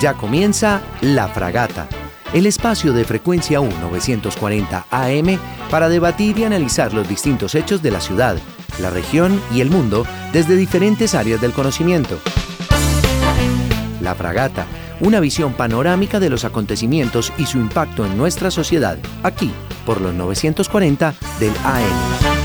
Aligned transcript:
Ya 0.00 0.14
comienza 0.14 0.80
La 1.00 1.26
Fragata, 1.26 1.88
el 2.32 2.46
espacio 2.46 2.92
de 2.92 3.04
frecuencia 3.04 3.60
1940 3.60 4.86
AM 4.90 5.40
para 5.70 5.88
debatir 5.88 6.38
y 6.38 6.44
analizar 6.44 6.94
los 6.94 7.08
distintos 7.08 7.56
hechos 7.56 7.82
de 7.82 7.90
la 7.90 8.00
ciudad, 8.00 8.36
la 8.80 8.90
región 8.90 9.42
y 9.52 9.60
el 9.60 9.70
mundo 9.70 10.06
desde 10.32 10.54
diferentes 10.54 11.16
áreas 11.16 11.40
del 11.40 11.52
conocimiento. 11.52 12.20
La 14.00 14.14
Fragata, 14.14 14.66
una 15.00 15.18
visión 15.18 15.54
panorámica 15.54 16.20
de 16.20 16.30
los 16.30 16.44
acontecimientos 16.44 17.32
y 17.36 17.46
su 17.46 17.58
impacto 17.58 18.06
en 18.06 18.16
nuestra 18.16 18.52
sociedad, 18.52 18.98
aquí 19.24 19.50
por 19.84 20.00
los 20.00 20.14
940 20.14 21.14
del 21.40 21.52
AM. 21.64 22.37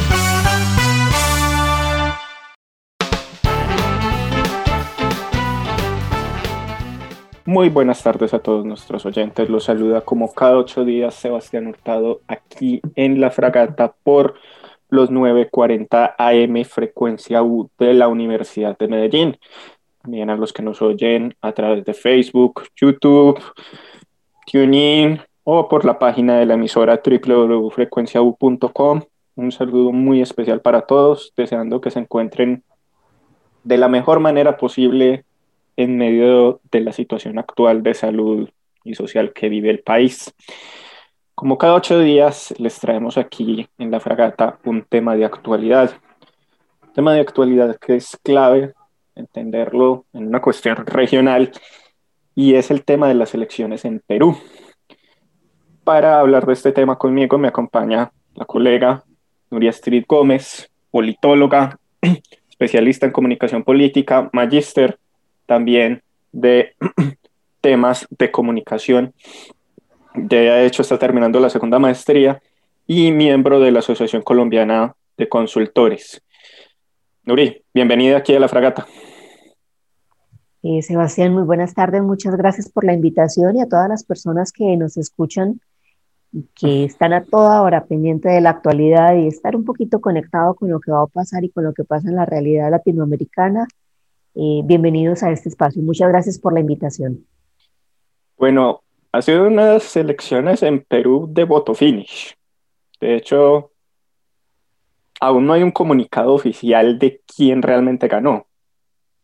Muy 7.45 7.67
buenas 7.67 8.01
tardes 8.01 8.33
a 8.33 8.39
todos 8.39 8.63
nuestros 8.63 9.05
oyentes. 9.05 9.49
Los 9.49 9.65
saluda 9.65 9.99
como 9.99 10.31
cada 10.31 10.57
ocho 10.57 10.85
días 10.85 11.13
Sebastián 11.13 11.67
Hurtado 11.67 12.21
aquí 12.25 12.81
en 12.95 13.19
la 13.19 13.31
fragata 13.31 13.93
por 14.01 14.35
los 14.87 15.11
940 15.11 16.15
AM 16.17 16.63
frecuencia 16.63 17.43
U 17.43 17.69
de 17.77 17.95
la 17.95 18.07
Universidad 18.07 18.77
de 18.77 18.87
Medellín. 18.87 19.37
También 20.01 20.29
a 20.29 20.37
los 20.37 20.53
que 20.53 20.63
nos 20.63 20.81
oyen 20.81 21.35
a 21.41 21.51
través 21.51 21.83
de 21.83 21.93
Facebook, 21.93 22.63
YouTube, 22.77 23.37
TuneIn 24.49 25.19
o 25.43 25.67
por 25.67 25.83
la 25.83 25.99
página 25.99 26.39
de 26.39 26.45
la 26.45 26.53
emisora 26.53 27.01
www.frecuenciau.com. 27.05 29.01
Un 29.35 29.51
saludo 29.51 29.91
muy 29.91 30.21
especial 30.21 30.61
para 30.61 30.83
todos, 30.83 31.33
deseando 31.35 31.81
que 31.81 31.91
se 31.91 31.99
encuentren 31.99 32.63
de 33.65 33.77
la 33.77 33.89
mejor 33.89 34.21
manera 34.21 34.55
posible 34.55 35.25
en 35.77 35.97
medio 35.97 36.61
de 36.71 36.81
la 36.81 36.93
situación 36.93 37.39
actual 37.39 37.83
de 37.83 37.93
salud 37.93 38.49
y 38.83 38.95
social 38.95 39.33
que 39.33 39.49
vive 39.49 39.69
el 39.69 39.79
país. 39.79 40.33
Como 41.35 41.57
cada 41.57 41.73
ocho 41.73 41.99
días, 41.99 42.53
les 42.57 42.79
traemos 42.79 43.17
aquí 43.17 43.67
en 43.77 43.91
la 43.91 43.99
fragata 43.99 44.59
un 44.65 44.83
tema 44.83 45.15
de 45.15 45.25
actualidad. 45.25 45.91
Tema 46.93 47.13
de 47.13 47.21
actualidad 47.21 47.77
que 47.77 47.95
es 47.95 48.17
clave 48.23 48.73
entenderlo 49.15 50.05
en 50.13 50.27
una 50.27 50.41
cuestión 50.41 50.77
regional 50.85 51.51
y 52.35 52.55
es 52.55 52.71
el 52.71 52.83
tema 52.83 53.07
de 53.07 53.15
las 53.15 53.33
elecciones 53.33 53.85
en 53.85 54.01
Perú. 54.05 54.37
Para 55.83 56.19
hablar 56.19 56.45
de 56.45 56.53
este 56.53 56.71
tema 56.71 56.97
conmigo 56.97 57.37
me 57.37 57.47
acompaña 57.47 58.11
la 58.35 58.45
colega 58.45 59.03
Nuria 59.51 59.69
Street 59.69 60.05
Gómez, 60.07 60.71
politóloga, 60.89 61.77
especialista 62.49 63.05
en 63.05 63.11
comunicación 63.11 63.63
política, 63.63 64.29
magíster 64.33 64.99
también 65.45 66.01
de 66.31 66.75
temas 67.61 68.07
de 68.09 68.31
comunicación. 68.31 69.13
De 70.15 70.65
hecho, 70.65 70.81
está 70.81 70.99
terminando 70.99 71.39
la 71.39 71.49
segunda 71.49 71.79
maestría 71.79 72.41
y 72.85 73.11
miembro 73.11 73.59
de 73.59 73.71
la 73.71 73.79
Asociación 73.79 74.21
Colombiana 74.21 74.95
de 75.17 75.29
Consultores. 75.29 76.21
Nuri, 77.23 77.63
bienvenida 77.73 78.17
aquí 78.17 78.35
a 78.35 78.39
la 78.39 78.49
fragata. 78.49 78.85
Eh, 80.61 80.81
Sebastián, 80.81 81.33
muy 81.33 81.43
buenas 81.43 81.73
tardes. 81.73 82.01
Muchas 82.01 82.35
gracias 82.35 82.69
por 82.69 82.83
la 82.83 82.93
invitación 82.93 83.55
y 83.55 83.61
a 83.61 83.67
todas 83.67 83.89
las 83.89 84.03
personas 84.03 84.51
que 84.51 84.77
nos 84.77 84.97
escuchan 84.97 85.59
y 86.31 86.47
que 86.55 86.85
están 86.85 87.13
a 87.13 87.23
toda 87.23 87.61
hora 87.61 87.85
pendiente 87.85 88.29
de 88.29 88.41
la 88.41 88.51
actualidad 88.51 89.15
y 89.15 89.27
estar 89.27 89.55
un 89.55 89.65
poquito 89.65 90.01
conectado 90.01 90.55
con 90.55 90.69
lo 90.69 90.79
que 90.79 90.91
va 90.91 91.03
a 91.03 91.07
pasar 91.07 91.43
y 91.43 91.49
con 91.49 91.63
lo 91.63 91.73
que 91.73 91.83
pasa 91.83 92.09
en 92.09 92.15
la 92.15 92.25
realidad 92.25 92.71
latinoamericana 92.71 93.67
eh, 94.35 94.61
bienvenidos 94.63 95.23
a 95.23 95.31
este 95.31 95.49
espacio. 95.49 95.81
Muchas 95.81 96.09
gracias 96.09 96.39
por 96.39 96.53
la 96.53 96.59
invitación. 96.59 97.25
Bueno, 98.37 98.81
ha 99.11 99.21
sido 99.21 99.47
unas 99.47 99.95
elecciones 99.95 100.63
en 100.63 100.83
Perú 100.83 101.27
de 101.29 101.43
voto 101.43 101.73
finish. 101.73 102.35
De 102.99 103.15
hecho, 103.15 103.71
aún 105.19 105.45
no 105.45 105.53
hay 105.53 105.63
un 105.63 105.71
comunicado 105.71 106.33
oficial 106.33 106.97
de 106.97 107.21
quién 107.25 107.61
realmente 107.61 108.07
ganó. 108.07 108.47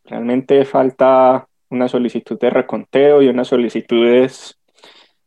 Realmente 0.05 0.63
falta 0.65 1.47
una 1.69 1.87
solicitud 1.87 2.39
de 2.39 2.49
reconteo 2.49 3.21
y 3.21 3.27
unas 3.27 3.47
solicitudes 3.47 4.59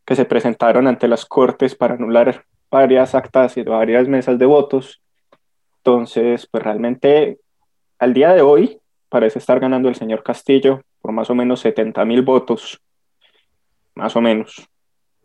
que 0.05 0.17
se 0.17 0.25
presentaron 0.25 0.87
ante 0.87 1.09
las 1.09 1.25
cortes 1.25 1.75
para 1.75 1.95
anular 1.95 2.45
varias 2.71 3.15
actas 3.15 3.57
y 3.57 3.63
varias 3.63 4.09
mesas 4.09 4.39
de 4.39 4.47
votos. 4.47 5.03
Entonces, 5.79 6.47
pues 6.51 6.63
realmente 6.63 7.39
al 7.99 8.15
día 8.15 8.33
de 8.33 8.43
hoy 8.43 8.82
parece 9.13 9.39
estar 9.39 9.61
ganando 9.61 9.91
el 9.91 9.95
señor 9.95 10.23
Castillo 10.23 10.81
por 11.03 11.13
más 11.13 11.29
o 11.29 11.35
menos 11.35 11.61
70 11.61 12.03
mil 12.07 12.23
votos. 12.23 12.81
Más 13.95 14.17
o 14.17 14.23
menos. 14.23 14.67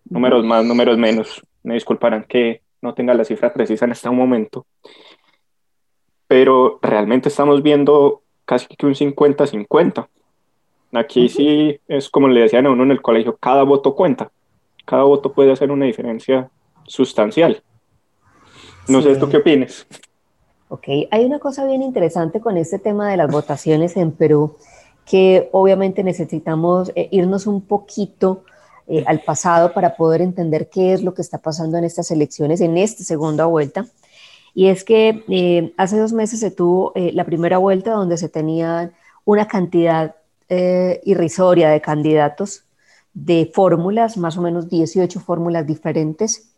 Números 0.03 0.43
más, 0.43 0.65
números 0.65 0.97
menos. 0.97 1.41
Me 1.63 1.75
disculparán 1.75 2.25
que 2.25 2.63
no 2.81 2.93
tenga 2.93 3.13
la 3.13 3.23
cifra 3.23 3.53
precisa 3.53 3.85
en 3.85 3.93
este 3.93 4.09
momento. 4.09 4.65
Pero 6.27 6.79
realmente 6.81 7.29
estamos 7.29 7.63
viendo 7.63 8.23
casi 8.43 8.67
que 8.75 8.85
un 8.85 8.93
50-50. 8.93 10.09
Aquí 10.91 11.29
sí 11.29 11.79
es 11.87 12.09
como 12.09 12.27
le 12.27 12.41
decían 12.41 12.65
a 12.65 12.71
uno 12.71 12.83
en 12.83 12.91
el 12.91 13.01
colegio, 13.01 13.37
cada 13.37 13.63
voto 13.63 13.95
cuenta. 13.95 14.31
Cada 14.83 15.03
voto 15.03 15.31
puede 15.31 15.53
hacer 15.53 15.71
una 15.71 15.85
diferencia 15.85 16.51
sustancial. 16.85 17.63
No 18.89 19.01
sé, 19.01 19.15
¿tú 19.15 19.29
qué 19.29 19.37
opinas? 19.37 19.87
Ok, 20.69 20.88
hay 21.11 21.23
una 21.23 21.39
cosa 21.39 21.66
bien 21.66 21.81
interesante 21.81 22.41
con 22.41 22.57
este 22.57 22.78
tema 22.78 23.09
de 23.09 23.16
las 23.16 23.31
votaciones 23.31 23.95
en 23.95 24.11
Perú, 24.11 24.57
que 25.05 25.47
obviamente 25.53 26.03
necesitamos 26.03 26.91
eh, 26.94 27.07
irnos 27.11 27.47
un 27.47 27.61
poquito 27.61 28.44
eh, 28.88 29.06
al 29.07 29.22
pasado 29.22 29.72
para 29.72 29.95
poder 29.95 30.22
entender 30.22 30.69
qué 30.69 30.91
es 30.91 31.03
lo 31.03 31.13
que 31.13 31.22
está 31.22 31.38
pasando 31.38 31.77
en 31.77 31.85
estas 31.85 32.11
elecciones, 32.11 32.59
en 32.59 32.77
esta 32.77 33.06
segunda 33.06 33.45
vuelta. 33.45 33.85
Y 34.53 34.67
es 34.67 34.83
que 34.83 35.23
eh, 35.29 35.73
hace 35.77 35.97
dos 35.97 36.11
meses 36.11 36.41
se 36.41 36.51
tuvo 36.51 36.91
la 36.95 37.23
primera 37.23 37.59
vuelta 37.59 37.91
donde 37.91 38.17
se 38.17 38.27
tenía 38.27 38.91
una 39.23 39.47
cantidad 39.47 40.16
irrisoria 40.50 41.69
de 41.69 41.79
candidatos, 41.79 42.63
de 43.13 43.50
fórmulas, 43.53 44.17
más 44.17 44.38
o 44.38 44.41
menos 44.41 44.69
18 44.69 45.19
fórmulas 45.19 45.67
diferentes, 45.67 46.50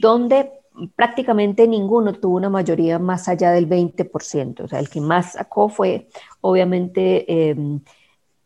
donde 0.00 0.57
prácticamente 0.96 1.66
ninguno 1.66 2.12
tuvo 2.14 2.36
una 2.36 2.50
mayoría 2.50 2.98
más 2.98 3.28
allá 3.28 3.52
del 3.52 3.68
20%. 3.68 4.60
O 4.64 4.68
sea, 4.68 4.78
el 4.78 4.88
que 4.88 5.00
más 5.00 5.32
sacó 5.32 5.68
fue 5.68 6.08
obviamente 6.40 7.50
em, 7.50 7.80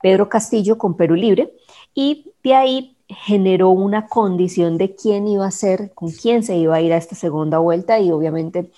Pedro 0.03 0.28
Castillo 0.28 0.78
con 0.78 0.97
Perú 0.97 1.15
Libre 1.15 1.53
y 1.94 2.32
de 2.43 2.54
ahí 2.54 2.97
generó 3.09 3.70
una 3.70 4.06
condición 4.06 4.78
de 4.78 4.94
quién 4.94 5.28
iba 5.28 5.47
a 5.47 5.50
ser, 5.50 5.93
con 5.94 6.10
quién 6.10 6.43
se 6.43 6.56
iba 6.56 6.76
a 6.76 6.81
ir 6.81 6.93
a 6.93 6.97
esta 6.97 7.15
segunda 7.15 7.59
vuelta 7.59 8.00
y 8.00 8.10
obviamente 8.10 8.70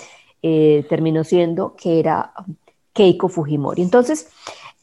eh, 0.43 0.85
terminó 0.89 1.25
siendo 1.25 1.77
que 1.77 2.01
era 2.01 2.33
Keiko 2.93 3.29
Fujimori. 3.29 3.83
Entonces, 3.83 4.29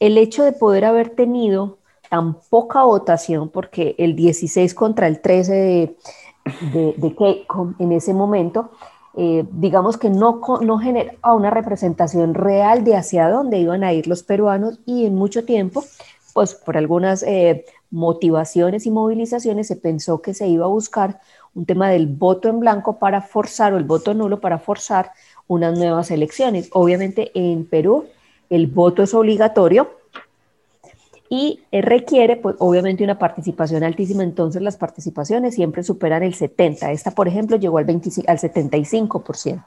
el 0.00 0.18
hecho 0.18 0.42
de 0.42 0.52
poder 0.52 0.84
haber 0.84 1.10
tenido 1.10 1.78
tan 2.10 2.34
poca 2.50 2.82
votación, 2.82 3.48
porque 3.48 3.94
el 3.98 4.16
16 4.16 4.74
contra 4.74 5.06
el 5.06 5.20
13 5.20 5.52
de 5.52 5.96
de, 6.72 6.94
de 6.96 7.46
en 7.78 7.92
ese 7.92 8.14
momento, 8.14 8.70
eh, 9.14 9.44
digamos 9.52 9.98
que 9.98 10.10
no, 10.10 10.40
no 10.62 10.78
genera 10.78 11.12
una 11.22 11.50
representación 11.50 12.34
real 12.34 12.82
de 12.84 12.96
hacia 12.96 13.28
dónde 13.28 13.58
iban 13.58 13.84
a 13.84 13.92
ir 13.92 14.06
los 14.06 14.22
peruanos 14.22 14.80
y 14.86 15.04
en 15.04 15.14
mucho 15.14 15.44
tiempo, 15.44 15.84
pues 16.32 16.54
por 16.54 16.76
algunas 16.76 17.22
eh, 17.22 17.64
motivaciones 17.90 18.86
y 18.86 18.90
movilizaciones 18.90 19.66
se 19.66 19.76
pensó 19.76 20.22
que 20.22 20.32
se 20.32 20.48
iba 20.48 20.64
a 20.64 20.68
buscar 20.68 21.20
un 21.54 21.66
tema 21.66 21.90
del 21.90 22.06
voto 22.06 22.48
en 22.48 22.60
blanco 22.60 22.98
para 22.98 23.20
forzar 23.20 23.74
o 23.74 23.76
el 23.76 23.84
voto 23.84 24.14
nulo 24.14 24.40
para 24.40 24.58
forzar 24.58 25.12
unas 25.46 25.78
nuevas 25.78 26.10
elecciones. 26.10 26.70
Obviamente 26.72 27.30
en 27.34 27.66
Perú 27.66 28.06
el 28.48 28.66
voto 28.66 29.02
es 29.02 29.12
obligatorio, 29.12 29.90
y 31.34 31.60
eh, 31.72 31.80
requiere, 31.80 32.36
pues, 32.36 32.56
obviamente, 32.58 33.02
una 33.02 33.18
participación 33.18 33.82
altísima. 33.84 34.22
Entonces, 34.22 34.60
las 34.60 34.76
participaciones 34.76 35.54
siempre 35.54 35.82
superan 35.82 36.22
el 36.22 36.34
70%. 36.34 36.92
Esta, 36.92 37.10
por 37.12 37.26
ejemplo, 37.26 37.56
llegó 37.56 37.78
al, 37.78 37.86
25, 37.86 38.30
al 38.30 38.36
75%. 38.36 39.64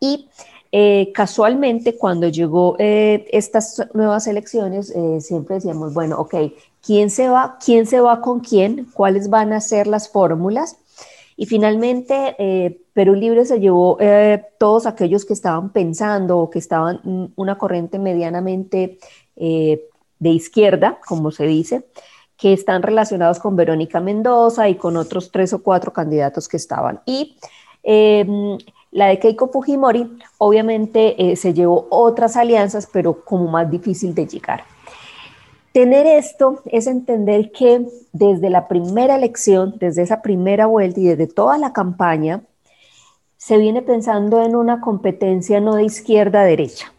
Y 0.00 0.30
eh, 0.72 1.12
casualmente, 1.12 1.98
cuando 1.98 2.28
llegó 2.28 2.76
eh, 2.78 3.26
estas 3.30 3.86
nuevas 3.92 4.26
elecciones, 4.26 4.90
siempre 5.18 5.56
decíamos, 5.56 5.92
bueno, 5.92 6.18
ok, 6.18 6.34
¿quién 6.80 7.10
se 7.10 7.28
va? 7.28 7.58
¿Quién 7.62 7.84
se 7.84 8.00
va 8.00 8.22
con 8.22 8.40
quién? 8.40 8.86
¿Cuáles 8.94 9.28
van 9.28 9.52
a 9.52 9.60
ser 9.60 9.86
las 9.86 10.08
fórmulas? 10.08 10.78
Y 11.36 11.44
finalmente, 11.44 12.80
Perú 12.94 13.14
Libre 13.14 13.44
se 13.44 13.60
llevó 13.60 13.98
todos 14.56 14.86
aquellos 14.86 15.26
que 15.26 15.34
estaban 15.34 15.74
pensando 15.74 16.38
o 16.38 16.48
que 16.48 16.58
estaban 16.58 17.00
mm, 17.04 17.32
una 17.36 17.58
corriente 17.58 17.98
medianamente 17.98 18.98
de 20.22 20.30
izquierda, 20.30 20.98
como 21.04 21.32
se 21.32 21.46
dice, 21.46 21.84
que 22.36 22.52
están 22.52 22.82
relacionados 22.82 23.40
con 23.40 23.56
Verónica 23.56 23.98
Mendoza 23.98 24.68
y 24.68 24.76
con 24.76 24.96
otros 24.96 25.32
tres 25.32 25.52
o 25.52 25.62
cuatro 25.64 25.92
candidatos 25.92 26.48
que 26.48 26.56
estaban. 26.56 27.00
Y 27.06 27.36
em, 27.82 28.56
la 28.92 29.06
de 29.08 29.18
Keiko 29.18 29.48
Fujimori, 29.48 30.16
obviamente, 30.38 31.16
eh, 31.18 31.34
se 31.34 31.54
llevó 31.54 31.88
otras 31.90 32.36
alianzas, 32.36 32.88
pero 32.92 33.24
como 33.24 33.48
más 33.48 33.68
difícil 33.68 34.14
de 34.14 34.26
llegar. 34.26 34.62
tener 35.72 36.06
esto 36.06 36.60
es 36.66 36.86
entender 36.86 37.50
que 37.50 37.86
desde 38.12 38.50
la 38.50 38.68
primera 38.68 39.16
elección, 39.16 39.74
desde 39.80 40.02
esa 40.02 40.20
primera 40.20 40.66
vuelta 40.66 41.00
y 41.00 41.04
desde 41.04 41.26
toda 41.26 41.56
la 41.58 41.72
campaña, 41.72 42.42
se 43.38 43.56
viene 43.56 43.82
pensando 43.82 44.42
en 44.42 44.54
una 44.54 44.80
competencia 44.80 45.60
no 45.60 45.74
de 45.74 45.84
izquierda 45.84 46.42
a 46.42 46.44
derecha. 46.44 46.92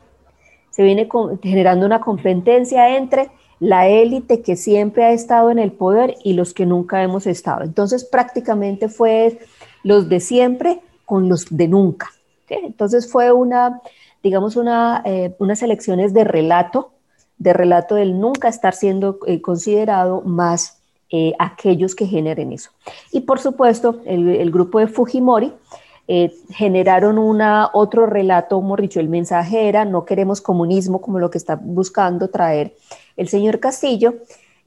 Se 0.73 0.81
viene 0.81 1.07
generando 1.43 1.85
una 1.85 2.01
competencia 2.01 2.97
entre 2.97 3.29
la 3.59 3.87
élite 3.87 4.41
que 4.41 4.55
siempre 4.55 5.05
ha 5.05 5.11
estado 5.11 5.51
en 5.51 5.59
el 5.59 5.71
poder 5.71 6.15
y 6.23 6.33
los 6.33 6.55
que 6.55 6.65
nunca 6.65 7.03
hemos 7.03 7.27
estado. 7.27 7.63
Entonces 7.63 8.03
prácticamente 8.03 8.89
fue 8.89 9.39
los 9.83 10.09
de 10.09 10.19
siempre 10.19 10.81
con 11.05 11.29
los 11.29 11.45
de 11.55 11.67
nunca. 11.67 12.09
Entonces 12.49 13.11
fue 13.11 13.31
una, 13.31 13.81
digamos, 14.23 14.55
una, 14.55 15.03
eh, 15.05 15.35
unas 15.37 15.61
elecciones 15.61 16.11
de 16.11 16.23
relato, 16.23 16.91
de 17.37 17.53
relato 17.53 17.93
del 17.93 18.19
nunca 18.19 18.47
estar 18.47 18.73
siendo 18.73 19.19
eh, 19.27 19.41
considerado 19.41 20.21
más 20.21 20.79
eh, 21.11 21.33
aquellos 21.37 21.93
que 21.93 22.07
generen 22.07 22.51
eso. 22.51 22.71
Y 23.11 23.21
por 23.21 23.39
supuesto, 23.39 24.01
el, 24.05 24.27
el 24.27 24.49
grupo 24.49 24.79
de 24.79 24.87
Fujimori, 24.87 25.53
eh, 26.15 26.31
generaron 26.51 27.17
una, 27.17 27.71
otro 27.73 28.05
relato, 28.05 28.61
Morricho, 28.61 28.99
el 28.99 29.09
mensaje 29.09 29.67
era 29.67 29.83
no 29.83 30.05
queremos 30.05 30.41
comunismo 30.41 31.01
como 31.01 31.17
lo 31.17 31.31
que 31.31 31.39
está 31.39 31.55
buscando 31.55 32.27
traer 32.27 32.75
el 33.17 33.27
señor 33.29 33.59
Castillo 33.59 34.13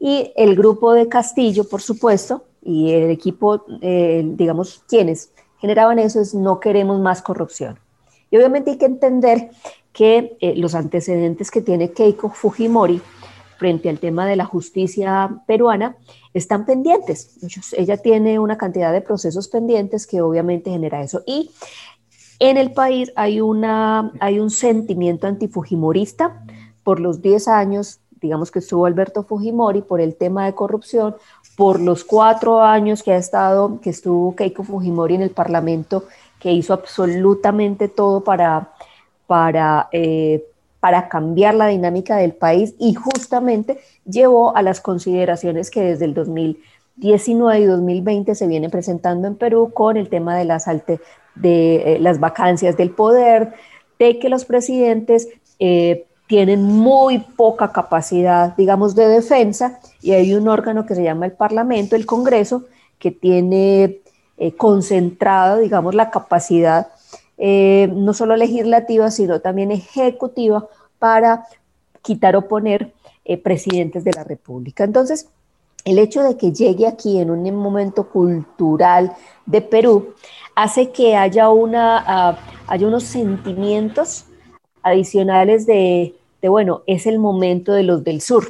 y 0.00 0.32
el 0.34 0.56
grupo 0.56 0.92
de 0.92 1.08
Castillo, 1.08 1.62
por 1.68 1.82
supuesto, 1.82 2.42
y 2.64 2.90
el 2.90 3.10
equipo, 3.10 3.64
eh, 3.80 4.24
digamos, 4.26 4.82
quienes 4.88 5.30
generaban 5.60 6.00
eso 6.00 6.20
es 6.20 6.34
no 6.34 6.58
queremos 6.58 6.98
más 6.98 7.22
corrupción. 7.22 7.78
Y 8.28 8.38
obviamente 8.38 8.72
hay 8.72 8.78
que 8.78 8.86
entender 8.86 9.50
que 9.92 10.36
eh, 10.40 10.56
los 10.56 10.74
antecedentes 10.74 11.52
que 11.52 11.62
tiene 11.62 11.92
Keiko 11.92 12.28
Fujimori 12.28 13.00
frente 13.56 13.88
al 13.88 13.98
tema 13.98 14.26
de 14.26 14.36
la 14.36 14.44
justicia 14.44 15.42
peruana 15.46 15.96
están 16.34 16.66
pendientes. 16.66 17.38
ella 17.72 17.96
tiene 17.96 18.38
una 18.38 18.58
cantidad 18.58 18.92
de 18.92 19.00
procesos 19.00 19.48
pendientes 19.48 20.06
que 20.06 20.20
obviamente 20.20 20.70
genera 20.70 21.02
eso. 21.02 21.22
Y 21.26 21.50
en 22.38 22.56
el 22.58 22.72
país 22.72 23.12
hay, 23.16 23.40
una, 23.40 24.12
hay 24.20 24.38
un 24.38 24.50
sentimiento 24.50 25.26
antifujimorista 25.26 26.44
por 26.82 27.00
los 27.00 27.22
10 27.22 27.48
años, 27.48 28.00
digamos 28.20 28.50
que 28.50 28.58
estuvo 28.58 28.86
Alberto 28.86 29.22
Fujimori 29.22 29.82
por 29.82 30.00
el 30.00 30.14
tema 30.14 30.44
de 30.46 30.54
corrupción, 30.54 31.16
por 31.56 31.80
los 31.80 32.04
cuatro 32.04 32.62
años 32.62 33.02
que 33.02 33.12
ha 33.12 33.16
estado, 33.16 33.80
que 33.80 33.90
estuvo 33.90 34.36
Keiko 34.36 34.62
Fujimori 34.62 35.14
en 35.14 35.22
el 35.22 35.30
Parlamento, 35.30 36.04
que 36.38 36.52
hizo 36.52 36.74
absolutamente 36.74 37.88
todo 37.88 38.22
para, 38.22 38.72
para 39.26 39.88
eh, 39.90 40.44
para 40.86 41.08
cambiar 41.08 41.52
la 41.56 41.66
dinámica 41.66 42.16
del 42.16 42.32
país 42.32 42.76
y 42.78 42.94
justamente 42.94 43.80
llevó 44.08 44.56
a 44.56 44.62
las 44.62 44.80
consideraciones 44.80 45.68
que 45.68 45.80
desde 45.80 46.04
el 46.04 46.14
2019 46.14 47.58
y 47.58 47.64
2020 47.64 48.36
se 48.36 48.46
vienen 48.46 48.70
presentando 48.70 49.26
en 49.26 49.34
Perú 49.34 49.72
con 49.74 49.96
el 49.96 50.08
tema 50.08 50.36
de 50.36 50.44
las, 50.44 50.66
de 50.66 50.94
eh, 51.34 51.98
las 51.98 52.20
vacancias 52.20 52.76
del 52.76 52.90
poder, 52.90 53.54
de 53.98 54.20
que 54.20 54.28
los 54.28 54.44
presidentes 54.44 55.26
eh, 55.58 56.06
tienen 56.28 56.62
muy 56.62 57.18
poca 57.18 57.72
capacidad, 57.72 58.54
digamos, 58.56 58.94
de 58.94 59.08
defensa 59.08 59.80
y 60.00 60.12
hay 60.12 60.34
un 60.34 60.46
órgano 60.46 60.86
que 60.86 60.94
se 60.94 61.02
llama 61.02 61.26
el 61.26 61.32
Parlamento, 61.32 61.96
el 61.96 62.06
Congreso, 62.06 62.62
que 63.00 63.10
tiene 63.10 64.02
eh, 64.38 64.52
concentrado, 64.56 65.58
digamos, 65.58 65.96
la 65.96 66.10
capacidad 66.12 66.86
eh, 67.38 67.90
no 67.94 68.14
solo 68.14 68.34
legislativa, 68.34 69.10
sino 69.10 69.40
también 69.40 69.70
ejecutiva 69.70 70.68
para 70.98 71.46
quitar 72.02 72.36
o 72.36 72.48
poner 72.48 72.92
eh, 73.24 73.36
presidentes 73.36 74.04
de 74.04 74.12
la 74.12 74.24
República. 74.24 74.84
Entonces, 74.84 75.28
el 75.84 75.98
hecho 75.98 76.22
de 76.22 76.36
que 76.36 76.52
llegue 76.52 76.86
aquí 76.86 77.18
en 77.18 77.30
un 77.30 77.54
momento 77.54 78.08
cultural 78.08 79.12
de 79.46 79.60
Perú 79.60 80.14
hace 80.54 80.90
que 80.90 81.16
haya, 81.16 81.48
una, 81.50 82.04
ah, 82.06 82.38
haya 82.66 82.86
unos 82.86 83.04
sentimientos 83.04 84.26
adicionales 84.82 85.66
de, 85.66 86.14
de, 86.42 86.48
bueno, 86.48 86.82
es 86.86 87.06
el 87.06 87.18
momento 87.18 87.72
de 87.72 87.84
los 87.84 88.02
del 88.02 88.20
sur 88.20 88.46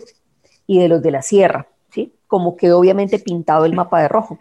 y 0.67 0.79
de 0.79 0.89
los 0.89 1.03
de 1.03 1.11
la 1.11 1.23
sierra, 1.23 1.67
¿sí? 1.91 2.15
Como 2.27 2.57
quedó 2.57 2.79
obviamente 2.79 3.19
pintado 3.19 3.65
el 3.65 3.75
mapa 3.75 4.01
de 4.01 4.09
rojo. 4.09 4.39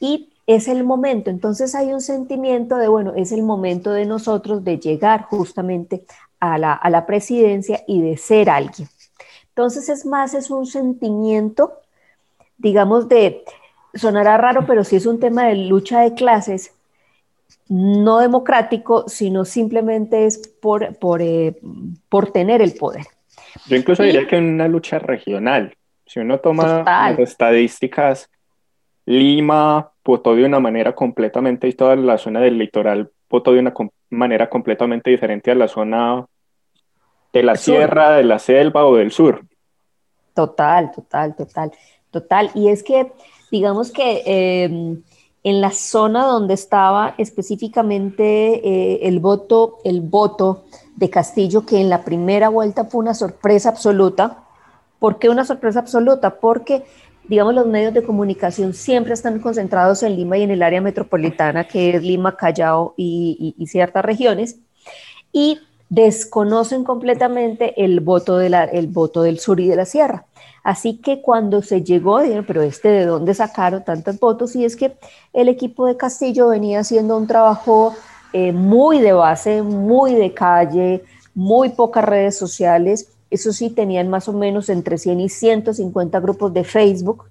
Y 0.00 0.32
es 0.46 0.68
el 0.68 0.84
momento. 0.84 1.30
Entonces 1.30 1.74
hay 1.74 1.92
un 1.92 2.00
sentimiento 2.00 2.76
de, 2.76 2.88
bueno, 2.88 3.12
es 3.16 3.32
el 3.32 3.42
momento 3.42 3.92
de 3.92 4.06
nosotros 4.06 4.64
de 4.64 4.78
llegar 4.78 5.22
justamente 5.22 6.04
a 6.42 6.58
la, 6.58 7.06
presidencia 7.06 7.84
y 7.86 8.02
de 8.02 8.16
ser 8.16 8.50
alguien. 8.50 8.88
Entonces 9.50 9.88
es 9.88 10.04
más, 10.04 10.34
es 10.34 10.50
un 10.50 10.66
sentimiento, 10.66 11.74
digamos, 12.58 13.08
de, 13.08 13.44
sonará 13.94 14.36
raro, 14.38 14.66
pero 14.66 14.82
sí 14.82 14.96
es 14.96 15.06
un 15.06 15.20
tema 15.20 15.46
de 15.46 15.54
lucha 15.54 16.00
de 16.00 16.14
clases, 16.14 16.74
no 17.68 18.18
democrático, 18.18 19.08
sino 19.08 19.44
simplemente 19.44 20.26
es 20.26 20.48
por, 20.60 20.96
por, 20.96 21.22
eh, 21.22 21.54
por 22.08 22.32
tener 22.32 22.60
el 22.60 22.74
poder. 22.74 23.06
Yo 23.66 23.76
incluso 23.76 24.02
diría 24.02 24.26
que 24.26 24.36
una 24.36 24.66
lucha 24.66 24.98
regional. 24.98 25.76
Si 26.06 26.18
uno 26.18 26.40
toma 26.40 26.82
las 26.84 27.18
estadísticas, 27.20 28.28
Lima 29.06 29.92
votó 30.04 30.34
de 30.34 30.44
una 30.44 30.58
manera 30.58 30.92
completamente, 30.92 31.68
y 31.68 31.72
toda 31.74 31.94
la 31.94 32.18
zona 32.18 32.40
del 32.40 32.58
litoral 32.58 33.12
votó 33.30 33.52
de 33.52 33.60
una 33.60 33.72
manera 34.10 34.50
completamente 34.50 35.10
diferente 35.10 35.52
a 35.52 35.54
la 35.54 35.68
zona 35.68 36.26
de 37.32 37.42
la 37.42 37.56
sierra, 37.56 38.12
de 38.12 38.24
la 38.24 38.38
selva 38.38 38.86
o 38.86 38.96
del 38.96 39.10
sur. 39.10 39.44
Total, 40.34 40.90
total, 40.92 41.34
total, 41.34 41.72
total. 42.10 42.50
Y 42.54 42.68
es 42.68 42.82
que, 42.82 43.12
digamos 43.50 43.90
que 43.90 44.22
em, 44.24 45.02
en 45.44 45.60
la 45.60 45.70
zona 45.70 46.24
donde 46.24 46.54
estaba 46.54 47.14
específicamente 47.18 48.66
eh, 48.66 49.08
el 49.08 49.20
voto, 49.20 49.78
el 49.84 50.00
voto 50.00 50.64
de 50.96 51.10
Castillo, 51.10 51.66
que 51.66 51.80
en 51.80 51.90
la 51.90 52.04
primera 52.04 52.48
vuelta 52.48 52.84
fue 52.84 53.00
una 53.00 53.14
sorpresa 53.14 53.70
absoluta. 53.70 54.44
¿Por 54.98 55.18
qué 55.18 55.28
una 55.28 55.44
sorpresa 55.44 55.80
absoluta? 55.80 56.38
Porque 56.38 56.84
digamos, 57.24 57.54
los 57.54 57.66
medios 57.66 57.94
de 57.94 58.02
comunicación 58.02 58.74
siempre 58.74 59.14
están 59.14 59.38
concentrados 59.40 60.02
en 60.02 60.16
Lima 60.16 60.38
y 60.38 60.42
en 60.42 60.50
el 60.50 60.62
área 60.62 60.80
metropolitana, 60.80 61.64
que 61.64 61.96
es 61.96 62.02
Lima, 62.02 62.36
Callao 62.36 62.94
y, 62.96 63.54
ciertas 63.66 64.04
regiones, 64.04 64.58
y 65.32 65.58
desconocen 65.92 66.84
completamente 66.84 67.84
el 67.84 68.00
voto, 68.00 68.40
el 68.40 68.86
voto 68.86 69.22
del 69.22 69.38
sur 69.38 69.60
y 69.60 69.68
de 69.68 69.76
la 69.76 69.84
sierra. 69.84 70.24
Así 70.64 70.96
que 70.96 71.20
cuando 71.20 71.60
se 71.60 71.82
llegó, 71.82 72.22
dijeron, 72.22 72.46
pero 72.48 72.62
este 72.62 72.88
de 72.88 73.04
dónde 73.04 73.34
sacaron 73.34 73.84
tantos 73.84 74.18
votos, 74.18 74.56
y 74.56 74.64
es 74.64 74.74
que 74.74 74.96
el 75.34 75.50
equipo 75.50 75.86
de 75.86 75.98
Castillo 75.98 76.48
venía 76.48 76.80
haciendo 76.80 77.18
un 77.18 77.26
trabajo 77.26 77.94
eh, 78.32 78.52
muy 78.52 79.00
de 79.00 79.12
base, 79.12 79.62
muy 79.62 80.14
de 80.14 80.32
calle, 80.32 81.04
muy 81.34 81.68
pocas 81.68 82.06
redes 82.06 82.38
sociales, 82.38 83.08
eso 83.30 83.52
sí, 83.52 83.68
tenían 83.68 84.08
más 84.08 84.28
o 84.28 84.32
menos 84.32 84.70
entre 84.70 84.96
100 84.96 85.20
y 85.20 85.28
150 85.28 86.20
grupos 86.20 86.54
de 86.54 86.64
Facebook 86.64 87.24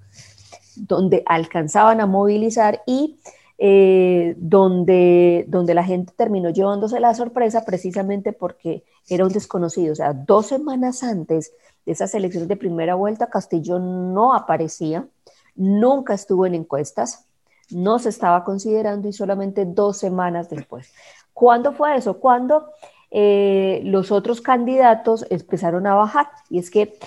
donde 0.76 1.24
alcanzaban 1.26 2.00
a 2.00 2.06
movilizar 2.06 2.84
y 2.86 3.18
eh, 3.64 4.34
donde, 4.40 5.46
donde 5.48 5.76
la 5.76 5.84
gente 5.84 6.14
terminó 6.18 6.50
llevándose 6.50 7.00
la 7.00 7.14
sorpresa 7.14 7.64
precisamente 7.64 8.34
porque 8.34 8.84
era 9.08 9.24
un 9.24 9.32
desconocido. 9.32 9.94
O 9.94 9.96
sea, 9.96 10.14
dos 10.14 10.48
semanas 10.48 11.04
antes 11.04 11.54
de 11.86 11.92
esas 11.92 12.16
elecciones 12.16 12.50
de 12.50 12.56
primera 12.56 12.96
vuelta, 12.96 13.30
Castillo 13.30 13.78
no 13.78 14.34
aparecía, 14.34 15.08
nunca 15.54 16.16
estuvo 16.16 16.48
en 16.48 16.56
encuestas, 16.56 17.28
no 17.70 18.00
se 18.00 18.10
estaba 18.10 18.44
considerando 18.44 19.08
y 19.08 19.14
solamente 19.14 19.66
dos 19.66 19.98
semanas 19.98 20.50
después. 20.50 20.92
¿Cuándo 21.32 21.72
fue 21.72 21.96
eso? 21.96 22.20
Cuando 22.20 22.72
eh, 23.12 23.82
los 23.84 24.12
otros 24.12 24.42
candidatos 24.42 25.24
empezaron 25.30 25.86
a 25.86 25.94
bajar. 25.94 26.30
Y 26.50 26.58
es 26.58 26.72
que 26.72 26.98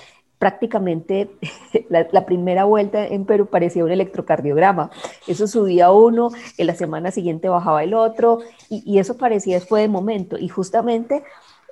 prácticamente 0.45 1.31
la, 1.89 2.27
primera 2.27 2.65
vuelta 2.65 3.07
en 3.07 3.25
Perú 3.25 3.47
parecía 3.47 3.83
un 3.83 3.91
electrocardiograma. 3.91 4.91
Eso 5.27 5.47
subía 5.47 5.91
uno, 5.91 6.29
en 6.59 6.67
la 6.67 6.75
semana 6.75 7.11
siguiente 7.11 7.49
bajaba 7.49 7.83
el 7.83 7.95
otro, 7.95 8.41
y, 8.69 8.99
eso 8.99 9.17
parecía 9.17 9.55
después 9.55 9.83
de 9.83 9.89
momento. 9.89 10.37
Y 10.37 10.49
justamente 10.49 11.25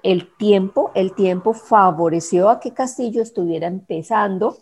el 0.03 0.35
tiempo, 0.39 0.91
el 0.95 1.13
tiempo 1.13 1.53
favoreció 1.53 2.49
a 2.49 2.61
que 2.61 2.73
Castillo 2.73 3.21
estuviera 3.21 3.67
empezando 3.67 4.57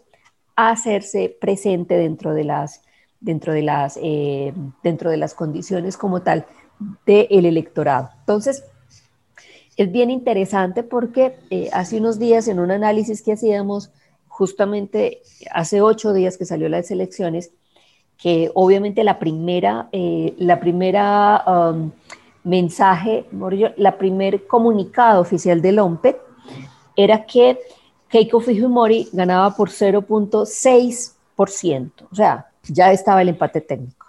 a 0.57 0.71
hacerse 0.71 1.37
presente 1.41 1.95
dentro 1.95 2.35
de 2.35 2.43
las, 2.43 2.83
dentro 3.21 3.53
de 3.53 3.63
las, 3.63 3.97
eh, 4.03 4.53
dentro 4.83 5.11
de 5.11 5.19
las 5.19 5.35
condiciones 5.35 5.97
como 5.97 6.23
tal 6.23 6.47
del 7.07 7.47
electorado. 7.47 8.11
Entonces, 8.19 8.65
es 9.77 9.93
bien 9.93 10.11
interesante 10.11 10.83
porque 10.83 11.37
eh, 11.51 11.71
hace 11.73 11.99
unos 11.99 12.19
días 12.19 12.49
en 12.49 12.59
un 12.59 12.73
análisis 12.73 13.23
que 13.23 13.35
hacíamos, 13.35 13.93
justamente 14.41 15.23
hace 15.53 15.81
ocho 15.83 16.15
días 16.15 16.39
que 16.39 16.47
salió 16.47 16.71
las 16.71 16.91
elecciones, 16.91 17.53
que 18.17 18.51
obviamente 18.55 19.05
la 19.05 19.19
primera, 19.19 19.91
eh, 19.93 20.33
la 20.39 20.59
primera 20.59 21.45
um, 21.47 21.91
mensaje, 22.43 23.27
la 23.77 23.99
primer 23.99 24.47
comunicado 24.47 25.21
oficial 25.21 25.61
del 25.61 25.79
OMPE 25.79 26.17
era 26.97 27.27
que 27.27 27.59
Keiko 28.09 28.41
Fujimori 28.41 29.11
ganaba 29.13 29.55
por 29.55 29.69
0.6%, 29.69 31.91
o 32.11 32.15
sea, 32.15 32.47
ya 32.63 32.93
estaba 32.93 33.21
el 33.21 33.29
empate 33.29 33.61
técnico. 33.61 34.07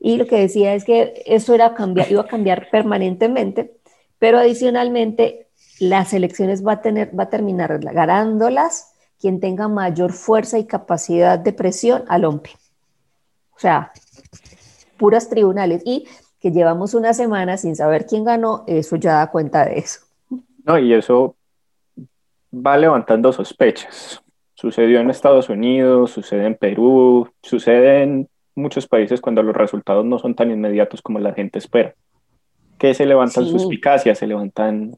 Y 0.00 0.16
lo 0.16 0.26
que 0.26 0.40
decía 0.40 0.74
es 0.74 0.86
que 0.86 1.22
eso 1.26 1.54
era 1.54 1.74
cambiar, 1.74 2.10
iba 2.10 2.22
a 2.22 2.26
cambiar 2.26 2.70
permanentemente, 2.70 3.74
pero 4.18 4.38
adicionalmente 4.38 5.48
las 5.80 6.14
elecciones 6.14 6.66
va 6.66 6.72
a, 6.72 6.80
tener, 6.80 7.10
va 7.18 7.24
a 7.24 7.28
terminar 7.28 7.78
ganándolas 7.78 8.91
quien 9.22 9.38
tenga 9.38 9.68
mayor 9.68 10.12
fuerza 10.12 10.58
y 10.58 10.66
capacidad 10.66 11.38
de 11.38 11.52
presión 11.52 12.02
al 12.08 12.24
hombre. 12.24 12.50
O 13.54 13.58
sea, 13.60 13.92
puras 14.98 15.30
tribunales. 15.30 15.82
Y 15.86 16.08
que 16.40 16.50
llevamos 16.50 16.92
una 16.92 17.14
semana 17.14 17.56
sin 17.56 17.76
saber 17.76 18.04
quién 18.04 18.24
ganó, 18.24 18.64
eso 18.66 18.96
ya 18.96 19.18
da 19.18 19.30
cuenta 19.30 19.64
de 19.64 19.78
eso. 19.78 20.00
No, 20.64 20.76
y 20.76 20.92
eso 20.92 21.36
va 22.52 22.76
levantando 22.76 23.32
sospechas. 23.32 24.20
Sucedió 24.54 24.98
en 24.98 25.08
Estados 25.08 25.48
Unidos, 25.48 26.10
sucede 26.10 26.46
en 26.46 26.56
Perú, 26.56 27.30
sucede 27.42 28.02
en 28.02 28.28
muchos 28.56 28.88
países 28.88 29.20
cuando 29.20 29.44
los 29.44 29.56
resultados 29.56 30.04
no 30.04 30.18
son 30.18 30.34
tan 30.34 30.50
inmediatos 30.50 31.00
como 31.00 31.20
la 31.20 31.32
gente 31.32 31.60
espera. 31.60 31.94
Que 32.76 32.92
se 32.92 33.06
levantan 33.06 33.46
suspicacias, 33.46 34.18
se 34.18 34.26
levantan... 34.26 34.96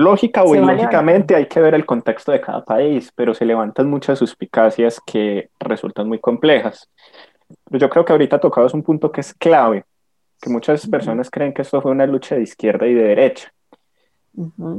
Lógica 0.00 0.42
o 0.42 0.54
ilógicamente 0.54 1.36
hay 1.36 1.46
que 1.46 1.60
ver 1.60 1.74
el 1.74 1.84
contexto 1.84 2.32
de 2.32 2.40
cada 2.40 2.64
país, 2.64 3.12
pero 3.14 3.34
se 3.34 3.44
levantan 3.44 3.88
muchas 3.88 4.18
suspicacias 4.18 5.00
que 5.04 5.50
resultan 5.58 6.08
muy 6.08 6.18
complejas. 6.18 6.88
Yo 7.70 7.88
creo 7.90 8.04
que 8.04 8.12
ahorita 8.12 8.40
tocado 8.40 8.68
un 8.72 8.82
punto 8.82 9.12
que 9.12 9.20
es 9.20 9.34
clave, 9.34 9.84
que 10.40 10.50
muchas 10.50 10.86
personas 10.86 11.30
creen 11.30 11.52
que 11.52 11.62
esto 11.62 11.82
fue 11.82 11.90
una 11.90 12.06
lucha 12.06 12.34
de 12.34 12.42
izquierda 12.42 12.86
y 12.86 12.94
de 12.94 13.02
derecha, 13.02 13.52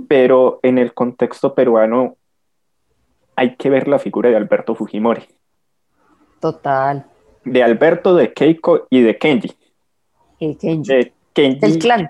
pero 0.07 0.59
en 0.63 0.77
el 0.77 0.93
contexto 0.93 1.53
peruano 1.53 2.15
hay 3.35 3.55
que 3.55 3.69
ver 3.69 3.87
la 3.87 3.99
figura 3.99 4.29
de 4.29 4.37
Alberto 4.37 4.75
Fujimori. 4.75 5.23
Total. 6.39 7.05
De 7.45 7.61
Alberto, 7.61 8.15
de 8.15 8.33
Keiko 8.33 8.87
y 8.89 9.01
de 9.01 9.17
Kenji. 9.17 9.51
Y 10.39 10.55
Kenji. 10.55 10.93
De 10.93 11.13
Kenji. 11.33 11.65
El 11.65 11.79
clan. 11.79 12.09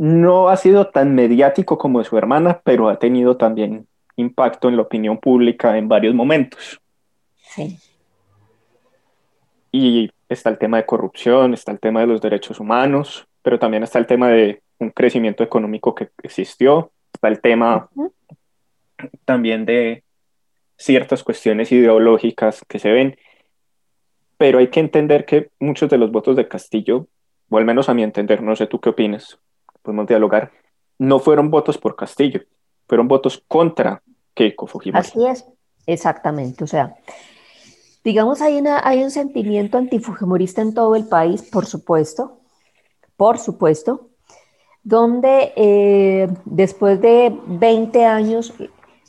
No 0.00 0.48
ha 0.48 0.56
sido 0.56 0.88
tan 0.88 1.14
mediático 1.14 1.76
como 1.76 2.02
su 2.04 2.16
hermana, 2.16 2.62
pero 2.64 2.88
ha 2.88 2.98
tenido 2.98 3.36
también 3.36 3.86
impacto 4.16 4.70
en 4.70 4.76
la 4.76 4.82
opinión 4.82 5.18
pública 5.18 5.76
en 5.76 5.88
varios 5.88 6.14
momentos. 6.14 6.80
Sí. 7.36 7.76
Y 9.70 10.10
está 10.26 10.48
el 10.48 10.56
tema 10.56 10.78
de 10.78 10.86
corrupción, 10.86 11.52
está 11.52 11.70
el 11.72 11.80
tema 11.80 12.00
de 12.00 12.06
los 12.06 12.22
derechos 12.22 12.60
humanos, 12.60 13.26
pero 13.42 13.58
también 13.58 13.82
está 13.82 13.98
el 13.98 14.06
tema 14.06 14.30
de 14.30 14.62
un 14.78 14.88
crecimiento 14.88 15.44
económico 15.44 15.94
que 15.94 16.08
existió, 16.22 16.92
está 17.12 17.28
el 17.28 17.42
tema 17.42 17.90
también 19.26 19.66
de 19.66 20.02
ciertas 20.78 21.22
cuestiones 21.22 21.72
ideológicas 21.72 22.64
que 22.66 22.78
se 22.78 22.90
ven, 22.90 23.18
pero 24.38 24.60
hay 24.60 24.68
que 24.68 24.80
entender 24.80 25.26
que 25.26 25.50
muchos 25.58 25.90
de 25.90 25.98
los 25.98 26.10
votos 26.10 26.36
de 26.36 26.48
Castillo, 26.48 27.06
o 27.50 27.58
al 27.58 27.66
menos 27.66 27.90
a 27.90 27.94
mi 27.94 28.02
entender, 28.02 28.42
no 28.42 28.56
sé 28.56 28.66
tú 28.66 28.80
qué 28.80 28.88
opinas, 28.88 29.38
podemos 29.82 30.06
dialogar, 30.06 30.52
no 30.98 31.18
fueron 31.18 31.50
votos 31.50 31.78
por 31.78 31.96
Castillo, 31.96 32.40
fueron 32.88 33.08
votos 33.08 33.42
contra 33.48 34.02
Keiko 34.34 34.66
Fujimori. 34.66 35.00
Así 35.00 35.26
es, 35.26 35.46
exactamente, 35.86 36.64
o 36.64 36.66
sea, 36.66 36.96
Digamos, 38.02 38.40
hay, 38.40 38.58
una, 38.58 38.80
hay 38.82 39.02
un 39.02 39.10
sentimiento 39.10 39.76
antifujimorista 39.76 40.62
en 40.62 40.72
todo 40.72 40.96
el 40.96 41.06
país, 41.06 41.42
por 41.42 41.66
supuesto, 41.66 42.38
por 43.16 43.38
supuesto, 43.38 44.08
donde 44.82 45.52
eh, 45.54 46.28
después 46.46 46.98
de 47.02 47.38
20 47.46 48.06
años, 48.06 48.54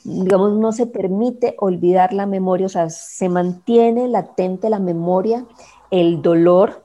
digamos, 0.04 0.58
no 0.58 0.72
se 0.72 0.86
permite 0.86 1.54
olvidar 1.58 2.12
la 2.12 2.26
memoria, 2.26 2.66
o 2.66 2.68
sea, 2.68 2.90
se 2.90 3.30
mantiene 3.30 4.08
latente 4.08 4.68
la 4.68 4.78
memoria, 4.78 5.46
el 5.90 6.20
dolor 6.20 6.84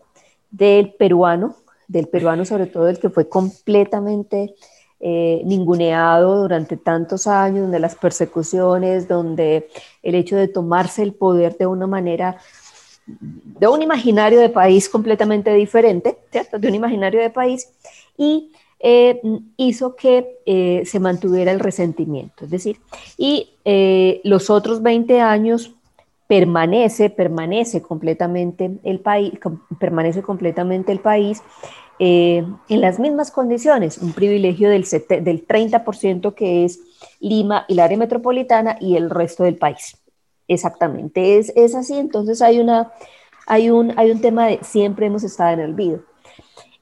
del 0.50 0.94
peruano, 0.94 1.58
del 1.88 2.08
peruano 2.08 2.46
sobre 2.46 2.68
todo 2.68 2.88
el 2.88 3.00
que 3.00 3.10
fue 3.10 3.30
completamente 3.30 4.54
eh, 5.00 5.42
ninguneado 5.46 6.42
durante 6.42 6.76
tantos 6.76 7.28
años, 7.28 7.62
donde 7.62 7.80
las 7.80 7.96
persecuciones, 7.96 9.08
donde 9.08 9.70
el 10.02 10.16
hecho 10.16 10.36
de 10.36 10.48
tomarse 10.48 11.04
el 11.04 11.14
poder 11.14 11.56
de 11.56 11.68
una 11.68 11.86
manera, 11.86 12.38
de 13.06 13.68
un 13.68 13.82
imaginario 13.84 14.40
de 14.40 14.50
país 14.50 14.90
completamente 14.90 15.54
diferente, 15.54 16.18
¿cierto? 16.32 16.58
De 16.58 16.68
un 16.68 16.76
imaginario 16.76 17.22
de 17.22 17.30
país, 17.30 17.70
y 18.18 18.52
eh, 18.80 19.22
hizo 19.56 19.96
que 19.96 20.40
eh, 20.48 20.82
se 20.86 21.00
mantuviera 21.00 21.52
el 21.52 21.60
resentimiento. 21.60 22.46
Es 22.46 22.52
decir, 22.52 22.80
y 23.18 23.52
los 24.24 24.50
otros 24.50 24.82
20 24.82 25.22
años 25.22 25.77
permanece, 26.28 27.10
permanece 27.10 27.82
completamente 27.82 28.80
el 28.84 29.00
país, 29.00 29.34
permanece 29.80 30.22
completamente 30.22 30.92
el 30.92 31.00
país 31.00 31.42
eh, 32.00 32.46
en 32.70 32.82
las 32.82 33.00
mismas 33.00 33.32
condiciones, 33.32 33.98
un 33.98 34.14
privilegio 34.14 34.70
del, 34.70 34.84
del 34.84 35.48
30% 35.48 36.36
que 36.36 36.66
es 36.66 36.80
Lima 37.20 37.66
y 37.68 37.74
la 37.74 37.86
área 37.86 37.98
metropolitana 37.98 38.78
y 38.80 38.98
el 38.98 39.10
resto 39.10 39.44
del 39.44 39.58
país. 39.58 39.98
Exactamente, 40.48 41.40
es, 41.40 41.52
es 41.56 41.76
así, 41.76 41.98
entonces 41.98 42.42
hay, 42.42 42.60
una, 42.60 42.92
hay, 43.48 43.70
un, 43.70 43.94
hay 43.98 44.12
un 44.12 44.22
tema 44.22 44.48
de 44.48 44.60
siempre 44.64 45.08
hemos 45.08 45.24
estado 45.24 45.54
en 45.54 45.60
el 45.60 45.72
olvido. 45.72 46.04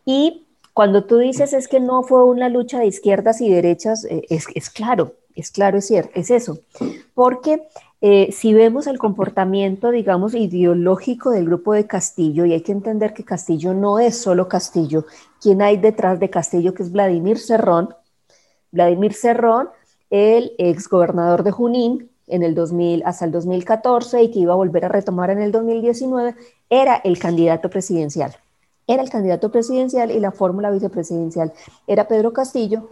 Y 0.05 0.45
cuando 0.73 1.05
tú 1.05 1.17
dices 1.17 1.53
es 1.53 1.67
que 1.67 1.79
no 1.79 2.03
fue 2.03 2.23
una 2.25 2.49
lucha 2.49 2.79
de 2.79 2.87
izquierdas 2.87 3.41
y 3.41 3.49
derechas, 3.49 4.05
eh, 4.05 4.23
es, 4.29 4.47
es 4.53 4.69
claro, 4.69 5.13
es 5.33 5.51
claro, 5.51 5.77
es 5.77 5.87
cierto, 5.87 6.11
es 6.15 6.29
eso, 6.29 6.59
porque 7.13 7.67
eh, 8.01 8.31
si 8.31 8.53
vemos 8.53 8.87
el 8.87 8.99
comportamiento, 8.99 9.91
digamos, 9.91 10.35
ideológico 10.35 11.31
del 11.31 11.45
grupo 11.45 11.73
de 11.73 11.87
Castillo, 11.87 12.45
y 12.45 12.53
hay 12.53 12.61
que 12.61 12.71
entender 12.71 13.13
que 13.13 13.23
Castillo 13.23 13.73
no 13.73 13.99
es 13.99 14.17
solo 14.17 14.47
Castillo, 14.47 15.05
quien 15.41 15.61
hay 15.61 15.77
detrás 15.77 16.19
de 16.19 16.29
Castillo, 16.29 16.73
que 16.73 16.83
es 16.83 16.91
Vladimir 16.91 17.39
Cerrón, 17.39 17.95
Vladimir 18.71 19.13
Cerrón, 19.13 19.69
el 20.09 20.53
ex 20.57 20.87
gobernador 20.89 21.43
de 21.43 21.51
Junín 21.51 22.09
en 22.27 22.43
el 22.43 22.55
2000 22.55 23.03
hasta 23.05 23.25
el 23.25 23.31
2014 23.31 24.23
y 24.23 24.31
que 24.31 24.39
iba 24.39 24.53
a 24.53 24.57
volver 24.57 24.85
a 24.85 24.89
retomar 24.89 25.29
en 25.29 25.41
el 25.41 25.51
2019, 25.51 26.35
era 26.69 26.95
el 26.95 27.17
candidato 27.19 27.69
presidencial. 27.69 28.35
Era 28.87 29.01
el 29.01 29.09
candidato 29.09 29.51
presidencial 29.51 30.11
y 30.11 30.19
la 30.19 30.31
fórmula 30.31 30.69
vicepresidencial. 30.69 31.53
Era 31.87 32.07
Pedro 32.07 32.33
Castillo 32.33 32.89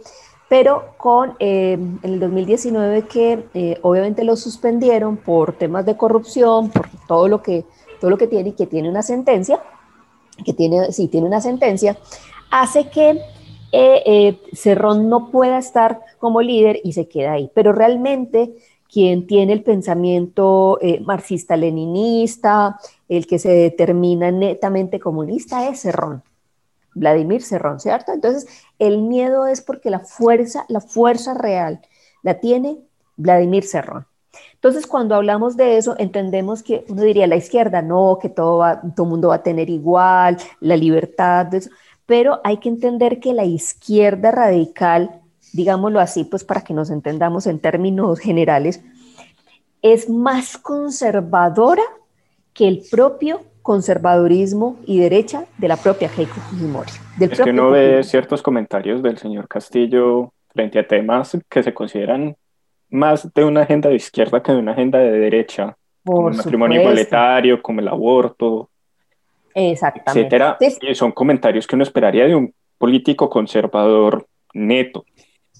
pero 0.56 0.94
con 0.98 1.34
eh, 1.40 1.76
el 2.04 2.20
2019 2.20 3.08
que 3.08 3.44
eh, 3.54 3.76
obviamente 3.82 4.22
lo 4.22 4.36
suspendieron 4.36 5.16
por 5.16 5.54
temas 5.54 5.84
de 5.84 5.96
corrupción, 5.96 6.70
por 6.70 6.88
todo 7.08 7.26
lo 7.26 7.42
que, 7.42 7.64
todo 8.00 8.08
lo 8.08 8.16
que 8.16 8.28
tiene 8.28 8.50
y 8.50 8.52
que 8.52 8.68
tiene 8.68 8.88
una 8.88 9.02
sentencia, 9.02 9.60
que 10.44 10.52
tiene, 10.52 10.92
sí, 10.92 11.08
tiene 11.08 11.26
una 11.26 11.40
sentencia, 11.40 11.98
hace 12.52 12.88
que 12.88 13.18
eh, 13.72 14.38
Cerrón 14.52 15.08
no 15.08 15.32
pueda 15.32 15.58
estar 15.58 16.00
como 16.20 16.40
líder 16.40 16.78
y 16.84 16.92
se 16.92 17.08
queda 17.08 17.32
ahí. 17.32 17.50
Pero 17.52 17.72
realmente 17.72 18.54
quien 18.88 19.26
tiene 19.26 19.54
el 19.54 19.64
pensamiento 19.64 20.78
marxista-leninista, 21.04 22.78
el 23.08 23.26
que 23.26 23.40
se 23.40 23.50
determina 23.50 24.30
netamente 24.30 25.00
comunista, 25.00 25.68
es 25.68 25.80
Cerrón. 25.80 26.22
Vladimir 26.94 27.42
Cerrón, 27.42 27.80
¿cierto? 27.80 28.12
Entonces, 28.12 28.46
el 28.78 29.02
miedo 29.02 29.46
es 29.46 29.60
porque 29.60 29.90
la 29.90 30.00
fuerza, 30.00 30.64
la 30.68 30.80
fuerza 30.80 31.34
real 31.34 31.80
la 32.22 32.40
tiene 32.40 32.78
Vladimir 33.16 33.64
Cerrón. 33.64 34.06
Entonces, 34.54 34.86
cuando 34.86 35.14
hablamos 35.14 35.56
de 35.56 35.76
eso, 35.76 35.94
entendemos 35.98 36.62
que 36.62 36.84
uno 36.88 37.02
diría 37.02 37.26
la 37.26 37.36
izquierda, 37.36 37.82
no, 37.82 38.18
que 38.20 38.28
todo, 38.28 38.58
va, 38.58 38.80
todo 38.96 39.06
mundo 39.06 39.28
va 39.28 39.36
a 39.36 39.42
tener 39.42 39.70
igual, 39.70 40.38
la 40.60 40.76
libertad, 40.76 41.48
pero 42.06 42.40
hay 42.44 42.58
que 42.58 42.68
entender 42.68 43.20
que 43.20 43.32
la 43.32 43.44
izquierda 43.44 44.30
radical, 44.30 45.20
digámoslo 45.52 46.00
así, 46.00 46.24
pues 46.24 46.44
para 46.44 46.62
que 46.62 46.74
nos 46.74 46.90
entendamos 46.90 47.46
en 47.46 47.58
términos 47.58 48.18
generales, 48.18 48.80
es 49.82 50.08
más 50.08 50.56
conservadora 50.56 51.82
que 52.54 52.66
el 52.66 52.82
propio 52.90 53.42
conservadurismo 53.64 54.76
y 54.84 55.00
derecha 55.00 55.46
de 55.56 55.68
la 55.68 55.78
propia 55.78 56.10
Keiko 56.10 56.34
Fujimori. 56.34 56.90
es 57.18 57.40
que 57.40 57.48
uno 57.48 57.70
ve 57.70 58.04
ciertos 58.04 58.42
comentarios 58.42 59.02
del 59.02 59.16
señor 59.16 59.48
Castillo 59.48 60.34
frente 60.52 60.78
a 60.78 60.86
temas 60.86 61.34
que 61.48 61.62
se 61.62 61.72
consideran 61.72 62.36
más 62.90 63.32
de 63.32 63.42
una 63.42 63.62
agenda 63.62 63.88
de 63.88 63.96
izquierda 63.96 64.42
que 64.42 64.52
de 64.52 64.58
una 64.58 64.72
agenda 64.72 64.98
de 64.98 65.12
derecha, 65.12 65.74
como 66.04 66.28
el 66.28 66.36
matrimonio 66.36 66.82
igualitario, 66.82 67.62
como 67.62 67.80
el 67.80 67.88
aborto, 67.88 68.68
Exactamente. 69.54 70.36
etcétera. 70.36 70.58
Son 70.94 71.12
comentarios 71.12 71.66
que 71.66 71.74
uno 71.74 71.84
esperaría 71.84 72.26
de 72.26 72.34
un 72.34 72.54
político 72.76 73.30
conservador 73.30 74.26
neto. 74.52 75.06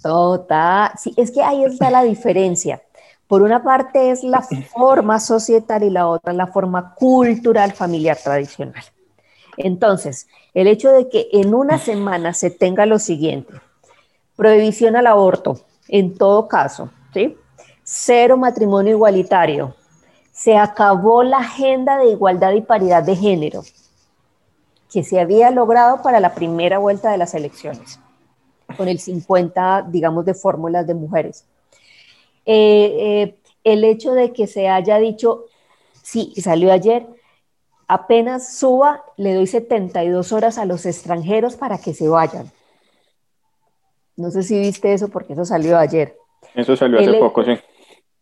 Total, 0.03 0.91
sí, 0.99 1.15
es 1.17 1.31
que 1.31 1.43
ahí 1.43 1.65
está 1.65 1.91
la 1.91 2.03
diferencia. 2.03 2.83
Por 3.35 3.43
una 3.43 3.65
parte 3.65 4.13
es 4.13 4.23
la 4.23 4.43
forma 4.43 5.19
societal 5.19 5.83
y 5.83 5.91
la 5.91 6.07
otra 6.07 6.33
la 6.33 6.47
forma 6.47 6.95
cultural 6.95 7.73
familiar 7.73 8.17
tradicional. 8.17 8.85
Entonces, 9.57 10.29
el 10.55 10.69
hecho 10.69 10.93
de 10.93 11.09
que 11.09 11.31
en 11.33 11.53
una 11.53 11.79
semana 11.79 12.33
se 12.33 12.53
tenga 12.53 12.87
lo 12.87 13.01
siguiente, 13.01 13.53
prohibición 14.37 14.95
al 14.95 15.09
aborto, 15.09 15.59
En 15.89 16.17
todo 16.17 16.47
caso, 16.47 16.91
¿sí? 17.13 17.37
Cero 17.83 18.37
matrimonio 18.37 18.93
igualitario. 18.93 19.75
Se 20.31 20.57
acabó 20.57 21.25
la 21.25 21.39
agenda 21.39 21.99
de 21.99 22.13
igualdad 22.13 22.53
y 22.53 22.61
paridad 22.61 23.03
de 23.03 23.17
género 23.17 23.65
que 24.93 25.03
se 25.03 25.19
había 25.19 25.51
logrado 25.51 26.03
para 26.03 26.21
la 26.21 26.37
primera 26.37 26.79
vuelta 26.79 27.11
de 27.11 27.19
las 27.19 27.35
elecciones, 27.35 27.99
con 28.77 28.87
el 28.87 29.01
50, 29.01 29.87
digamos, 29.89 30.25
de 30.25 30.35
fórmulas 30.35 30.87
de 30.87 30.95
mujeres. 30.95 31.45
Eh, 32.47 32.97
eh, 32.99 33.39
el 33.65 33.85
hecho 33.85 34.13
de 34.13 34.33
que 34.33 34.47
se 34.47 34.69
haya 34.69 34.99
dicho, 34.99 35.47
sí, 36.03 36.33
salió 36.37 36.73
ayer, 36.73 37.07
apenas 37.89 38.57
suba, 38.57 39.05
le 39.17 39.35
doy 39.35 39.47
72 39.47 40.33
horas 40.33 40.59
a 40.59 40.65
los 40.65 40.87
extranjeros 40.87 41.57
para 41.57 41.79
que 41.79 41.95
se 41.95 42.09
vayan. 42.09 42.51
No 44.17 44.31
sé 44.31 44.43
si 44.43 44.59
viste 44.59 44.93
eso 44.93 45.09
porque 45.09 45.33
eso 45.33 45.45
salió 45.45 45.79
ayer. 45.79 46.17
Eso 46.55 46.77
salió 46.77 47.01
hace 47.01 47.15
poco, 47.15 47.43
sí. 47.45 47.53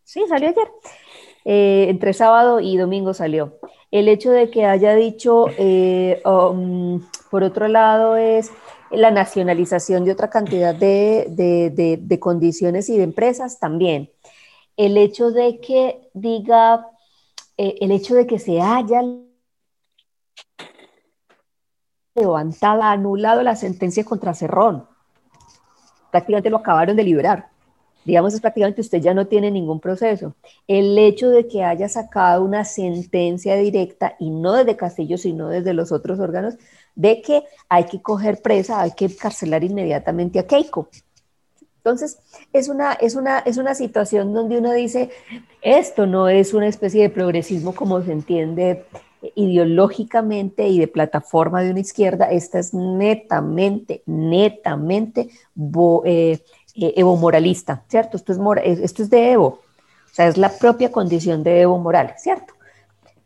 Sí, 0.03 0.23
salió 0.27 0.49
ayer. 0.49 0.67
Eh, 1.45 1.87
entre 1.89 2.13
sábado 2.13 2.59
y 2.59 2.77
domingo 2.77 3.13
salió. 3.13 3.59
El 3.91 4.07
hecho 4.07 4.31
de 4.31 4.49
que 4.49 4.65
haya 4.65 4.95
dicho, 4.95 5.47
eh, 5.57 6.21
um, 6.25 7.01
por 7.29 7.43
otro 7.43 7.67
lado, 7.67 8.15
es 8.15 8.51
la 8.93 9.11
nacionalización 9.11 10.05
de 10.05 10.11
otra 10.11 10.29
cantidad 10.29 10.73
de, 10.75 12.17
condiciones 12.19 12.89
y 12.89 12.97
de 12.97 13.03
empresas 13.03 13.59
también. 13.59 14.09
El 14.77 14.97
hecho 14.97 15.31
de 15.31 15.59
que 15.59 16.09
diga, 16.13 16.87
eh, 17.57 17.75
el 17.81 17.91
hecho 17.91 18.15
de 18.15 18.25
que 18.25 18.39
se 18.39 18.61
haya 18.61 19.01
levantado, 22.15 22.83
anulado 22.83 23.43
la 23.43 23.55
sentencia 23.55 24.03
contra 24.03 24.33
Cerrón. 24.33 24.87
Prácticamente 26.11 26.49
lo 26.49 26.57
acabaron 26.57 26.95
de 26.95 27.03
liberar 27.03 27.53
digamos, 28.05 28.33
es 28.33 28.41
prácticamente 28.41 28.81
usted 28.81 29.01
ya 29.01 29.13
no 29.13 29.27
tiene 29.27 29.51
ningún 29.51 29.79
proceso. 29.79 30.35
El 30.67 30.97
hecho 30.97 31.29
de 31.29 31.47
que 31.47 31.63
haya 31.63 31.87
sacado 31.89 32.43
una 32.43 32.65
sentencia 32.65 33.55
directa, 33.55 34.15
y 34.19 34.29
no 34.29 34.53
desde 34.53 34.75
Castillo, 34.75 35.17
sino 35.17 35.49
desde 35.49 35.73
los 35.73 35.91
otros 35.91 36.19
órganos, 36.19 36.55
de 36.95 37.21
que 37.21 37.43
hay 37.69 37.85
que 37.85 38.01
coger 38.01 38.41
presa, 38.41 38.81
hay 38.81 38.91
que 38.91 39.13
carcelar 39.15 39.63
inmediatamente 39.63 40.39
a 40.39 40.47
Keiko. 40.47 40.89
Entonces, 41.77 42.19
es 42.53 42.69
una, 42.69 42.93
es, 42.93 43.15
una, 43.15 43.39
es 43.39 43.57
una 43.57 43.75
situación 43.75 44.33
donde 44.33 44.57
uno 44.57 44.71
dice, 44.71 45.09
esto 45.61 46.05
no 46.05 46.29
es 46.29 46.53
una 46.53 46.67
especie 46.67 47.01
de 47.01 47.09
progresismo 47.09 47.75
como 47.75 48.01
se 48.01 48.13
entiende 48.13 48.85
ideológicamente 49.35 50.67
y 50.67 50.79
de 50.79 50.87
plataforma 50.87 51.61
de 51.61 51.71
una 51.71 51.79
izquierda, 51.79 52.31
esta 52.31 52.59
es 52.59 52.73
netamente, 52.73 54.03
netamente 54.05 55.29
eh, 56.05 56.39
eh, 56.75 56.93
Evo 56.95 57.15
moralista, 57.17 57.83
¿cierto? 57.87 58.17
Esto 58.17 58.33
es, 58.63 58.79
esto 58.79 59.03
es 59.03 59.09
de 59.09 59.31
Evo, 59.31 59.47
o 59.47 60.15
sea, 60.15 60.27
es 60.27 60.37
la 60.37 60.49
propia 60.49 60.91
condición 60.91 61.43
de 61.43 61.61
Evo 61.61 61.77
Morales, 61.79 62.21
¿cierto? 62.21 62.52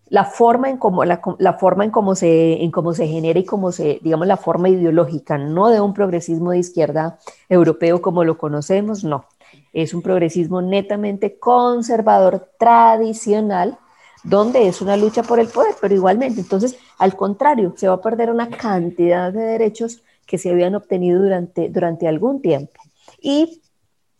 La 0.09 0.25
forma 0.25 0.69
en 0.69 0.77
cómo, 0.77 1.03
la, 1.03 1.19
forma 1.59 1.83
en 1.83 1.91
cómo, 1.91 2.15
se, 2.15 2.63
en 2.63 2.71
cómo 2.71 2.93
se 2.93 3.07
genera 3.07 3.39
y 3.39 3.45
cómo 3.45 3.71
se, 3.71 3.99
digamos, 4.01 4.27
la 4.27 4.37
forma 4.37 4.69
ideológica, 4.69 5.37
no 5.37 5.69
de 5.69 5.81
un 5.81 5.93
progresismo 5.93 6.51
de 6.51 6.59
izquierda 6.59 7.19
europeo 7.49 8.01
como 8.01 8.23
lo 8.23 8.37
conocemos, 8.37 9.03
no. 9.03 9.25
Es 9.73 9.93
un 9.93 10.01
progresismo 10.01 10.61
netamente 10.61 11.37
conservador, 11.37 12.49
tradicional, 12.57 13.77
donde 14.23 14.67
es 14.67 14.81
una 14.81 14.97
lucha 14.97 15.23
por 15.23 15.39
el 15.39 15.47
poder, 15.47 15.75
pero 15.79 15.93
igualmente, 15.93 16.41
entonces, 16.41 16.77
al 16.97 17.15
contrario, 17.15 17.73
se 17.77 17.87
va 17.87 17.95
a 17.95 18.01
perder 18.01 18.29
una 18.29 18.49
cantidad 18.49 19.31
de 19.31 19.41
derechos 19.41 20.03
que 20.25 20.37
se 20.37 20.51
habían 20.51 20.75
obtenido 20.75 21.21
durante, 21.21 21.69
durante 21.69 22.07
algún 22.07 22.41
tiempo. 22.41 22.81
Y 23.21 23.61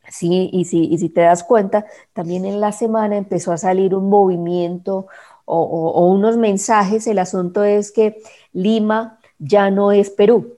sí, 0.09 0.49
y 0.53 0.65
si, 0.65 0.85
y 0.85 0.97
si 0.97 1.09
te 1.09 1.21
das 1.21 1.43
cuenta, 1.43 1.85
también 2.13 2.45
en 2.45 2.61
la 2.61 2.71
semana 2.71 3.17
empezó 3.17 3.51
a 3.51 3.57
salir 3.57 3.93
un 3.93 4.09
movimiento 4.09 5.07
o, 5.47 6.07
unos 6.07 6.37
mensajes. 6.37 7.07
El 7.07 7.19
asunto 7.19 7.63
es 7.63 7.91
que 7.91 8.21
Lima 8.53 9.19
ya 9.39 9.71
no 9.71 9.91
es 9.91 10.09
Perú. 10.09 10.57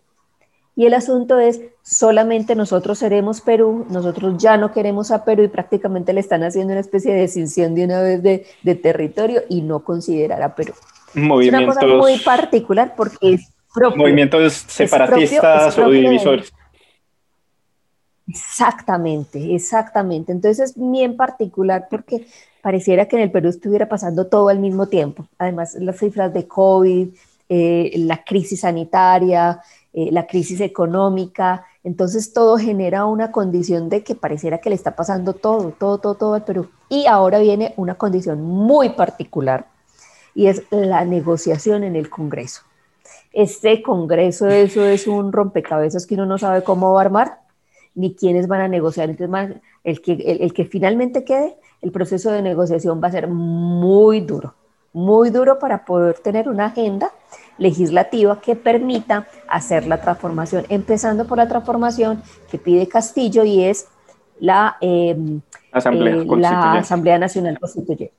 Y 0.75 0.85
el 0.85 0.93
asunto 0.93 1.39
es, 1.39 1.61
solamente 1.83 2.55
nosotros 2.55 2.99
seremos 2.99 3.41
Perú, 3.41 3.85
nosotros 3.89 4.35
ya 4.37 4.57
no 4.57 4.71
queremos 4.71 5.11
a 5.11 5.25
Perú 5.25 5.43
y 5.43 5.49
prácticamente 5.49 6.13
le 6.13 6.21
están 6.21 6.43
haciendo 6.43 6.71
una 6.71 6.79
especie 6.79 7.13
de 7.13 7.19
decisión 7.19 7.75
de 7.75 7.83
una 7.83 8.01
vez 8.01 8.23
de, 8.23 8.75
territorio 8.75 9.41
y 9.49 9.61
no 9.61 9.83
considerar 9.83 10.41
a 10.41 10.55
Perú. 10.55 10.73
Movimientos, 11.13 11.75
es 11.77 11.83
una 11.83 11.93
cosa 11.93 12.07
muy 12.07 12.19
particular 12.19 12.93
porque 12.95 13.33
es 13.33 13.53
Movimientos 13.95 14.53
separatistas 14.53 15.77
o 15.77 15.89
divisores. 15.89 16.51
Exactamente, 18.27 19.55
exactamente. 19.55 20.31
Entonces 20.31 20.71
es 20.71 20.73
bien 20.75 21.17
particular 21.17 21.87
porque 21.89 22.27
pareciera 22.61 23.07
que 23.07 23.15
en 23.15 23.23
el 23.23 23.31
Perú 23.31 23.49
estuviera 23.49 23.87
pasando 23.87 24.27
todo 24.27 24.49
al 24.49 24.59
mismo 24.59 24.87
tiempo. 24.87 25.27
Además, 25.37 25.75
las 25.75 25.97
cifras 25.97 26.33
de 26.33 26.47
COVID, 26.47 27.09
eh, 27.49 27.93
la 27.97 28.23
crisis 28.23 28.61
sanitaria, 28.61 29.61
eh, 29.93 30.09
la 30.11 30.27
crisis 30.27 30.61
económica, 30.61 31.65
entonces 31.83 32.33
todo 32.33 32.57
genera 32.57 33.05
una 33.05 33.31
condición 33.31 33.89
de 33.89 34.03
que 34.03 34.15
pareciera 34.15 34.59
que 34.59 34.69
le 34.69 34.75
está 34.75 34.95
pasando 34.95 35.33
todo, 35.33 35.71
todo, 35.71 35.97
todo, 35.97 36.15
todo 36.15 36.33
al 36.35 36.43
Perú. 36.43 36.69
Y 36.89 37.07
ahora 37.07 37.39
viene 37.39 37.73
una 37.77 37.95
condición 37.95 38.41
muy 38.41 38.89
particular 38.89 39.67
y 40.35 40.47
es 40.47 40.63
la 40.69 41.05
negociación 41.05 41.83
en 41.83 41.95
el 41.95 42.09
Congreso. 42.09 42.61
Este 43.31 43.81
Congreso, 43.81 44.47
eso 44.47 44.85
es 44.85 45.07
un 45.07 45.31
rompecabezas 45.31 46.05
que 46.05 46.15
uno 46.15 46.25
no 46.25 46.37
sabe 46.37 46.63
cómo 46.63 46.97
armar 46.99 47.39
ni 47.95 48.15
quiénes 48.15 48.47
van 48.47 48.61
a 48.61 48.67
negociar. 48.67 49.09
Entonces, 49.09 49.57
el 49.83 50.01
que, 50.01 50.13
el, 50.13 50.53
que 50.53 50.65
finalmente 50.65 51.23
quede, 51.23 51.57
el 51.81 51.91
proceso 51.91 52.31
de 52.31 52.41
negociación 52.41 53.01
va 53.03 53.07
a 53.07 53.11
ser 53.11 53.27
muy 53.27 54.21
duro, 54.21 54.55
muy 54.93 55.29
duro 55.29 55.59
para 55.59 55.85
poder 55.85 56.19
tener 56.19 56.49
una 56.49 56.67
agenda 56.67 57.11
legislativa 57.57 58.39
que 58.39 58.55
permita 58.55 59.27
hacer 59.47 59.87
la 59.87 60.01
transformación, 60.01 60.65
empezando 60.69 61.25
por 61.25 61.37
la 61.37 61.47
transformación 61.47 62.21
que 62.49 62.57
pide 62.57 62.87
Castillo 62.87 63.43
y 63.43 63.63
es 63.63 63.87
la, 64.39 64.77
em, 64.81 65.41
Asamblea, 65.71 66.15
eh, 66.15 66.25
la 66.37 66.73
Asamblea 66.73 67.19
Nacional 67.19 67.59
Constituyente. 67.59 68.13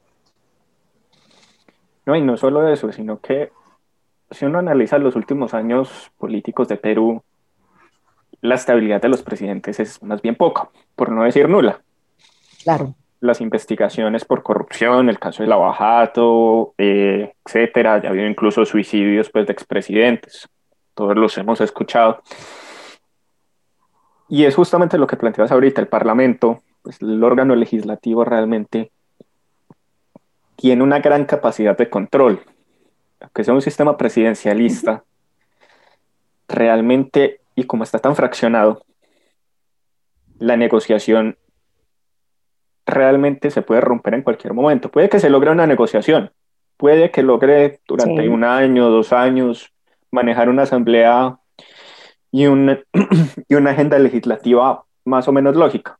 No, 2.06 2.16
y 2.16 2.22
no 2.22 2.36
solo 2.36 2.68
eso, 2.68 2.92
sino 2.92 3.20
que 3.20 3.50
si 4.30 4.44
uno 4.44 4.58
analiza 4.58 4.98
los 4.98 5.16
últimos 5.16 5.54
años 5.54 6.10
políticos 6.18 6.68
de 6.68 6.76
Perú, 6.76 7.22
la 8.42 8.54
estabilidad 8.54 9.02
de 9.02 9.08
los 9.08 9.22
presidentes 9.22 9.80
es 9.80 10.02
más 10.02 10.22
bien 10.22 10.36
poca, 10.36 10.68
por 10.96 11.10
no 11.10 11.24
decir 11.24 11.48
nula. 11.48 11.80
Claro. 12.62 12.94
Las 13.20 13.40
investigaciones 13.40 14.24
por 14.24 14.42
corrupción, 14.42 15.08
el 15.10 15.18
caso 15.18 15.42
de 15.42 15.48
Lavajato, 15.48 16.74
eh, 16.78 17.34
etcétera, 17.44 18.00
ya 18.00 18.08
ha 18.08 18.12
habido 18.12 18.26
incluso 18.26 18.64
suicidios 18.64 19.28
pues, 19.30 19.46
de 19.46 19.52
expresidentes, 19.52 20.48
todos 20.94 21.16
los 21.16 21.36
hemos 21.36 21.60
escuchado. 21.60 22.22
Y 24.28 24.44
es 24.44 24.54
justamente 24.54 24.96
lo 24.96 25.06
que 25.06 25.16
planteas 25.16 25.52
ahorita, 25.52 25.80
el 25.80 25.88
Parlamento, 25.88 26.62
pues, 26.82 27.02
el 27.02 27.22
órgano 27.22 27.54
legislativo 27.56 28.24
realmente 28.24 28.90
tiene 30.56 30.82
una 30.82 31.00
gran 31.00 31.24
capacidad 31.24 31.76
de 31.76 31.90
control. 31.90 32.40
Aunque 33.20 33.44
sea 33.44 33.52
un 33.52 33.60
sistema 33.60 33.98
presidencialista, 33.98 35.04
realmente 36.48 37.40
y 37.60 37.64
como 37.64 37.84
está 37.84 37.98
tan 37.98 38.16
fraccionado, 38.16 38.86
la 40.38 40.56
negociación 40.56 41.36
realmente 42.86 43.50
se 43.50 43.60
puede 43.60 43.82
romper 43.82 44.14
en 44.14 44.22
cualquier 44.22 44.54
momento. 44.54 44.90
Puede 44.90 45.10
que 45.10 45.20
se 45.20 45.28
logre 45.28 45.50
una 45.50 45.66
negociación, 45.66 46.32
puede 46.78 47.10
que 47.10 47.22
logre 47.22 47.80
durante 47.86 48.30
un 48.30 48.44
año, 48.44 48.88
dos 48.88 49.12
años, 49.12 49.74
manejar 50.10 50.48
una 50.48 50.62
asamblea 50.62 51.38
y, 52.32 52.46
y 53.48 53.54
una 53.54 53.72
agenda 53.72 53.98
legislativa 53.98 54.84
más 55.04 55.28
o 55.28 55.32
menos 55.32 55.54
lógica. 55.54 55.98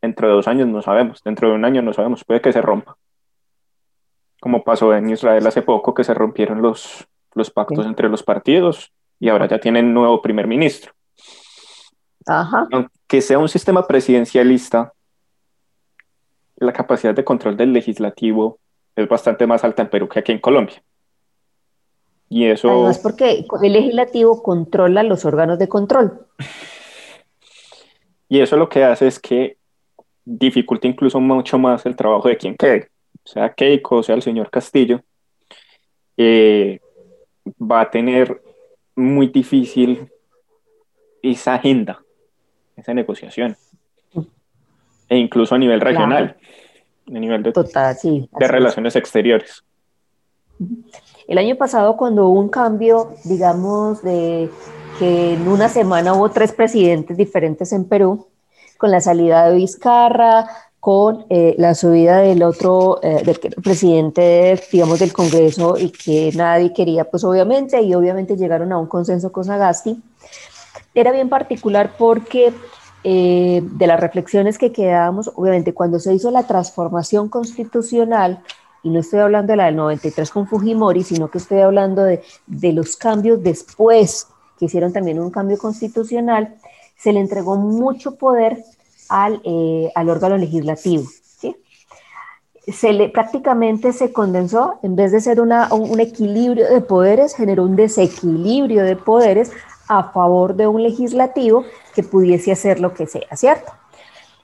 Dentro 0.00 0.28
de 0.28 0.34
dos 0.34 0.46
años 0.46 0.68
no 0.68 0.80
sabemos, 0.80 1.24
dentro 1.24 1.48
de 1.48 1.56
un 1.56 1.64
año 1.64 1.82
no 1.82 1.92
sabemos, 1.92 2.24
puede 2.24 2.40
que 2.40 2.52
se 2.52 2.62
rompa. 2.62 2.96
Como 4.40 4.62
pasó 4.62 4.94
en 4.94 5.10
Israel 5.10 5.44
hace 5.44 5.62
poco, 5.62 5.92
que 5.92 6.04
se 6.04 6.14
rompieron 6.14 6.62
los, 6.62 7.08
los 7.34 7.50
pactos 7.50 7.84
entre 7.84 8.08
los 8.08 8.22
partidos 8.22 8.92
y 9.18 9.28
ahora 9.28 9.48
ya 9.48 9.58
tienen 9.58 9.92
nuevo 9.94 10.20
primer 10.22 10.46
ministro. 10.46 10.92
Ajá. 12.26 12.66
Aunque 12.72 13.20
sea 13.20 13.38
un 13.38 13.48
sistema 13.48 13.86
presidencialista, 13.86 14.92
la 16.56 16.72
capacidad 16.72 17.14
de 17.14 17.24
control 17.24 17.56
del 17.56 17.72
legislativo 17.72 18.58
es 18.94 19.08
bastante 19.08 19.46
más 19.46 19.62
alta 19.62 19.82
en 19.82 19.90
Perú 19.90 20.08
que 20.08 20.20
aquí 20.20 20.32
en 20.32 20.40
Colombia. 20.40 20.82
Y 22.28 22.46
eso... 22.46 22.70
Además 22.70 22.98
porque 22.98 23.46
el 23.62 23.72
legislativo 23.72 24.42
controla 24.42 25.02
los 25.02 25.24
órganos 25.24 25.58
de 25.58 25.68
control. 25.68 26.26
Y 28.28 28.40
eso 28.40 28.56
lo 28.56 28.68
que 28.68 28.82
hace 28.82 29.06
es 29.06 29.20
que 29.20 29.58
dificulta 30.24 30.88
incluso 30.88 31.20
mucho 31.20 31.58
más 31.58 31.86
el 31.86 31.94
trabajo 31.94 32.28
de 32.28 32.36
quien 32.36 32.56
quede, 32.56 32.90
sea 33.24 33.54
Keiko, 33.54 34.02
sea 34.02 34.16
el 34.16 34.22
señor 34.22 34.50
Castillo, 34.50 35.00
eh, 36.16 36.80
va 37.60 37.82
a 37.82 37.90
tener 37.90 38.42
muy 38.96 39.28
difícil 39.28 40.10
esa 41.22 41.54
agenda, 41.54 42.02
esa 42.76 42.94
negociación. 42.94 43.56
E 45.08 45.16
incluso 45.16 45.54
a 45.54 45.58
nivel 45.58 45.80
regional, 45.80 46.36
a 47.06 47.18
nivel 47.18 47.42
de, 47.42 47.52
Total, 47.52 47.94
sí, 47.94 48.28
de 48.32 48.48
relaciones 48.48 48.96
exteriores. 48.96 49.62
El 51.28 51.38
año 51.38 51.56
pasado, 51.56 51.96
cuando 51.96 52.28
hubo 52.28 52.40
un 52.40 52.48
cambio, 52.48 53.12
digamos, 53.24 54.02
de 54.02 54.50
que 54.98 55.34
en 55.34 55.46
una 55.46 55.68
semana 55.68 56.14
hubo 56.14 56.30
tres 56.30 56.52
presidentes 56.52 57.16
diferentes 57.16 57.72
en 57.72 57.84
Perú, 57.84 58.26
con 58.78 58.90
la 58.90 59.00
salida 59.00 59.48
de 59.48 59.56
Vizcarra, 59.56 60.48
con 60.80 61.26
eh, 61.30 61.54
la 61.58 61.74
subida 61.74 62.18
del 62.18 62.42
otro, 62.42 63.00
eh, 63.02 63.22
del 63.24 63.38
presidente, 63.62 64.60
digamos, 64.70 65.00
del 65.00 65.12
Congreso 65.12 65.76
y 65.76 65.90
que 65.90 66.30
nadie 66.34 66.72
quería, 66.72 67.04
pues 67.04 67.24
obviamente, 67.24 67.80
y 67.82 67.94
obviamente 67.94 68.36
llegaron 68.36 68.72
a 68.72 68.78
un 68.78 68.86
consenso 68.86 69.32
con 69.32 69.44
Sagasti. 69.44 70.00
Era 70.94 71.12
bien 71.12 71.28
particular 71.28 71.94
porque 71.98 72.52
eh, 73.02 73.62
de 73.62 73.86
las 73.86 74.00
reflexiones 74.00 74.58
que 74.58 74.72
quedábamos, 74.72 75.30
obviamente, 75.34 75.74
cuando 75.74 75.98
se 75.98 76.14
hizo 76.14 76.30
la 76.30 76.44
transformación 76.44 77.28
constitucional, 77.28 78.42
y 78.82 78.90
no 78.90 79.00
estoy 79.00 79.18
hablando 79.20 79.52
de 79.52 79.56
la 79.56 79.66
del 79.66 79.76
93 79.76 80.30
con 80.30 80.46
Fujimori, 80.46 81.02
sino 81.02 81.28
que 81.28 81.38
estoy 81.38 81.60
hablando 81.60 82.04
de, 82.04 82.22
de 82.46 82.72
los 82.72 82.96
cambios 82.96 83.42
después, 83.42 84.28
que 84.58 84.66
hicieron 84.66 84.92
también 84.92 85.18
un 85.18 85.30
cambio 85.30 85.58
constitucional, 85.58 86.54
se 86.96 87.12
le 87.12 87.20
entregó 87.20 87.56
mucho 87.56 88.14
poder 88.14 88.62
al, 89.08 89.40
eh, 89.44 89.90
al 89.94 90.08
órgano 90.08 90.36
legislativo. 90.36 91.04
¿sí? 91.38 91.56
Se 92.66 92.92
le, 92.92 93.08
prácticamente 93.08 93.92
se 93.92 94.12
condensó, 94.12 94.78
en 94.82 94.96
vez 94.96 95.12
de 95.12 95.20
ser 95.20 95.40
una, 95.40 95.72
un, 95.72 96.00
equilibrio 96.00 96.68
de 96.68 96.80
poderes, 96.80 97.34
generó 97.34 97.64
un 97.64 97.76
desequilibrio 97.76 98.82
de 98.82 98.96
poderes 98.96 99.52
a 99.88 100.10
favor 100.10 100.54
de 100.54 100.66
un 100.66 100.82
legislativo 100.82 101.64
que 101.94 102.02
pudiese 102.02 102.52
hacer 102.52 102.80
lo 102.80 102.92
que 102.92 103.06
sea, 103.06 103.36
¿cierto? 103.36 103.72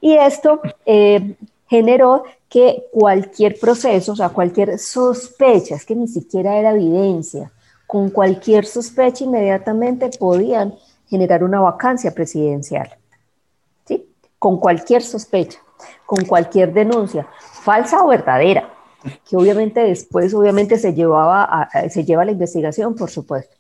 Y 0.01 0.15
esto 0.15 0.61
eh, 0.87 1.37
generó 1.69 2.25
que 2.49 2.85
cualquier 2.93 3.59
proceso, 3.59 4.13
o 4.13 4.17
sea, 4.17 4.29
cualquier 4.29 4.79
sospecha, 4.79 5.75
es 5.75 5.87
que 5.87 5.97
ni 5.97 6.07
siquiera 6.07 6.59
era 6.59 6.73
evidencia, 6.73 7.51
con 7.87 8.11
cualquier 8.11 8.67
sospecha 8.67 9.25
inmediatamente 9.25 10.11
podían 10.19 10.75
generar 11.09 11.45
una 11.45 11.61
vacancia 11.61 12.11
presidencial. 12.11 12.91
Con 14.43 14.57
cualquier 14.57 15.03
sospecha, 15.03 15.61
con 16.05 16.25
cualquier 16.25 16.73
denuncia, 16.73 17.29
falsa 17.39 18.03
o 18.03 18.09
verdadera, 18.09 18.75
que 19.29 19.37
obviamente 19.37 19.79
después 19.79 20.35
obviamente 20.35 20.79
se, 20.79 20.95
llevaba 20.95 21.45
a, 21.45 21.89
se 21.89 22.05
lleva 22.05 22.23
a 22.23 22.25
la 22.25 22.33
investigación, 22.33 22.97
por 22.97 23.09
supuesto. 23.09 23.55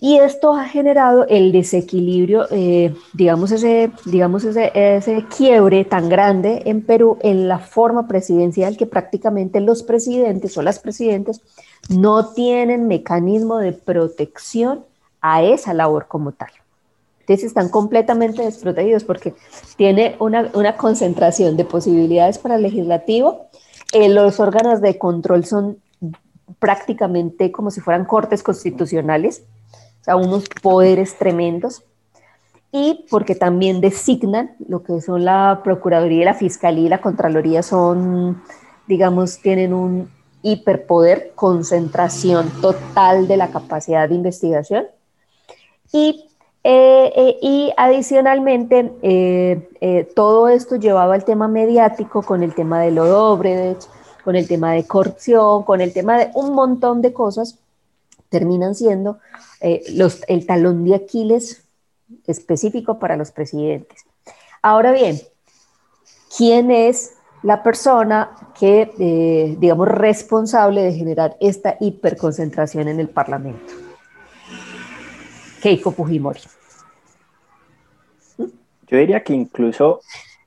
Y 0.00 0.18
esto 0.18 0.52
ha 0.52 0.64
generado 0.64 1.28
el 1.28 1.52
desequilibrio, 1.52 2.48
eh, 2.50 2.92
digamos, 3.12 3.52
ese, 3.52 3.92
digamos 4.04 4.42
ese, 4.42 4.72
ese 4.74 5.24
quiebre 5.36 5.84
tan 5.84 6.08
grande 6.08 6.62
en 6.64 6.82
Perú 6.82 7.16
en 7.20 7.46
la 7.46 7.60
forma 7.60 8.08
presidencial 8.08 8.76
que 8.76 8.86
prácticamente 8.86 9.60
los 9.60 9.84
presidentes 9.84 10.58
o 10.58 10.62
las 10.62 10.80
presidentes 10.80 11.40
no 11.88 12.32
tienen 12.32 12.88
mecanismo 12.88 13.58
de 13.58 13.74
protección 13.74 14.84
a 15.20 15.44
esa 15.44 15.72
labor 15.72 16.08
como 16.08 16.32
tal. 16.32 16.50
Entonces 17.28 17.48
están 17.48 17.68
completamente 17.68 18.42
desprotegidos 18.42 19.04
porque 19.04 19.34
tiene 19.76 20.16
una, 20.18 20.50
una 20.54 20.76
concentración 20.76 21.56
de 21.58 21.64
posibilidades 21.64 22.38
para 22.38 22.56
el 22.56 22.62
legislativo. 22.62 23.48
Eh, 23.92 24.08
los 24.08 24.40
órganos 24.40 24.80
de 24.80 24.96
control 24.96 25.44
son 25.44 25.78
prácticamente 26.58 27.52
como 27.52 27.70
si 27.70 27.80
fueran 27.80 28.06
cortes 28.06 28.42
constitucionales 28.42 29.42
a 30.06 30.16
unos 30.16 30.44
poderes 30.62 31.18
tremendos, 31.18 31.84
y 32.70 33.06
porque 33.10 33.34
también 33.34 33.80
designan 33.80 34.54
lo 34.66 34.82
que 34.82 35.00
son 35.00 35.24
la 35.24 35.60
Procuraduría, 35.64 36.26
la 36.26 36.34
Fiscalía 36.34 36.86
y 36.86 36.88
la 36.88 37.00
Contraloría 37.00 37.62
son, 37.62 38.42
digamos, 38.86 39.38
tienen 39.40 39.72
un 39.72 40.10
hiperpoder, 40.42 41.32
concentración 41.34 42.50
total 42.60 43.26
de 43.26 43.36
la 43.36 43.48
capacidad 43.48 44.08
de 44.08 44.14
investigación. 44.14 44.86
Y, 45.92 46.27
eh, 46.70 47.12
eh, 47.16 47.38
y 47.40 47.72
adicionalmente, 47.78 48.92
eh, 49.00 50.12
todo 50.14 50.50
esto 50.50 50.76
llevaba 50.76 51.14
al 51.14 51.24
tema 51.24 51.48
mediático 51.48 52.22
con 52.22 52.42
el 52.42 52.54
tema 52.54 52.82
de 52.82 52.90
Lodobredech, 52.90 53.78
con 54.22 54.36
el 54.36 54.46
tema 54.46 54.74
de 54.74 54.86
corrupción, 54.86 55.62
con 55.62 55.80
el 55.80 55.94
tema 55.94 56.18
de 56.18 56.30
un 56.34 56.52
montón 56.52 57.00
de 57.00 57.14
cosas 57.14 57.58
terminan 58.28 58.74
siendo 58.74 59.16
los, 59.94 60.20
el 60.28 60.44
talón 60.44 60.84
de 60.84 60.96
Aquiles 60.96 61.64
específico 62.26 62.98
para 62.98 63.16
los 63.16 63.30
presidentes. 63.30 64.04
Ahora 64.60 64.92
bien, 64.92 65.18
¿quién 66.36 66.70
es 66.70 67.14
la 67.42 67.62
persona 67.62 68.36
que, 68.60 69.56
digamos, 69.58 69.88
responsable 69.88 70.82
de 70.82 70.92
generar 70.92 71.38
esta 71.40 71.78
hiperconcentración 71.80 72.88
en 72.88 73.00
el 73.00 73.08
Parlamento? 73.08 73.72
Keiko 75.62 75.92
Fujimori. 75.92 76.42
Yo 78.90 78.98
diría 78.98 79.22
que 79.22 79.34
incluso 79.34 80.00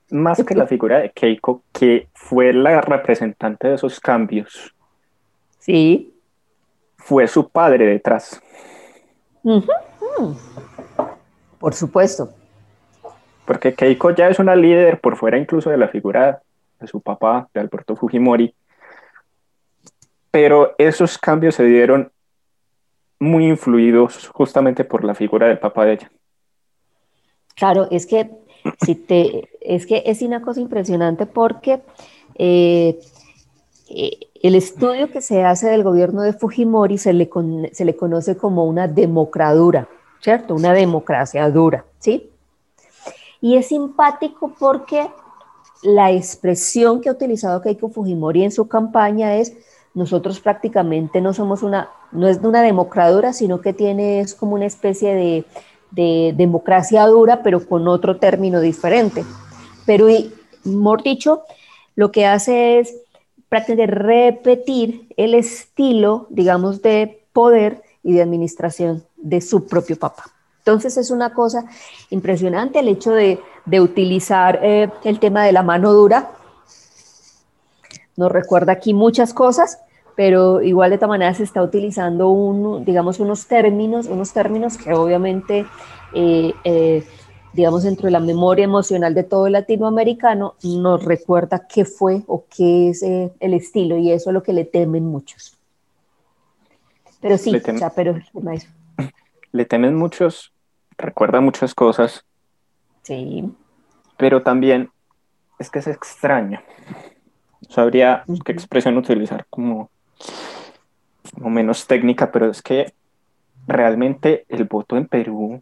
más 0.09 0.43
que 0.43 0.55
la 0.55 0.67
figura 0.67 0.99
de 0.99 1.11
Keiko, 1.11 1.63
que 1.71 2.07
fue 2.13 2.53
la 2.53 2.81
representante 2.81 3.69
de 3.69 3.75
esos 3.75 3.99
cambios. 3.99 4.75
Sí 5.59 6.13
fue 6.97 7.27
su 7.27 7.49
padre 7.49 7.85
detrás. 7.85 8.41
Por 11.59 11.73
supuesto. 11.73 12.29
Porque 13.45 13.73
Keiko 13.73 14.11
ya 14.11 14.29
es 14.29 14.39
una 14.39 14.55
líder 14.55 14.99
por 14.99 15.17
fuera 15.17 15.37
incluso 15.37 15.69
de 15.69 15.77
la 15.77 15.87
figura 15.87 16.41
de 16.79 16.87
su 16.87 17.01
papá, 17.01 17.49
de 17.53 17.59
Alberto 17.59 17.95
Fujimori. 17.95 18.53
Pero 20.29 20.75
esos 20.77 21.17
cambios 21.17 21.55
se 21.55 21.65
dieron 21.65 22.11
muy 23.19 23.47
influidos 23.47 24.27
justamente 24.29 24.83
por 24.83 25.03
la 25.03 25.13
figura 25.13 25.47
del 25.47 25.59
papá 25.59 25.85
de 25.85 25.93
ella. 25.93 26.11
Claro, 27.55 27.87
es 27.91 28.05
que 28.05 28.31
si 28.83 28.95
te, 28.95 29.49
es 29.61 29.85
que 29.85 30.03
es 30.05 30.21
una 30.21 30.41
cosa 30.41 30.59
impresionante 30.59 31.25
porque 31.25 31.81
eh, 32.35 32.99
eh, 33.89 34.19
el 34.41 34.55
estudio 34.55 35.11
que 35.11 35.21
se 35.21 35.43
hace 35.43 35.69
del 35.69 35.83
gobierno 35.83 36.21
de 36.21 36.33
Fujimori 36.33 36.97
se 36.97 37.13
le, 37.13 37.29
se 37.73 37.85
le 37.85 37.95
conoce 37.95 38.37
como 38.37 38.65
una 38.65 38.87
democradura, 38.87 39.87
¿cierto? 40.21 40.55
Una 40.55 40.73
democracia 40.73 41.49
dura, 41.49 41.85
¿sí? 41.99 42.31
Y 43.41 43.55
es 43.55 43.67
simpático 43.67 44.53
porque 44.59 45.09
la 45.83 46.11
expresión 46.11 47.01
que 47.01 47.09
ha 47.09 47.13
utilizado 47.13 47.61
Keiko 47.61 47.89
Fujimori 47.89 48.43
en 48.43 48.51
su 48.51 48.67
campaña 48.67 49.35
es 49.35 49.53
nosotros 49.93 50.39
prácticamente 50.39 51.21
no 51.21 51.33
somos 51.33 51.63
una, 51.63 51.89
no 52.11 52.27
es 52.27 52.37
una 52.37 52.61
democradura, 52.61 53.33
sino 53.33 53.61
que 53.61 53.73
tiene, 53.73 54.21
es 54.21 54.35
como 54.35 54.55
una 54.55 54.65
especie 54.65 55.13
de, 55.13 55.45
de 55.91 56.33
democracia 56.35 57.05
dura, 57.05 57.43
pero 57.43 57.65
con 57.65 57.87
otro 57.87 58.17
término 58.17 58.59
diferente. 58.59 59.23
Pero, 59.85 60.07
mejor 60.63 61.03
dicho, 61.03 61.43
lo 61.95 62.11
que 62.11 62.25
hace 62.25 62.79
es 62.79 62.95
pretende 63.49 63.85
repetir 63.85 65.07
el 65.17 65.33
estilo, 65.33 66.27
digamos, 66.29 66.81
de 66.81 67.23
poder 67.33 67.83
y 68.03 68.13
de 68.13 68.21
administración 68.21 69.03
de 69.17 69.41
su 69.41 69.67
propio 69.67 69.97
papá. 69.97 70.23
Entonces 70.59 70.95
es 70.97 71.11
una 71.11 71.33
cosa 71.33 71.65
impresionante 72.11 72.79
el 72.79 72.87
hecho 72.87 73.11
de, 73.11 73.39
utilizar 73.79 74.59
eh, 74.61 74.89
el 75.03 75.19
tema 75.19 75.43
de 75.43 75.51
la 75.51 75.63
mano 75.63 75.91
dura. 75.91 76.31
Nos 78.15 78.31
recuerda 78.31 78.73
aquí 78.73 78.93
muchas 78.93 79.33
cosas, 79.33 79.79
pero 80.15 80.61
igual 80.61 80.89
de 80.89 80.95
esta 80.95 81.07
manera 81.07 81.33
se 81.33 81.43
está 81.43 81.61
utilizando 81.61 82.29
un, 82.29 82.85
digamos, 82.85 83.19
unos 83.19 83.47
términos, 83.47 84.07
unos 84.07 84.33
términos 84.33 84.77
que 84.77 84.93
obviamente 84.93 85.65
eh, 86.13 86.53
eh, 86.63 87.03
digamos, 87.53 87.83
dentro 87.83 88.05
de 88.05 88.11
la 88.11 88.19
memoria 88.19 88.65
emocional 88.65 89.13
de 89.13 89.23
todo 89.23 89.47
el 89.47 89.53
latinoamericano, 89.53 90.55
nos 90.63 91.03
recuerda 91.03 91.67
qué 91.67 91.85
fue 91.85 92.23
o 92.27 92.45
qué 92.55 92.89
es 92.89 93.03
eh, 93.03 93.31
el 93.39 93.53
estilo 93.53 93.97
y 93.97 94.11
eso 94.11 94.29
es 94.29 94.33
lo 94.33 94.43
que 94.43 94.53
le 94.53 94.65
temen 94.65 95.05
muchos. 95.05 95.57
Pero 97.19 97.37
sí, 97.37 97.55
o 97.55 97.77
sea, 97.77 97.91
pero 97.91 98.15
Le 99.51 99.65
temen 99.65 99.95
muchos, 99.95 100.53
recuerda 100.97 101.41
muchas 101.41 101.75
cosas. 101.75 102.25
Sí. 103.03 103.51
Pero 104.17 104.41
también 104.41 104.89
es 105.59 105.69
que 105.69 105.79
es 105.79 105.87
extraño. 105.87 106.61
Sabría 107.69 108.23
qué 108.45 108.51
expresión 108.53 108.97
utilizar 108.97 109.45
como, 109.49 109.91
como 111.33 111.49
menos 111.49 111.87
técnica, 111.87 112.31
pero 112.31 112.49
es 112.49 112.61
que 112.61 112.93
realmente 113.67 114.45
el 114.49 114.65
voto 114.65 114.97
en 114.97 115.07
Perú 115.07 115.61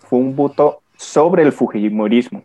fue 0.00 0.18
un 0.18 0.34
voto 0.34 0.82
sobre 0.96 1.42
el 1.42 1.52
Fujimorismo. 1.52 2.44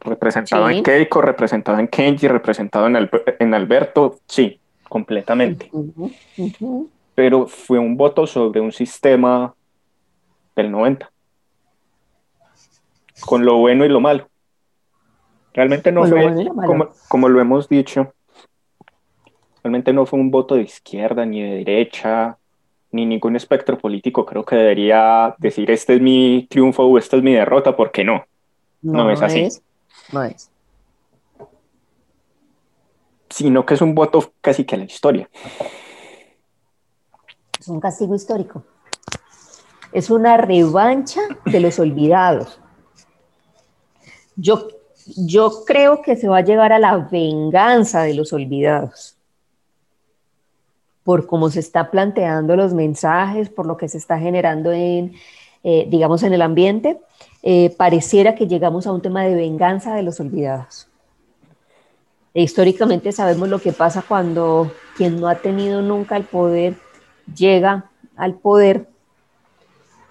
Representado 0.00 0.68
en 0.68 0.82
Keiko, 0.82 1.22
representado 1.22 1.78
en 1.78 1.86
Kenji, 1.86 2.26
representado 2.26 2.88
en, 2.88 3.54
Alberto, 3.54 4.18
sí, 4.26 4.58
completamente. 4.88 5.70
Pero 7.14 7.46
fue 7.46 7.78
un 7.78 7.96
voto 7.96 8.26
sobre 8.26 8.60
un 8.60 8.72
sistema 8.72 9.54
del 10.56 10.72
90. 10.72 11.08
con 13.20 13.44
lo 13.44 13.58
bueno 13.58 13.84
y 13.84 13.88
lo 13.88 14.00
malo. 14.00 14.31
Realmente 15.54 15.92
no 15.92 16.04
fue, 16.06 16.48
como, 16.66 16.88
como 17.08 17.28
lo 17.28 17.40
hemos 17.40 17.68
dicho, 17.68 18.14
realmente 19.62 19.92
no 19.92 20.06
fue 20.06 20.18
un 20.18 20.30
voto 20.30 20.54
de 20.54 20.62
izquierda 20.62 21.26
ni 21.26 21.42
de 21.42 21.56
derecha, 21.64 22.38
ni 22.92 23.06
ningún 23.06 23.36
espectro 23.36 23.78
político 23.78 24.24
creo 24.24 24.44
que 24.44 24.56
debería 24.56 25.34
decir 25.38 25.70
este 25.70 25.94
es 25.94 26.00
mi 26.00 26.46
triunfo 26.48 26.84
o 26.84 26.98
esta 26.98 27.16
es 27.16 27.22
mi 27.22 27.34
derrota, 27.34 27.74
porque 27.74 28.04
no. 28.04 28.24
No, 28.82 29.10
es 29.10 29.22
así. 29.22 29.48
no 30.12 30.24
es. 30.24 30.50
Sino 33.30 33.64
que 33.64 33.74
es 33.74 33.80
un 33.80 33.94
voto 33.94 34.32
casi 34.40 34.64
que 34.64 34.74
a 34.74 34.78
la 34.78 34.84
historia. 34.84 35.28
Es 37.58 37.68
un 37.68 37.80
castigo 37.80 38.14
histórico. 38.14 38.64
Es 39.92 40.10
una 40.10 40.36
revancha 40.36 41.20
de 41.44 41.60
los 41.60 41.78
olvidados. 41.78 42.60
Yo, 44.36 44.68
yo 45.06 45.64
creo 45.64 46.02
que 46.02 46.16
se 46.16 46.28
va 46.28 46.38
a 46.38 46.44
llegar 46.44 46.72
a 46.72 46.78
la 46.78 46.96
venganza 46.96 48.02
de 48.02 48.14
los 48.14 48.32
olvidados 48.32 49.16
por 51.04 51.26
cómo 51.26 51.50
se 51.50 51.60
está 51.60 51.90
planteando 51.90 52.56
los 52.56 52.74
mensajes, 52.74 53.48
por 53.48 53.66
lo 53.66 53.76
que 53.76 53.88
se 53.88 53.98
está 53.98 54.18
generando 54.18 54.72
en, 54.72 55.14
eh, 55.64 55.86
digamos, 55.88 56.22
en 56.22 56.32
el 56.32 56.42
ambiente, 56.42 57.00
eh, 57.42 57.74
pareciera 57.76 58.34
que 58.34 58.46
llegamos 58.46 58.86
a 58.86 58.92
un 58.92 59.02
tema 59.02 59.24
de 59.24 59.34
venganza 59.34 59.94
de 59.94 60.02
los 60.02 60.20
olvidados. 60.20 60.88
E 62.34 62.42
históricamente 62.42 63.12
sabemos 63.12 63.48
lo 63.48 63.58
que 63.58 63.72
pasa 63.72 64.02
cuando 64.06 64.72
quien 64.96 65.20
no 65.20 65.28
ha 65.28 65.34
tenido 65.34 65.82
nunca 65.82 66.16
el 66.16 66.24
poder 66.24 66.76
llega 67.34 67.90
al 68.16 68.34
poder. 68.34 68.88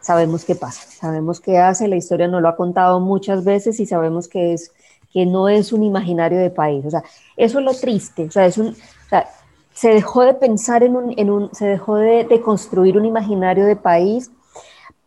Sabemos 0.02 0.46
qué 0.46 0.56
pasa, 0.56 0.82
sabemos 0.82 1.40
qué 1.40 1.58
hace, 1.58 1.88
la 1.88 1.96
historia 1.96 2.28
nos 2.28 2.42
lo 2.42 2.50
ha 2.50 2.56
contado 2.56 3.00
muchas 3.00 3.44
veces 3.44 3.80
y 3.80 3.86
sabemos 3.86 4.28
que 4.28 4.54
es 4.54 4.72
que 5.12 5.26
no 5.26 5.50
es 5.50 5.74
un 5.74 5.84
imaginario 5.84 6.40
de 6.40 6.50
país. 6.50 6.86
O 6.86 6.90
sea, 6.90 7.04
eso 7.38 7.60
es 7.60 7.66
lo 7.66 7.74
triste. 7.74 8.26
O 8.26 8.32
sea, 8.32 8.46
es 8.46 8.58
un, 8.58 8.68
o 8.70 9.10
sea, 9.10 9.28
se 9.74 9.90
dejó 9.90 10.24
de 10.24 10.34
pensar 10.34 10.84
en 10.84 10.96
un, 10.96 11.14
en 11.18 11.30
un 11.30 11.54
se 11.54 11.66
dejó 11.66 11.96
de, 11.96 12.26
de, 12.26 12.42
construir 12.42 12.98
un 12.98 13.06
imaginario 13.06 13.66
de 13.66 13.76
país 13.76 14.32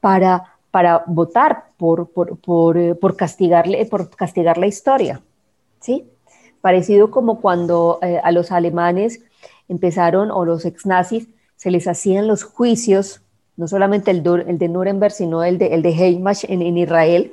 para, 0.01 0.55
para 0.71 1.05
votar 1.07 1.67
por, 1.77 2.09
por, 2.09 2.39
por, 2.39 2.77
eh, 2.77 2.95
por, 2.95 3.17
castigarle, 3.17 3.85
por 3.87 4.11
castigar 4.11 4.59
la 4.59 4.67
historia, 4.67 5.23
¿sí? 5.81 6.05
Parecido 6.61 7.11
como 7.11 7.41
cuando 7.41 7.99
eh, 8.03 8.21
a 8.23 8.33
los 8.33 8.51
alemanes 8.51 9.21
empezaron, 9.69 10.31
o 10.31 10.45
los 10.45 10.65
ex 10.65 10.87
nazis, 10.87 11.29
se 11.57 11.71
les 11.71 11.87
hacían 11.87 12.27
los 12.27 12.45
juicios, 12.45 13.23
no 13.57 13.69
solamente 13.69 14.11
el, 14.11 14.27
el 14.47 14.59
de 14.59 14.69
Nuremberg, 14.69 15.13
sino 15.13 15.45
el 15.45 15.59
de, 15.59 15.69
el 15.69 15.83
de 15.83 15.91
Heimach 15.91 16.45
en, 16.45 16.63
en 16.63 16.77
Israel, 16.77 17.33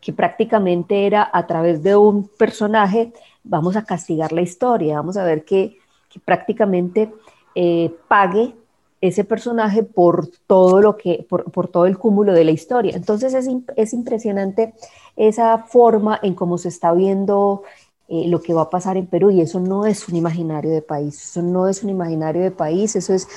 que 0.00 0.12
prácticamente 0.12 1.06
era 1.06 1.28
a 1.32 1.46
través 1.46 1.82
de 1.82 1.96
un 1.96 2.28
personaje, 2.28 3.12
vamos 3.44 3.76
a 3.76 3.84
castigar 3.84 4.32
la 4.32 4.42
historia, 4.42 4.96
vamos 4.96 5.16
a 5.16 5.24
ver 5.24 5.44
que 5.44 5.78
que 6.08 6.20
prácticamente 6.20 7.12
eh, 7.54 7.94
pague 8.08 8.54
ese 9.00 9.24
personaje 9.24 9.84
por 9.84 10.28
todo 10.46 10.80
lo 10.80 10.96
que, 10.96 11.24
por, 11.28 11.50
por, 11.52 11.68
todo 11.68 11.86
el 11.86 11.98
cúmulo 11.98 12.32
de 12.32 12.44
la 12.44 12.50
historia. 12.50 12.96
Entonces 12.96 13.32
es, 13.34 13.48
es 13.76 13.92
impresionante 13.92 14.74
esa 15.16 15.58
forma 15.58 16.18
en 16.22 16.34
cómo 16.34 16.58
se 16.58 16.68
está 16.68 16.92
viendo 16.92 17.62
eh, 18.08 18.26
lo 18.26 18.40
que 18.40 18.54
va 18.54 18.62
a 18.62 18.70
pasar 18.70 18.96
en 18.96 19.06
Perú 19.06 19.30
y 19.30 19.40
eso 19.40 19.60
no 19.60 19.86
es 19.86 20.08
un 20.08 20.16
imaginario 20.16 20.72
de 20.72 20.82
país, 20.82 21.22
eso 21.22 21.42
no 21.42 21.68
es 21.68 21.84
un 21.84 21.90
imaginario 21.90 22.42
de 22.42 22.50
país, 22.50 22.96
eso 22.96 23.14
es, 23.14 23.28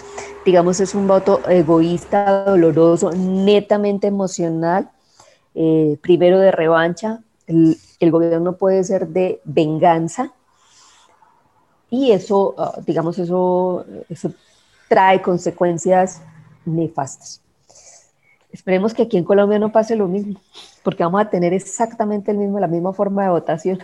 digamos, 0.45 0.79
es 0.79 0.95
un 0.95 1.07
voto 1.07 1.41
egoísta, 1.47 2.45
doloroso, 2.45 3.11
netamente 3.11 4.07
emocional, 4.07 4.89
eh, 5.55 5.97
primero 6.01 6.39
de 6.39 6.51
revancha, 6.51 7.19
el, 7.47 7.77
el 7.99 8.11
gobierno 8.11 8.57
puede 8.57 8.83
ser 8.83 9.07
de 9.07 9.41
venganza, 9.43 10.31
y 11.91 12.13
eso, 12.13 12.55
ah, 12.57 12.79
digamos, 12.87 13.19
eso, 13.19 13.85
eso 14.09 14.33
trae 14.87 15.21
consecuencias 15.21 16.23
nefastas. 16.65 17.41
Esperemos 18.49 18.93
que 18.93 19.03
aquí 19.03 19.17
en 19.17 19.25
Colombia 19.25 19.59
no 19.59 19.71
pase 19.71 19.95
lo 19.95 20.07
mismo, 20.07 20.39
porque 20.83 21.03
vamos 21.03 21.21
a 21.21 21.29
tener 21.29 21.53
exactamente 21.53 22.31
el 22.31 22.37
mismo, 22.37 22.59
la 22.59 22.67
misma 22.67 22.93
forma 22.93 23.23
de 23.23 23.29
votación. 23.29 23.79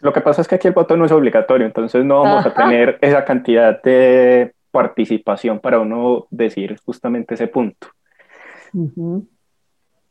Lo 0.00 0.12
que 0.12 0.20
pasa 0.20 0.42
es 0.42 0.48
que 0.48 0.54
aquí 0.54 0.68
el 0.68 0.74
voto 0.74 0.96
no 0.96 1.06
es 1.06 1.12
obligatorio, 1.12 1.66
entonces 1.66 2.04
no 2.04 2.20
vamos 2.20 2.46
a 2.46 2.54
tener 2.54 2.98
esa 3.00 3.24
cantidad 3.24 3.82
de 3.82 4.54
participación 4.70 5.58
para 5.58 5.80
uno 5.80 6.26
decir 6.30 6.78
justamente 6.84 7.34
ese 7.34 7.48
punto. 7.48 7.88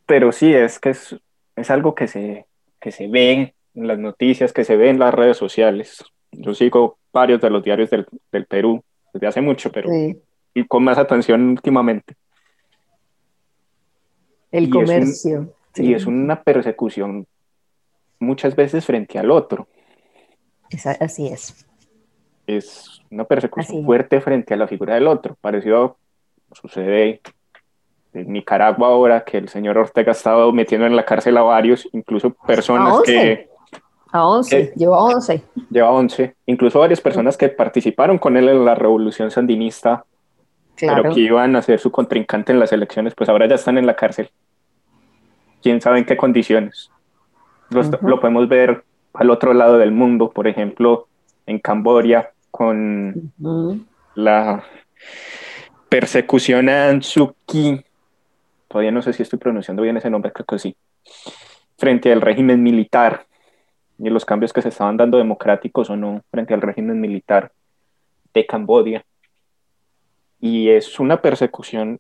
Pero 0.09 0.31
sí, 0.31 0.51
es 0.51 0.79
que 0.79 0.89
es, 0.89 1.15
es 1.55 1.69
algo 1.69 1.93
que 1.93 2.07
se, 2.07 2.47
que 2.81 2.91
se 2.91 3.07
ve 3.07 3.53
en 3.75 3.87
las 3.87 3.99
noticias, 3.99 4.51
que 4.51 4.63
se 4.63 4.75
ve 4.75 4.89
en 4.89 4.97
las 4.97 5.13
redes 5.13 5.37
sociales. 5.37 6.03
Yo 6.31 6.55
sigo 6.55 6.97
varios 7.13 7.39
de 7.41 7.51
los 7.51 7.63
diarios 7.63 7.91
del, 7.91 8.07
del 8.31 8.47
Perú 8.47 8.83
desde 9.13 9.27
hace 9.27 9.41
mucho, 9.41 9.71
pero 9.71 9.87
y 9.91 10.67
con 10.67 10.83
más 10.83 10.97
atención 10.97 11.49
últimamente. 11.49 12.15
El 14.51 14.71
comercio. 14.71 15.53
Y 15.75 15.93
es 15.93 16.07
una 16.07 16.41
persecución 16.41 17.27
muchas 18.17 18.55
veces 18.55 18.87
frente 18.87 19.19
al 19.19 19.29
otro. 19.29 19.67
así 20.99 21.27
es. 21.27 21.67
Es 22.47 23.03
una 23.11 23.25
persecución 23.25 23.85
fuerte 23.85 24.21
frente 24.21 24.55
a 24.55 24.57
la 24.57 24.67
figura 24.67 24.95
del 24.95 25.05
otro. 25.05 25.37
Parecido 25.39 25.97
sucede 26.51 27.21
en 28.13 28.33
Nicaragua 28.33 28.87
ahora 28.87 29.23
que 29.23 29.37
el 29.37 29.49
señor 29.49 29.77
Ortega 29.77 30.11
ha 30.11 30.15
estado 30.15 30.51
metiendo 30.51 30.87
en 30.87 30.95
la 30.95 31.05
cárcel 31.05 31.37
a 31.37 31.41
varios, 31.41 31.87
incluso 31.91 32.31
personas 32.31 33.01
que 33.01 33.49
a 34.11 34.25
11, 34.25 34.73
lleva 34.75 35.03
11. 35.03 35.43
Lleva 35.69 35.91
11. 35.91 36.35
Incluso 36.47 36.79
varias 36.79 36.99
personas 36.99 37.37
que 37.37 37.49
participaron 37.49 38.17
con 38.17 38.37
él 38.37 38.49
en 38.49 38.65
la 38.65 38.73
revolución 38.73 39.29
sandinista, 39.29 40.05
pero 40.79 41.13
que 41.13 41.19
iban 41.19 41.55
a 41.55 41.61
ser 41.61 41.79
su 41.79 41.91
contrincante 41.91 42.51
en 42.51 42.59
las 42.59 42.71
elecciones, 42.71 43.13
pues 43.13 43.29
ahora 43.29 43.47
ya 43.47 43.55
están 43.55 43.77
en 43.77 43.85
la 43.85 43.95
cárcel. 43.95 44.31
Quién 45.61 45.79
sabe 45.81 45.99
en 45.99 46.05
qué 46.05 46.17
condiciones. 46.17 46.89
Lo, 47.69 48.19
podemos 48.19 48.47
ver 48.47 48.83
al 49.13 49.29
otro 49.29 49.53
lado 49.53 49.77
del 49.77 49.91
mundo, 49.91 50.31
por 50.31 50.47
ejemplo, 50.47 51.07
en 51.45 51.59
Camboya, 51.59 52.31
con 52.49 53.31
la 54.15 54.63
persecución 55.87 56.69
a 56.69 56.89
Ansuki. 56.89 57.83
Todavía 58.69 58.91
no 58.91 59.01
sé 59.01 59.11
si 59.13 59.23
estoy 59.23 59.39
pronunciando 59.39 59.81
bien 59.81 59.97
ese 59.97 60.09
nombre, 60.09 60.31
creo 60.31 60.45
que 60.45 60.59
sí. 60.59 60.77
Frente 61.77 62.11
al 62.13 62.21
régimen 62.21 62.63
militar 62.63 63.25
y 63.97 64.09
los 64.09 64.23
cambios 64.23 64.53
que 64.53 64.61
se 64.61 64.69
estaban 64.69 64.95
dando 64.95 65.17
democráticos 65.17 65.89
o 65.89 65.97
no 65.97 66.21
frente 66.31 66.53
al 66.53 66.61
régimen 66.61 67.01
militar 67.01 67.51
de 68.33 68.45
Camboya. 68.45 69.03
Y 70.39 70.69
es 70.69 70.99
una 70.99 71.21
persecución 71.21 71.99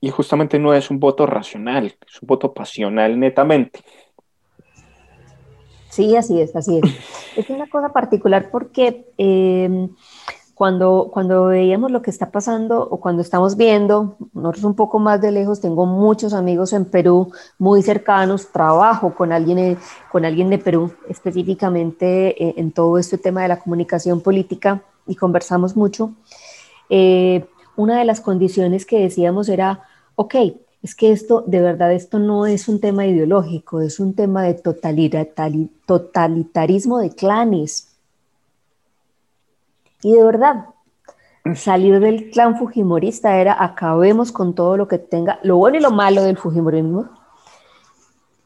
y 0.00 0.10
justamente 0.10 0.58
no 0.58 0.74
es 0.74 0.90
un 0.90 0.98
voto 0.98 1.24
racional, 1.24 1.96
es 2.06 2.20
un 2.20 2.26
voto 2.26 2.52
pasional 2.52 3.18
netamente. 3.18 3.80
Sí, 5.88 6.16
así 6.16 6.40
es, 6.40 6.54
así 6.54 6.80
es. 6.82 7.36
Es 7.36 7.48
una 7.50 7.68
cosa 7.68 7.92
particular 7.92 8.50
porque 8.50 9.06
eh, 9.16 9.88
cuando, 10.58 11.08
cuando 11.12 11.44
veíamos 11.44 11.92
lo 11.92 12.02
que 12.02 12.10
está 12.10 12.32
pasando 12.32 12.82
o 12.82 12.98
cuando 12.98 13.22
estamos 13.22 13.56
viendo, 13.56 14.16
nosotros 14.34 14.64
un 14.64 14.74
poco 14.74 14.98
más 14.98 15.20
de 15.20 15.30
lejos, 15.30 15.60
tengo 15.60 15.86
muchos 15.86 16.34
amigos 16.34 16.72
en 16.72 16.84
Perú 16.84 17.30
muy 17.60 17.80
cercanos, 17.80 18.50
trabajo 18.50 19.14
con 19.14 19.30
alguien, 19.30 19.78
con 20.10 20.24
alguien 20.24 20.50
de 20.50 20.58
Perú 20.58 20.92
específicamente 21.08 22.30
eh, 22.42 22.54
en 22.56 22.72
todo 22.72 22.98
este 22.98 23.18
tema 23.18 23.42
de 23.42 23.48
la 23.48 23.60
comunicación 23.60 24.20
política 24.20 24.82
y 25.06 25.14
conversamos 25.14 25.76
mucho. 25.76 26.10
Eh, 26.90 27.46
una 27.76 27.96
de 27.96 28.04
las 28.04 28.20
condiciones 28.20 28.84
que 28.84 28.98
decíamos 28.98 29.48
era, 29.48 29.84
ok, 30.16 30.34
es 30.82 30.96
que 30.96 31.12
esto, 31.12 31.44
de 31.46 31.60
verdad, 31.60 31.92
esto 31.92 32.18
no 32.18 32.46
es 32.46 32.66
un 32.66 32.80
tema 32.80 33.06
ideológico, 33.06 33.80
es 33.80 34.00
un 34.00 34.12
tema 34.12 34.42
de 34.42 34.54
totalitarismo 34.54 36.98
de 36.98 37.10
clanes 37.10 37.87
y 40.02 40.14
de 40.14 40.24
verdad, 40.24 40.66
salir 41.54 42.00
del 42.00 42.30
clan 42.30 42.58
fujimorista 42.58 43.36
era 43.36 43.62
acabemos 43.62 44.32
con 44.32 44.54
todo 44.54 44.76
lo 44.76 44.88
que 44.88 44.98
tenga, 44.98 45.38
lo 45.42 45.56
bueno 45.56 45.78
y 45.78 45.80
lo 45.80 45.90
malo 45.90 46.22
del 46.22 46.36
fujimorismo, 46.36 47.08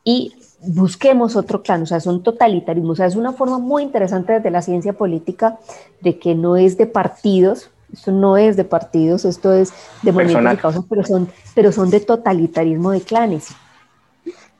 y 0.04 0.34
busquemos 0.64 1.36
otro 1.36 1.62
clan, 1.62 1.82
o 1.82 1.86
sea, 1.86 2.00
son 2.00 2.22
totalitarismo, 2.22 2.92
o 2.92 2.96
sea, 2.96 3.06
es 3.06 3.16
una 3.16 3.32
forma 3.32 3.58
muy 3.58 3.82
interesante 3.82 4.34
desde 4.34 4.50
la 4.50 4.62
ciencia 4.62 4.92
política 4.92 5.58
de 6.00 6.18
que 6.18 6.34
no 6.34 6.56
es 6.56 6.78
de 6.78 6.86
partidos, 6.86 7.70
esto 7.92 8.10
no 8.10 8.36
es 8.36 8.56
de 8.56 8.64
partidos, 8.64 9.24
esto 9.24 9.52
es 9.52 9.72
de 10.02 10.12
movimientos 10.12 10.50
de 10.50 10.58
causas, 10.58 10.84
pero 10.88 11.04
son, 11.04 11.28
pero 11.54 11.72
son 11.72 11.90
de 11.90 12.00
totalitarismo 12.00 12.90
de 12.90 13.02
clanes. 13.02 13.54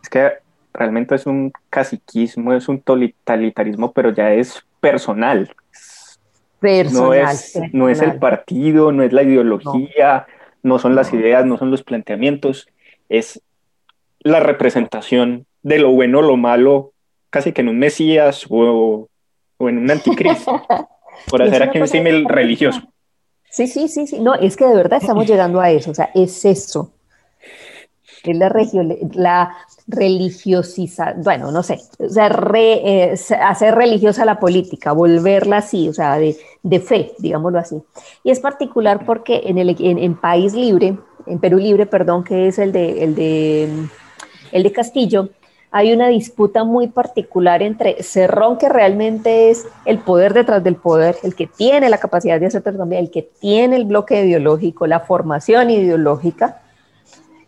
Es 0.03 0.09
que 0.11 0.33
realmente 0.75 1.15
es 1.15 1.27
un 1.27 1.53
caciquismo, 1.71 2.53
es 2.53 2.69
un 2.69 2.81
totalitarismo, 2.81 3.93
pero 3.93 4.11
ya 4.11 4.33
es 4.33 4.63
personal, 4.81 5.55
no, 6.93 7.15
es, 7.15 7.61
no 7.73 7.89
es 7.89 8.01
el 8.01 8.19
partido, 8.19 8.93
no 8.93 9.03
es 9.03 9.13
la 9.13 9.23
ideología, 9.23 10.27
no, 10.63 10.79
son 10.79 10.95
las 10.95 11.13
ideas, 11.13 11.45
no 11.45 11.59
son 11.59 11.71
los 11.71 11.83
planteamientos, 11.83 12.69
es 13.09 13.43
la 14.21 14.41
representación 14.41 15.47
de 15.63 15.79
lo 15.79 15.91
bueno 15.91 16.21
o 16.21 16.23
lo 16.23 16.37
malo, 16.37 16.93
casi 17.31 17.53
que 17.53 17.63
en 17.63 17.69
un 17.69 17.79
Mesías 17.79 18.47
o, 18.49 19.09
o 19.57 19.69
en 19.69 19.79
un 19.79 19.91
anticristo, 19.91 20.63
por 21.29 21.43
hacer 21.43 21.63
aquí 21.63 21.81
un 21.81 21.89
símil 21.89 22.25
religioso. 22.27 22.83
Sí, 23.51 23.67
sí, 23.67 23.89
sí, 23.89 24.07
sí. 24.07 24.19
No, 24.21 24.35
es 24.35 24.57
que 24.57 24.65
de 24.65 24.75
verdad 24.75 24.99
estamos 25.03 25.27
llegando 25.27 25.61
a 25.61 25.71
eso. 25.71 25.91
O 25.91 25.95
sea, 25.95 26.09
es 26.15 26.45
eso. 26.47 26.91
Es 28.25 28.37
la, 28.37 28.53
la 29.13 29.57
religiosizar, 29.89 31.17
bueno, 31.19 31.51
no 31.51 31.63
sé, 31.63 31.81
o 31.99 32.09
sea, 32.09 32.29
eh, 32.55 33.15
hacer 33.41 33.75
religiosa 33.75 34.25
la 34.25 34.39
política, 34.39 34.93
volverla 34.93 35.59
así, 35.59 35.89
o 35.89 35.93
sea, 35.93 36.19
de, 36.19 36.37
de 36.63 36.81
fe, 36.81 37.13
digámoslo 37.19 37.59
así. 37.59 37.83
Y 38.23 38.31
es 38.31 38.41
particular 38.41 39.05
porque 39.05 39.43
en 39.47 39.59
el 39.59 39.77
en, 39.79 40.15
País 40.15 40.55
Libre, 40.55 40.97
en 41.27 41.39
Perú 41.39 41.59
Libre, 41.59 41.87
perdón, 41.87 42.25
que 42.25 42.49
es 42.49 42.59
el 42.59 42.73
de, 42.73 43.05
el 43.05 43.15
de, 43.15 43.69
el 44.53 44.63
de 44.63 44.73
Castillo, 44.73 45.29
hay 45.75 45.93
una 45.93 46.09
disputa 46.09 46.65
muy 46.65 46.89
particular 46.89 47.63
entre 47.63 48.03
Cerrón, 48.03 48.59
que 48.59 48.69
realmente 48.69 49.51
es 49.51 49.67
el 49.87 49.99
poder 49.99 50.35
detrás 50.35 50.63
del 50.63 50.77
poder, 50.77 51.17
el 51.23 51.35
que 51.35 51.47
tiene 51.47 51.89
la 51.89 51.99
capacidad 51.99 52.39
de 52.39 52.47
hacer 52.47 52.63
también, 52.63 53.05
el 53.05 53.11
que 53.11 53.23
tiene 53.23 53.77
el 53.77 53.87
bloque 53.87 54.23
ideológico, 54.23 54.87
la 54.87 55.01
formación 55.01 55.71
ideológica, 55.71 56.61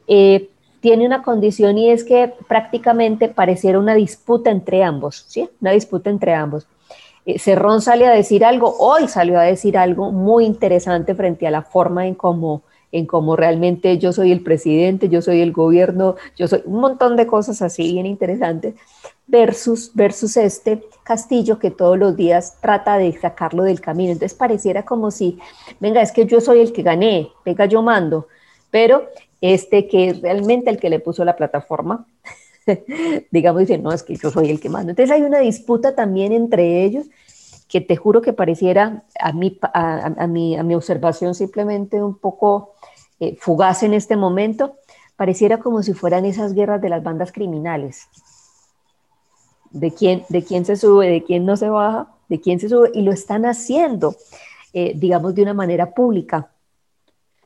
eh, 0.08 0.48
tiene 0.80 1.06
una 1.06 1.22
condición 1.22 1.76
y 1.76 1.90
es 1.90 2.02
que 2.02 2.32
prácticamente 2.48 3.28
pareciera 3.28 3.78
una 3.78 3.94
disputa 3.94 4.50
entre 4.50 4.82
ambos, 4.82 5.24
¿sí? 5.28 5.48
Una 5.60 5.72
disputa 5.72 6.10
entre 6.10 6.34
ambos. 6.34 6.66
Eh, 7.26 7.38
Cerrón 7.38 7.80
sale 7.80 8.06
a 8.06 8.12
decir 8.12 8.44
algo, 8.44 8.76
hoy 8.78 9.08
salió 9.08 9.38
a 9.38 9.44
decir 9.44 9.78
algo 9.78 10.12
muy 10.12 10.44
interesante 10.44 11.14
frente 11.14 11.46
a 11.46 11.50
la 11.50 11.62
forma 11.62 12.06
en 12.06 12.14
cómo, 12.14 12.62
en 12.92 13.06
cómo 13.06 13.34
realmente 13.34 13.98
yo 13.98 14.12
soy 14.12 14.30
el 14.30 14.42
presidente, 14.42 15.08
yo 15.08 15.22
soy 15.22 15.40
el 15.40 15.52
gobierno, 15.52 16.16
yo 16.36 16.48
soy 16.48 16.62
un 16.66 16.80
montón 16.80 17.16
de 17.16 17.26
cosas 17.26 17.62
así 17.62 17.92
bien 17.92 18.06
interesantes, 18.06 18.74
versus, 19.26 19.90
versus 19.94 20.36
este 20.36 20.82
Castillo 21.02 21.58
que 21.58 21.70
todos 21.70 21.98
los 21.98 22.16
días 22.16 22.58
trata 22.60 22.98
de 22.98 23.12
sacarlo 23.18 23.62
del 23.62 23.80
camino. 23.80 24.12
Entonces 24.12 24.36
pareciera 24.36 24.84
como 24.84 25.10
si, 25.10 25.38
venga, 25.80 26.02
es 26.02 26.12
que 26.12 26.26
yo 26.26 26.40
soy 26.40 26.60
el 26.60 26.72
que 26.72 26.82
gané, 26.82 27.30
venga, 27.44 27.66
yo 27.66 27.82
mando, 27.82 28.28
pero 28.70 29.08
este 29.40 29.88
que 29.88 30.08
es 30.08 30.20
realmente 30.20 30.70
el 30.70 30.78
que 30.78 30.90
le 30.90 31.00
puso 31.00 31.24
la 31.24 31.36
plataforma, 31.36 32.06
digamos, 33.30 33.60
dice, 33.60 33.78
no, 33.78 33.92
es 33.92 34.02
que 34.02 34.16
yo 34.16 34.30
soy 34.30 34.50
el 34.50 34.60
que 34.60 34.68
manda. 34.68 34.90
Entonces 34.90 35.14
hay 35.14 35.22
una 35.22 35.40
disputa 35.40 35.94
también 35.94 36.32
entre 36.32 36.84
ellos 36.84 37.06
que 37.68 37.80
te 37.80 37.96
juro 37.96 38.22
que 38.22 38.32
pareciera 38.32 39.04
a 39.18 39.32
mi, 39.32 39.58
a, 39.62 40.26
mi, 40.26 40.56
a 40.56 40.62
mi 40.62 40.74
observación 40.74 41.34
simplemente 41.34 42.02
un 42.02 42.16
poco 42.16 42.74
eh, 43.20 43.36
fugaz 43.40 43.82
en 43.82 43.94
este 43.94 44.16
momento, 44.16 44.76
pareciera 45.16 45.58
como 45.58 45.82
si 45.82 45.92
fueran 45.92 46.24
esas 46.24 46.54
guerras 46.54 46.80
de 46.80 46.88
las 46.88 47.02
bandas 47.02 47.32
criminales. 47.32 48.08
De 49.70 49.90
quién, 49.92 50.24
de 50.28 50.44
quién 50.44 50.64
se 50.64 50.76
sube, 50.76 51.08
de 51.08 51.24
quién 51.24 51.44
no 51.44 51.56
se 51.56 51.68
baja, 51.68 52.08
de 52.28 52.40
quién 52.40 52.60
se 52.60 52.68
sube, 52.68 52.90
y 52.94 53.02
lo 53.02 53.12
están 53.12 53.44
haciendo, 53.44 54.14
eh, 54.72 54.92
digamos, 54.94 55.34
de 55.34 55.42
una 55.42 55.54
manera 55.54 55.94
pública. 55.94 56.50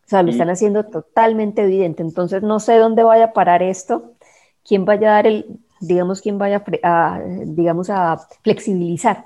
O 0.04 0.08
sea, 0.08 0.22
lo 0.22 0.30
están 0.30 0.48
haciendo 0.48 0.84
totalmente 0.84 1.62
evidente. 1.62 2.02
Entonces, 2.02 2.42
no 2.42 2.60
sé 2.60 2.76
dónde 2.76 3.02
vaya 3.02 3.26
a 3.26 3.32
parar 3.32 3.62
esto, 3.62 4.14
quién 4.68 4.84
vaya 4.84 5.08
a 5.08 5.12
dar 5.14 5.26
el, 5.26 5.46
digamos, 5.80 6.20
quién 6.20 6.38
vaya 6.38 6.62
a, 6.82 7.20
digamos, 7.46 7.88
a 7.90 8.18
flexibilizar. 8.42 9.24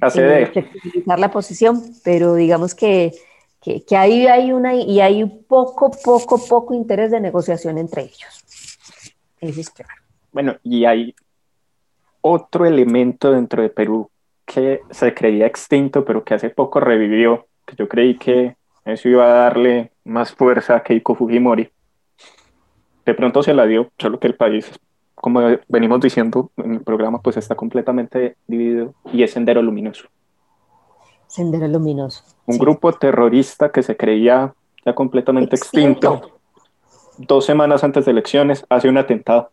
A 0.00 0.08
eh, 0.08 0.46
flexibilizar 0.46 1.18
la 1.18 1.30
posición, 1.30 1.82
pero 2.02 2.34
digamos 2.34 2.74
que, 2.74 3.12
que, 3.60 3.84
que, 3.84 3.96
ahí 3.96 4.26
hay 4.26 4.52
una, 4.52 4.74
y 4.74 5.00
hay 5.00 5.24
poco, 5.26 5.90
poco, 6.02 6.44
poco 6.48 6.74
interés 6.74 7.10
de 7.10 7.20
negociación 7.20 7.78
entre 7.78 8.02
ellos. 8.02 9.14
Eso 9.40 9.60
es 9.60 9.70
claro. 9.70 9.92
Bueno, 10.32 10.56
y 10.62 10.84
hay 10.86 11.14
otro 12.22 12.64
elemento 12.64 13.30
dentro 13.30 13.62
de 13.62 13.68
Perú 13.68 14.10
que 14.46 14.80
se 14.90 15.14
creía 15.14 15.46
extinto, 15.46 16.04
pero 16.04 16.24
que 16.24 16.34
hace 16.34 16.50
poco 16.50 16.80
revivió, 16.80 17.46
que 17.66 17.76
yo 17.76 17.88
creí 17.88 18.16
que 18.16 18.56
eso 18.84 19.08
iba 19.08 19.24
a 19.24 19.44
darle 19.44 19.92
más 20.04 20.32
fuerza 20.32 20.76
a 20.76 20.82
Keiko 20.82 21.14
Fujimori. 21.14 21.70
De 23.04 23.14
pronto 23.14 23.42
se 23.42 23.54
la 23.54 23.66
dio, 23.66 23.90
solo 23.98 24.18
que 24.18 24.26
el 24.26 24.34
país, 24.34 24.70
como 25.14 25.40
venimos 25.68 26.00
diciendo 26.00 26.50
en 26.56 26.74
el 26.74 26.80
programa, 26.80 27.20
pues 27.20 27.36
está 27.36 27.54
completamente 27.54 28.36
dividido 28.46 28.94
y 29.12 29.22
es 29.22 29.32
Sendero 29.32 29.62
Luminoso. 29.62 30.08
Sendero 31.26 31.66
Luminoso. 31.68 32.24
Un 32.46 32.58
grupo 32.58 32.92
terrorista 32.92 33.70
que 33.70 33.82
se 33.82 33.96
creía 33.96 34.54
ya 34.84 34.94
completamente 34.94 35.56
extinto. 35.56 36.38
Dos 37.18 37.44
semanas 37.44 37.84
antes 37.84 38.04
de 38.04 38.12
elecciones 38.12 38.64
hace 38.68 38.88
un 38.88 38.98
atentado. 38.98 39.50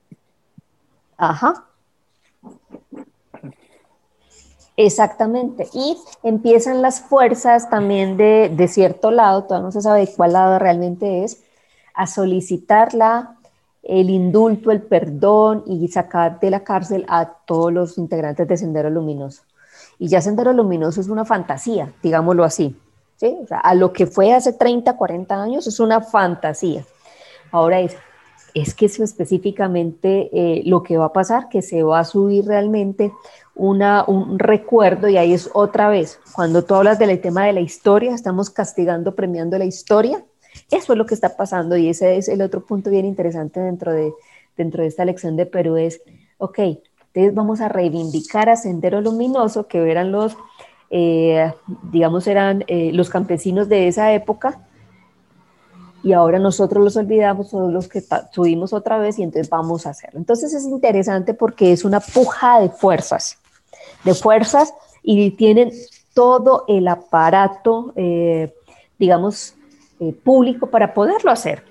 Ajá. 1.17 1.65
Exactamente. 4.77 5.67
Y 5.73 5.97
empiezan 6.23 6.81
las 6.81 7.01
fuerzas 7.01 7.69
también 7.69 8.17
de, 8.17 8.67
cierto 8.67 9.11
lado, 9.11 9.43
todavía 9.43 9.65
no 9.65 9.71
se 9.71 9.81
sabe 9.81 10.01
de 10.01 10.13
cuál 10.15 10.33
lado 10.33 10.59
realmente 10.59 11.23
es, 11.23 11.43
a 11.93 12.07
solicitar 12.07 12.93
el 13.83 14.09
indulto, 14.09 14.71
el 14.71 14.81
perdón 14.81 15.63
y 15.65 15.87
sacar 15.87 16.39
de 16.39 16.49
la 16.49 16.63
cárcel 16.63 17.05
a 17.07 17.33
todos 17.45 17.73
los 17.73 17.97
integrantes 17.97 18.47
de 18.47 18.57
Sendero 18.57 18.89
Luminoso. 18.89 19.43
Y 19.97 20.07
ya 20.07 20.21
Sendero 20.21 20.53
Luminoso 20.53 21.01
es 21.01 21.09
una 21.09 21.25
fantasía, 21.25 21.93
digámoslo 22.01 22.43
así. 22.43 22.75
¿sí? 23.21 23.37
a 23.49 23.75
lo 23.75 23.93
que 23.93 24.07
fue 24.07 24.33
hace 24.33 24.53
30, 24.53 24.97
40 24.97 25.41
años 25.41 25.67
es 25.67 25.79
una 25.79 26.01
fantasía. 26.01 26.83
Ahora 27.51 27.79
es, 27.79 27.95
es 28.53 28.73
que 28.73 28.87
eso 28.87 29.03
específicamente 29.03 30.29
eh, 30.33 30.63
lo 30.65 30.81
que 30.81 30.97
va 30.97 31.05
a 31.05 31.13
pasar, 31.13 31.47
que 31.49 31.61
se 31.61 31.83
va 31.83 31.99
a 31.99 32.05
subir 32.05 32.45
realmente 32.45 33.11
una, 33.53 34.03
un 34.05 34.39
recuerdo 34.39 35.07
y 35.07 35.17
ahí 35.17 35.33
es 35.33 35.49
otra 35.53 35.89
vez, 35.89 36.19
cuando 36.33 36.63
tú 36.63 36.73
hablas 36.73 36.97
del 36.97 37.19
tema 37.21 37.45
de 37.45 37.53
la 37.53 37.59
historia, 37.59 38.15
estamos 38.15 38.49
castigando, 38.49 39.13
premiando 39.13 39.57
la 39.57 39.65
historia, 39.65 40.25
eso 40.69 40.93
es 40.93 40.97
lo 40.97 41.05
que 41.05 41.13
está 41.13 41.35
pasando 41.35 41.77
y 41.77 41.89
ese 41.89 42.17
es 42.17 42.27
el 42.27 42.41
otro 42.41 42.65
punto 42.65 42.89
bien 42.89 43.05
interesante 43.05 43.59
dentro 43.59 43.91
de, 43.91 44.13
dentro 44.57 44.81
de 44.81 44.89
esta 44.89 45.05
lección 45.05 45.35
de 45.35 45.45
Perú 45.45 45.77
es, 45.77 46.01
ok, 46.37 46.59
entonces 46.59 47.33
vamos 47.33 47.61
a 47.61 47.69
reivindicar 47.69 48.49
a 48.49 48.55
Sendero 48.55 49.01
Luminoso, 49.01 49.67
que 49.67 49.89
eran 49.89 50.11
los, 50.11 50.37
eh, 50.89 51.51
digamos, 51.91 52.27
eran 52.27 52.63
eh, 52.67 52.91
los 52.93 53.09
campesinos 53.09 53.67
de 53.67 53.87
esa 53.87 54.13
época, 54.13 54.67
y 56.03 56.13
ahora 56.13 56.39
nosotros 56.39 56.83
los 56.83 56.97
olvidamos, 56.97 57.51
todos 57.51 57.71
los 57.71 57.87
que 57.87 58.03
subimos 58.31 58.73
otra 58.73 58.97
vez 58.97 59.19
y 59.19 59.23
entonces 59.23 59.49
vamos 59.49 59.85
a 59.85 59.91
hacerlo. 59.91 60.19
Entonces 60.19 60.51
es 60.51 60.63
interesante 60.65 61.35
porque 61.35 61.71
es 61.71 61.85
una 61.85 61.99
puja 61.99 62.59
de 62.59 62.69
fuerzas 62.69 63.37
de 64.03 64.13
fuerzas 64.13 64.73
y 65.03 65.31
tienen 65.31 65.71
todo 66.13 66.65
el 66.67 66.87
aparato, 66.87 67.93
eh, 67.95 68.53
digamos, 68.99 69.55
eh, 70.01 70.13
público 70.13 70.71
para 70.71 70.95
poderlo 70.95 71.29
hacer. 71.29 71.63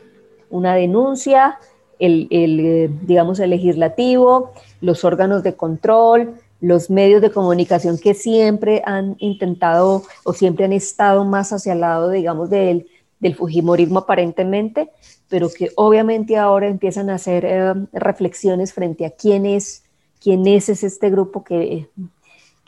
Una 0.51 0.77
denuncia, 0.77 1.59
el, 1.99 2.29
eh, 2.31 2.89
digamos, 3.03 3.41
el 3.41 3.51
legislativo, 3.51 4.53
los 4.81 5.05
órganos 5.05 5.43
de 5.43 5.57
control, 5.57 6.35
los 6.61 6.91
medios 6.91 7.23
de 7.23 7.33
comunicación 7.33 7.99
que 7.99 8.15
siempre 8.15 8.83
han 8.87 9.17
intentado 9.19 10.05
o 10.23 10.33
siempre 10.33 10.65
han 10.65 10.73
estado 10.73 11.25
más 11.25 11.53
hacia 11.53 11.73
el 11.73 11.81
lado, 11.81 12.09
digamos, 12.09 12.51
del, 12.51 12.87
del 13.19 13.35
Fujimorismo 13.35 13.99
aparentemente, 13.99 14.91
pero 15.29 15.49
que 15.51 15.73
obviamente 15.75 16.37
ahora 16.37 16.69
empiezan 16.69 17.11
a 17.11 17.17
hacer 17.17 17.45
reflexiones 17.93 18.73
frente 18.73 19.07
a 19.07 19.11
quién 19.11 19.45
es, 19.45 19.83
quién 20.23 20.47
es 20.47 20.69
este 20.69 21.11
grupo 21.11 21.43
que 21.43 21.89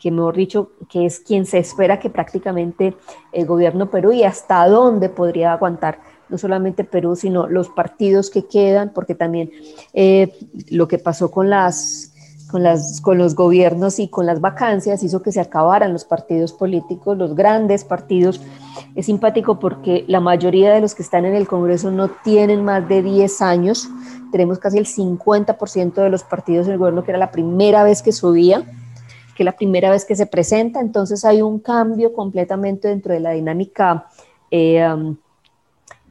que 0.03 0.11
mejor 0.11 0.35
dicho, 0.35 0.71
que 0.89 1.05
es 1.05 1.21
quien 1.21 1.45
se 1.45 1.59
espera 1.59 1.97
que 1.97 2.09
prácticamente 2.09 2.93
el 3.31 3.45
gobierno 3.45 3.89
Perú 3.89 4.11
y 4.11 4.25
hasta 4.25 4.67
dónde 4.67 5.07
podría 5.07 5.53
aguantar 5.53 5.99
no 6.27 6.37
solamente 6.37 6.83
Perú, 6.83 7.15
sino 7.15 7.47
los 7.47 7.69
partidos 7.69 8.29
que 8.29 8.45
quedan, 8.45 8.91
porque 8.93 9.15
también 9.15 9.51
eh, 9.93 10.37
lo 10.69 10.89
que 10.89 10.97
pasó 10.97 11.31
con 11.31 11.49
las, 11.49 12.11
con, 12.51 12.63
las, 12.63 12.99
con 12.99 13.17
los 13.17 13.33
gobiernos 13.33 13.97
y 13.97 14.09
con 14.09 14.25
las 14.25 14.41
vacancias 14.41 15.03
hizo 15.03 15.21
que 15.21 15.31
se 15.31 15.39
acabaran 15.39 15.93
los 15.93 16.03
partidos 16.03 16.51
políticos, 16.51 17.17
los 17.17 17.33
grandes 17.33 17.85
partidos. 17.85 18.41
Es 18.95 19.05
simpático 19.05 19.57
porque 19.57 20.03
la 20.09 20.19
mayoría 20.19 20.73
de 20.73 20.81
los 20.81 20.95
que 20.95 21.03
están 21.03 21.23
en 21.23 21.33
el 21.33 21.47
Congreso 21.47 21.91
no 21.91 22.09
tienen 22.25 22.65
más 22.65 22.89
de 22.89 23.03
10 23.03 23.41
años. 23.41 23.87
Tenemos 24.33 24.59
casi 24.59 24.79
el 24.79 24.85
50% 24.85 25.93
de 25.93 26.09
los 26.09 26.25
partidos 26.25 26.67
del 26.67 26.77
gobierno, 26.77 27.05
que 27.05 27.11
era 27.11 27.19
la 27.19 27.31
primera 27.31 27.85
vez 27.85 28.01
que 28.01 28.11
subía 28.11 28.65
que 29.35 29.43
la 29.43 29.53
primera 29.53 29.89
vez 29.89 30.05
que 30.05 30.15
se 30.15 30.25
presenta, 30.25 30.79
entonces 30.79 31.25
hay 31.25 31.41
un 31.41 31.59
cambio 31.59 32.13
completamente 32.13 32.87
dentro 32.87 33.13
de 33.13 33.19
la 33.19 33.31
dinámica 33.31 34.07
eh, 34.51 34.87
um, 34.87 35.17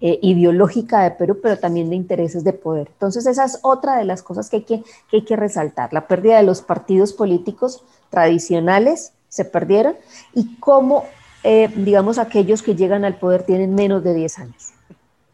eh, 0.01 0.19
ideológica 0.21 1.05
de 1.05 1.13
Perú, 1.13 1.39
pero 1.41 1.59
también 1.59 1.89
de 1.89 1.95
intereses 1.95 2.43
de 2.43 2.53
poder. 2.53 2.89
Entonces 2.89 3.25
esa 3.27 3.45
es 3.45 3.61
otra 3.63 3.97
de 3.97 4.05
las 4.05 4.23
cosas 4.23 4.51
que 4.51 4.57
hay 4.57 4.63
que, 4.63 4.83
hay 5.13 5.23
que 5.23 5.37
resaltar, 5.37 5.93
la 5.93 6.09
pérdida 6.09 6.39
de 6.39 6.43
los 6.43 6.61
partidos 6.61 7.13
políticos 7.13 7.85
tradicionales 8.11 9.13
se 9.29 9.45
perdieron 9.45 9.95
y 10.35 10.57
cómo, 10.57 11.05
eh, 11.45 11.69
digamos, 11.77 12.19
aquellos 12.19 12.63
que 12.63 12.75
llegan 12.75 13.05
al 13.05 13.17
poder 13.17 13.45
tienen 13.45 13.75
menos 13.75 14.03
de 14.03 14.15
10 14.15 14.39
años. 14.41 14.73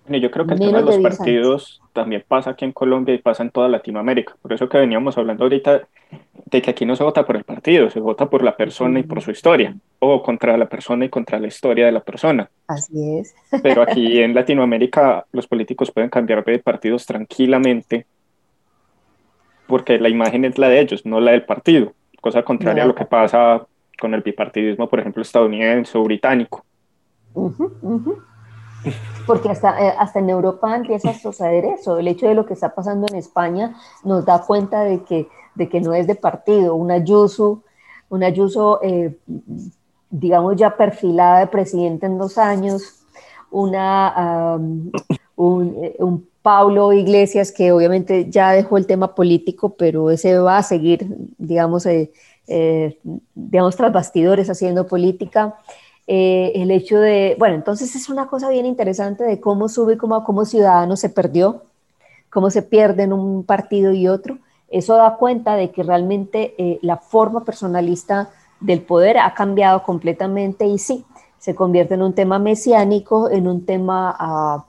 yo 0.06 0.30
creo 0.30 0.46
que 0.46 0.52
el 0.52 0.60
tema 0.60 0.82
de 0.82 0.84
los 0.84 0.98
partidos 0.98 1.80
también 1.98 2.24
pasa 2.26 2.50
aquí 2.50 2.64
en 2.64 2.72
Colombia 2.72 3.14
y 3.14 3.18
pasa 3.18 3.42
en 3.42 3.50
toda 3.50 3.68
Latinoamérica. 3.68 4.36
Por 4.40 4.52
eso 4.52 4.68
que 4.68 4.78
veníamos 4.78 5.18
hablando 5.18 5.44
ahorita 5.44 5.82
de 6.46 6.62
que 6.62 6.70
aquí 6.70 6.86
no 6.86 6.94
se 6.96 7.02
vota 7.02 7.26
por 7.26 7.36
el 7.36 7.44
partido, 7.44 7.90
se 7.90 8.00
vota 8.00 8.30
por 8.30 8.42
la 8.42 8.56
persona 8.56 9.00
y 9.00 9.02
por 9.02 9.20
su 9.20 9.30
historia, 9.30 9.74
o 9.98 10.22
contra 10.22 10.56
la 10.56 10.66
persona 10.66 11.04
y 11.04 11.08
contra 11.08 11.38
la 11.38 11.48
historia 11.48 11.86
de 11.86 11.92
la 11.92 12.00
persona. 12.00 12.48
Así 12.68 13.18
es. 13.18 13.34
Pero 13.62 13.82
aquí 13.82 14.20
en 14.20 14.34
Latinoamérica 14.34 15.26
los 15.32 15.46
políticos 15.46 15.90
pueden 15.90 16.08
cambiar 16.08 16.44
de 16.44 16.58
partidos 16.60 17.04
tranquilamente 17.04 18.06
porque 19.66 19.98
la 19.98 20.08
imagen 20.08 20.44
es 20.44 20.56
la 20.56 20.68
de 20.68 20.80
ellos, 20.80 21.04
no 21.04 21.20
la 21.20 21.32
del 21.32 21.44
partido, 21.44 21.92
cosa 22.22 22.42
contraria 22.42 22.84
a 22.84 22.86
lo 22.86 22.94
que 22.94 23.04
pasa 23.04 23.66
con 24.00 24.14
el 24.14 24.22
bipartidismo, 24.22 24.88
por 24.88 25.00
ejemplo, 25.00 25.20
estadounidense 25.20 25.98
o 25.98 26.04
británico. 26.04 26.64
Porque 29.26 29.50
hasta, 29.50 29.78
eh, 29.80 29.94
hasta 29.98 30.20
en 30.20 30.30
Europa 30.30 30.74
empieza 30.74 31.10
a 31.10 31.18
suceder 31.18 31.64
eso. 31.64 31.98
El 31.98 32.08
hecho 32.08 32.26
de 32.26 32.34
lo 32.34 32.46
que 32.46 32.54
está 32.54 32.74
pasando 32.74 33.06
en 33.08 33.16
España 33.16 33.76
nos 34.04 34.24
da 34.24 34.42
cuenta 34.42 34.84
de 34.84 35.02
que, 35.04 35.28
de 35.54 35.68
que 35.68 35.80
no 35.80 35.94
es 35.94 36.06
de 36.06 36.14
partido. 36.14 36.74
Una 36.74 36.94
Ayuso, 36.94 37.62
una 38.08 38.26
Ayuso 38.26 38.80
eh, 38.82 39.18
digamos, 40.10 40.56
ya 40.56 40.76
perfilada 40.76 41.40
de 41.40 41.46
presidente 41.48 42.06
en 42.06 42.16
dos 42.18 42.38
años, 42.38 43.02
una, 43.50 44.56
un, 45.36 45.84
eh, 45.84 45.96
un, 45.98 46.28
Pablo 46.40 46.94
Iglesias, 46.94 47.52
que 47.52 47.72
obviamente 47.72 48.30
ya 48.30 48.52
dejó 48.52 48.78
el 48.78 48.86
tema 48.86 49.14
político, 49.14 49.74
pero 49.76 50.10
ese 50.10 50.38
va 50.38 50.56
a 50.56 50.62
seguir, 50.62 51.06
digamos, 51.36 51.86
digamos 53.34 53.76
tras 53.76 53.92
bastidores 53.92 54.48
haciendo 54.48 54.86
política. 54.86 55.58
Eh, 56.10 56.62
el 56.62 56.70
hecho 56.70 56.98
de, 56.98 57.36
bueno, 57.38 57.54
entonces 57.54 57.94
es 57.94 58.08
una 58.08 58.28
cosa 58.28 58.48
bien 58.48 58.64
interesante 58.64 59.24
de 59.24 59.40
cómo 59.40 59.68
sube, 59.68 59.98
cómo, 59.98 60.24
cómo 60.24 60.46
ciudadano 60.46 60.96
se 60.96 61.10
perdió, 61.10 61.64
cómo 62.30 62.50
se 62.50 62.62
pierde 62.62 63.02
en 63.02 63.12
un 63.12 63.44
partido 63.44 63.92
y 63.92 64.08
otro. 64.08 64.38
Eso 64.70 64.96
da 64.96 65.16
cuenta 65.16 65.54
de 65.54 65.70
que 65.70 65.82
realmente 65.82 66.54
eh, 66.56 66.78
la 66.80 66.96
forma 66.96 67.44
personalista 67.44 68.30
del 68.58 68.80
poder 68.80 69.18
ha 69.18 69.34
cambiado 69.34 69.82
completamente 69.82 70.64
y 70.64 70.78
sí, 70.78 71.04
se 71.38 71.54
convierte 71.54 71.92
en 71.92 72.02
un 72.02 72.14
tema 72.14 72.38
mesiánico, 72.38 73.28
en 73.28 73.46
un 73.46 73.66
tema 73.66 74.16
ah, 74.18 74.64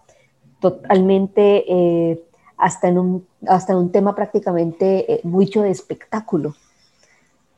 totalmente, 0.60 1.64
eh, 1.74 2.22
hasta, 2.58 2.90
en 2.90 2.98
un, 2.98 3.28
hasta 3.48 3.72
en 3.72 3.80
un 3.80 3.92
tema 3.94 4.14
prácticamente 4.14 5.22
mucho 5.24 5.62
de 5.62 5.72
espectáculo. 5.72 6.54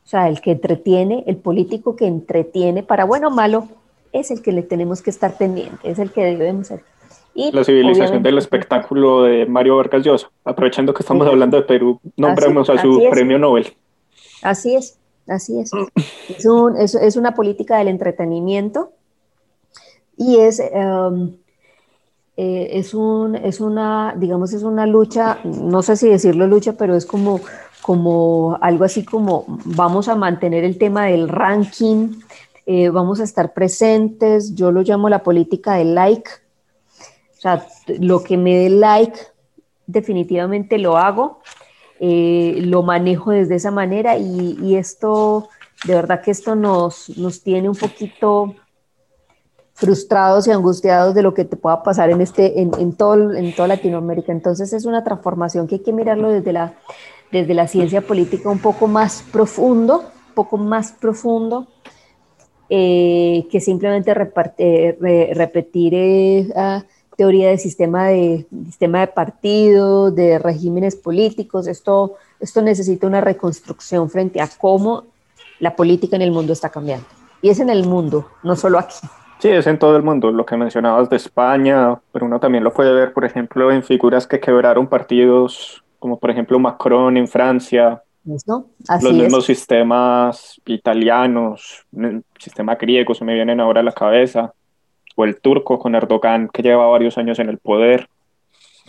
O 0.04 0.08
sea, 0.08 0.28
el 0.28 0.40
que 0.40 0.52
entretiene, 0.52 1.24
el 1.26 1.36
político 1.36 1.96
que 1.96 2.06
entretiene, 2.06 2.82
para 2.82 3.04
bueno 3.04 3.28
o 3.28 3.30
malo, 3.30 3.68
es 4.12 4.30
el 4.30 4.42
que 4.42 4.52
le 4.52 4.62
tenemos 4.62 5.00
que 5.00 5.10
estar 5.10 5.36
pendiente, 5.36 5.78
es 5.90 5.98
el 5.98 6.10
que 6.10 6.24
debemos 6.24 6.68
ser. 6.68 6.82
Y, 7.34 7.50
la 7.50 7.64
civilización 7.64 8.22
del 8.22 8.36
espectáculo 8.36 9.22
de 9.22 9.46
Mario 9.46 9.76
Vargas 9.76 10.04
Llosa. 10.04 10.30
Aprovechando 10.44 10.92
que 10.92 11.02
estamos 11.02 11.26
hablando 11.26 11.56
de 11.56 11.62
Perú, 11.62 11.98
nombramos 12.16 12.68
a 12.68 12.78
su 12.78 13.02
premio 13.10 13.38
Nobel. 13.38 13.72
Así 14.42 14.74
es, 14.74 14.98
así 15.26 15.58
es. 15.58 15.70
Es, 16.28 16.46
un, 16.46 16.76
es, 16.76 16.94
es, 16.94 17.16
una 17.16 17.34
política 17.34 17.78
del 17.78 17.88
entretenimiento 17.88 18.92
y 20.16 20.36
es, 20.36 20.62
um, 20.72 21.34
eh, 22.36 22.70
es, 22.72 22.94
un, 22.94 23.34
es 23.36 23.60
una, 23.60 24.14
digamos, 24.16 24.52
es 24.52 24.62
una 24.62 24.86
lucha, 24.86 25.38
no 25.44 25.82
sé 25.82 25.96
si 25.96 26.08
decirlo 26.08 26.46
lucha, 26.46 26.74
pero 26.74 26.96
es 26.96 27.04
como 27.04 27.40
como 27.82 28.56
algo 28.60 28.84
así 28.84 29.04
como 29.04 29.44
vamos 29.64 30.08
a 30.08 30.14
mantener 30.14 30.64
el 30.64 30.78
tema 30.78 31.06
del 31.06 31.28
ranking, 31.28 32.20
eh, 32.64 32.88
vamos 32.88 33.20
a 33.20 33.24
estar 33.24 33.52
presentes, 33.52 34.54
yo 34.54 34.70
lo 34.70 34.82
llamo 34.82 35.08
la 35.08 35.24
política 35.24 35.74
del 35.74 35.96
like, 35.96 36.30
o 37.36 37.40
sea, 37.40 37.66
lo 37.98 38.22
que 38.22 38.36
me 38.36 38.56
dé 38.56 38.70
like 38.70 39.18
definitivamente 39.86 40.78
lo 40.78 40.96
hago, 40.96 41.40
eh, 41.98 42.60
lo 42.62 42.84
manejo 42.84 43.32
desde 43.32 43.56
esa 43.56 43.72
manera 43.72 44.16
y, 44.16 44.76
esto, 44.76 45.48
de 45.84 45.94
verdad 45.94 46.22
que 46.22 46.30
esto 46.30 46.54
nos, 46.54 47.16
nos 47.18 47.42
tiene 47.42 47.68
un 47.68 47.76
poquito 47.76 48.54
frustrados 49.74 50.46
y 50.46 50.52
angustiados 50.52 51.14
de 51.14 51.22
lo 51.22 51.34
que 51.34 51.44
te 51.44 51.56
pueda 51.56 51.82
pasar 51.82 52.10
en, 52.10 52.20
este, 52.20 52.60
en, 52.60 52.70
en, 52.78 52.92
todo, 52.92 53.32
en 53.32 53.52
toda 53.54 53.68
Latinoamérica. 53.68 54.30
Entonces 54.30 54.72
es 54.72 54.84
una 54.84 55.02
transformación 55.02 55.66
que 55.66 55.76
hay 55.76 55.82
que 55.82 55.92
mirarlo 55.92 56.30
desde 56.30 56.52
la, 56.52 56.74
desde 57.32 57.54
la 57.54 57.66
ciencia 57.66 58.02
política 58.02 58.50
un 58.50 58.58
poco 58.58 58.86
más 58.86 59.24
profundo, 59.32 60.00
un 60.28 60.34
poco 60.34 60.58
más 60.58 60.92
profundo, 60.92 61.66
eh, 62.68 63.46
que 63.50 63.60
simplemente 63.60 64.14
repetir 64.14 65.94
eh, 65.94 66.82
teoría 67.16 67.48
de 67.48 67.58
sistema 67.58 68.08
de, 68.08 68.46
sistema 68.66 69.00
de 69.00 69.06
partido, 69.08 70.10
de 70.10 70.38
regímenes 70.38 70.94
políticos. 70.94 71.66
Esto, 71.66 72.16
esto 72.38 72.62
necesita 72.62 73.06
una 73.06 73.20
reconstrucción 73.20 74.10
frente 74.10 74.40
a 74.40 74.48
cómo 74.58 75.04
la 75.58 75.74
política 75.74 76.16
en 76.16 76.22
el 76.22 76.32
mundo 76.32 76.52
está 76.52 76.68
cambiando. 76.68 77.06
Y 77.40 77.48
es 77.48 77.60
en 77.60 77.70
el 77.70 77.86
mundo, 77.86 78.28
no 78.42 78.56
solo 78.56 78.78
aquí. 78.78 78.96
Sí, 79.38 79.48
es 79.48 79.66
en 79.66 79.78
todo 79.78 79.96
el 79.96 80.02
mundo. 80.02 80.30
Lo 80.30 80.46
que 80.46 80.56
mencionabas 80.56 81.10
de 81.10 81.16
España, 81.16 81.98
pero 82.12 82.26
uno 82.26 82.38
también 82.38 82.62
lo 82.62 82.72
puede 82.72 82.92
ver, 82.92 83.12
por 83.12 83.24
ejemplo, 83.24 83.72
en 83.72 83.82
figuras 83.82 84.26
que 84.26 84.38
quebraron 84.38 84.86
partidos 84.86 85.82
como 86.02 86.18
por 86.18 86.32
ejemplo 86.32 86.58
Macron 86.58 87.16
en 87.16 87.28
Francia, 87.28 88.02
los 88.24 88.44
mismos 89.12 89.46
sistemas 89.46 90.60
italianos, 90.66 91.86
el 91.96 92.24
sistema 92.36 92.74
griego 92.74 93.14
se 93.14 93.24
me 93.24 93.34
vienen 93.34 93.60
ahora 93.60 93.82
a 93.82 93.84
la 93.84 93.92
cabeza, 93.92 94.52
o 95.14 95.24
el 95.24 95.40
turco 95.40 95.78
con 95.78 95.94
Erdogan 95.94 96.48
que 96.48 96.60
lleva 96.60 96.88
varios 96.88 97.16
años 97.18 97.38
en 97.38 97.50
el 97.50 97.58
poder. 97.58 98.08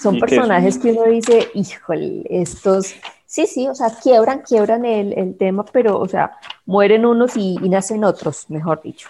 Son 0.00 0.18
personajes 0.18 0.76
que, 0.78 0.90
uno 0.90 1.04
dice, 1.04 1.48
híjole, 1.54 2.24
estos, 2.28 2.96
sí, 3.26 3.46
sí, 3.46 3.68
o 3.68 3.76
sea, 3.76 3.90
quiebran, 4.02 4.42
quiebran 4.42 4.84
el, 4.84 5.36
tema, 5.36 5.64
pero, 5.72 6.00
o 6.00 6.08
sea, 6.08 6.32
mueren 6.64 7.06
unos 7.06 7.36
y, 7.36 7.54
nacen 7.68 8.02
otros, 8.02 8.50
mejor 8.50 8.82
dicho. 8.82 9.08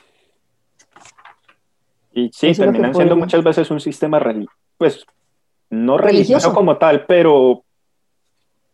Y 2.13 2.31
sí, 2.35 2.53
terminan 2.53 2.95
siendo 2.95 3.17
muchas 3.17 3.43
veces 3.43 3.71
un 3.71 3.81
sistema 3.81 4.19
religioso 4.19 4.66
pues, 4.79 5.05
no 5.71 5.99
religioso, 5.99 6.53
como 6.53 6.77
tal, 6.79 7.07
pero 7.07 7.65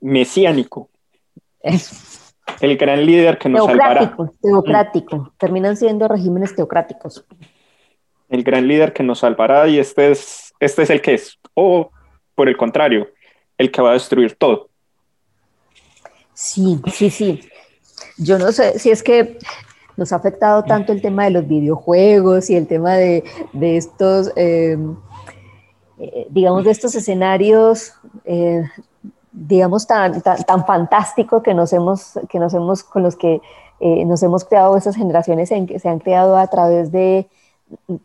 mesiánico. 0.00 0.88
El 2.60 2.76
gran 2.76 3.04
líder 3.06 3.38
que 3.38 3.48
nos 3.48 3.64
salvará. 3.66 4.16
Teocrático, 4.40 5.32
terminan 5.38 5.76
siendo 5.76 6.08
regímenes 6.08 6.54
teocráticos. 6.54 7.24
El 8.28 8.42
gran 8.42 8.66
líder 8.66 8.92
que 8.92 9.02
nos 9.02 9.20
salvará 9.20 9.68
y 9.68 9.78
este 9.78 10.10
es, 10.10 10.52
este 10.60 10.82
es 10.82 10.90
el 10.90 11.00
que 11.00 11.14
es. 11.14 11.38
O, 11.54 11.90
por 12.34 12.48
el 12.48 12.56
contrario, 12.56 13.08
el 13.58 13.70
que 13.70 13.82
va 13.82 13.90
a 13.90 13.94
destruir 13.94 14.34
todo. 14.34 14.68
Sí, 16.34 16.80
sí, 16.92 17.10
sí. 17.10 17.40
Yo 18.18 18.38
no 18.38 18.52
sé 18.52 18.78
si 18.78 18.90
es 18.90 19.02
que 19.02 19.38
nos 19.96 20.12
ha 20.12 20.16
afectado 20.16 20.64
tanto 20.64 20.92
el 20.92 21.02
tema 21.02 21.24
de 21.24 21.30
los 21.30 21.46
videojuegos 21.46 22.50
y 22.50 22.56
el 22.56 22.66
tema 22.66 22.94
de, 22.94 23.22
estos... 23.60 24.32
Eh, 24.36 24.76
eh, 26.04 26.26
digamos, 26.30 26.64
de 26.64 26.72
estos 26.72 26.96
escenarios, 26.96 27.92
eh, 28.24 28.64
digamos, 29.30 29.86
tan, 29.86 30.20
tan, 30.20 30.66
fantásticos 30.66 31.44
que 31.44 31.54
nos 31.54 31.72
hemos, 31.72 32.18
que 32.28 32.40
nos 32.40 32.52
hemos, 32.54 32.82
con 32.82 33.04
los 33.04 33.14
que 33.14 33.40
eh, 33.78 34.04
nos 34.04 34.20
hemos 34.24 34.44
creado 34.44 34.76
esas 34.76 34.96
generaciones 34.96 35.52
en 35.52 35.68
que 35.68 35.78
se 35.78 35.88
han 35.88 36.00
creado 36.00 36.36
a 36.36 36.48
través 36.48 36.90
de, 36.90 37.28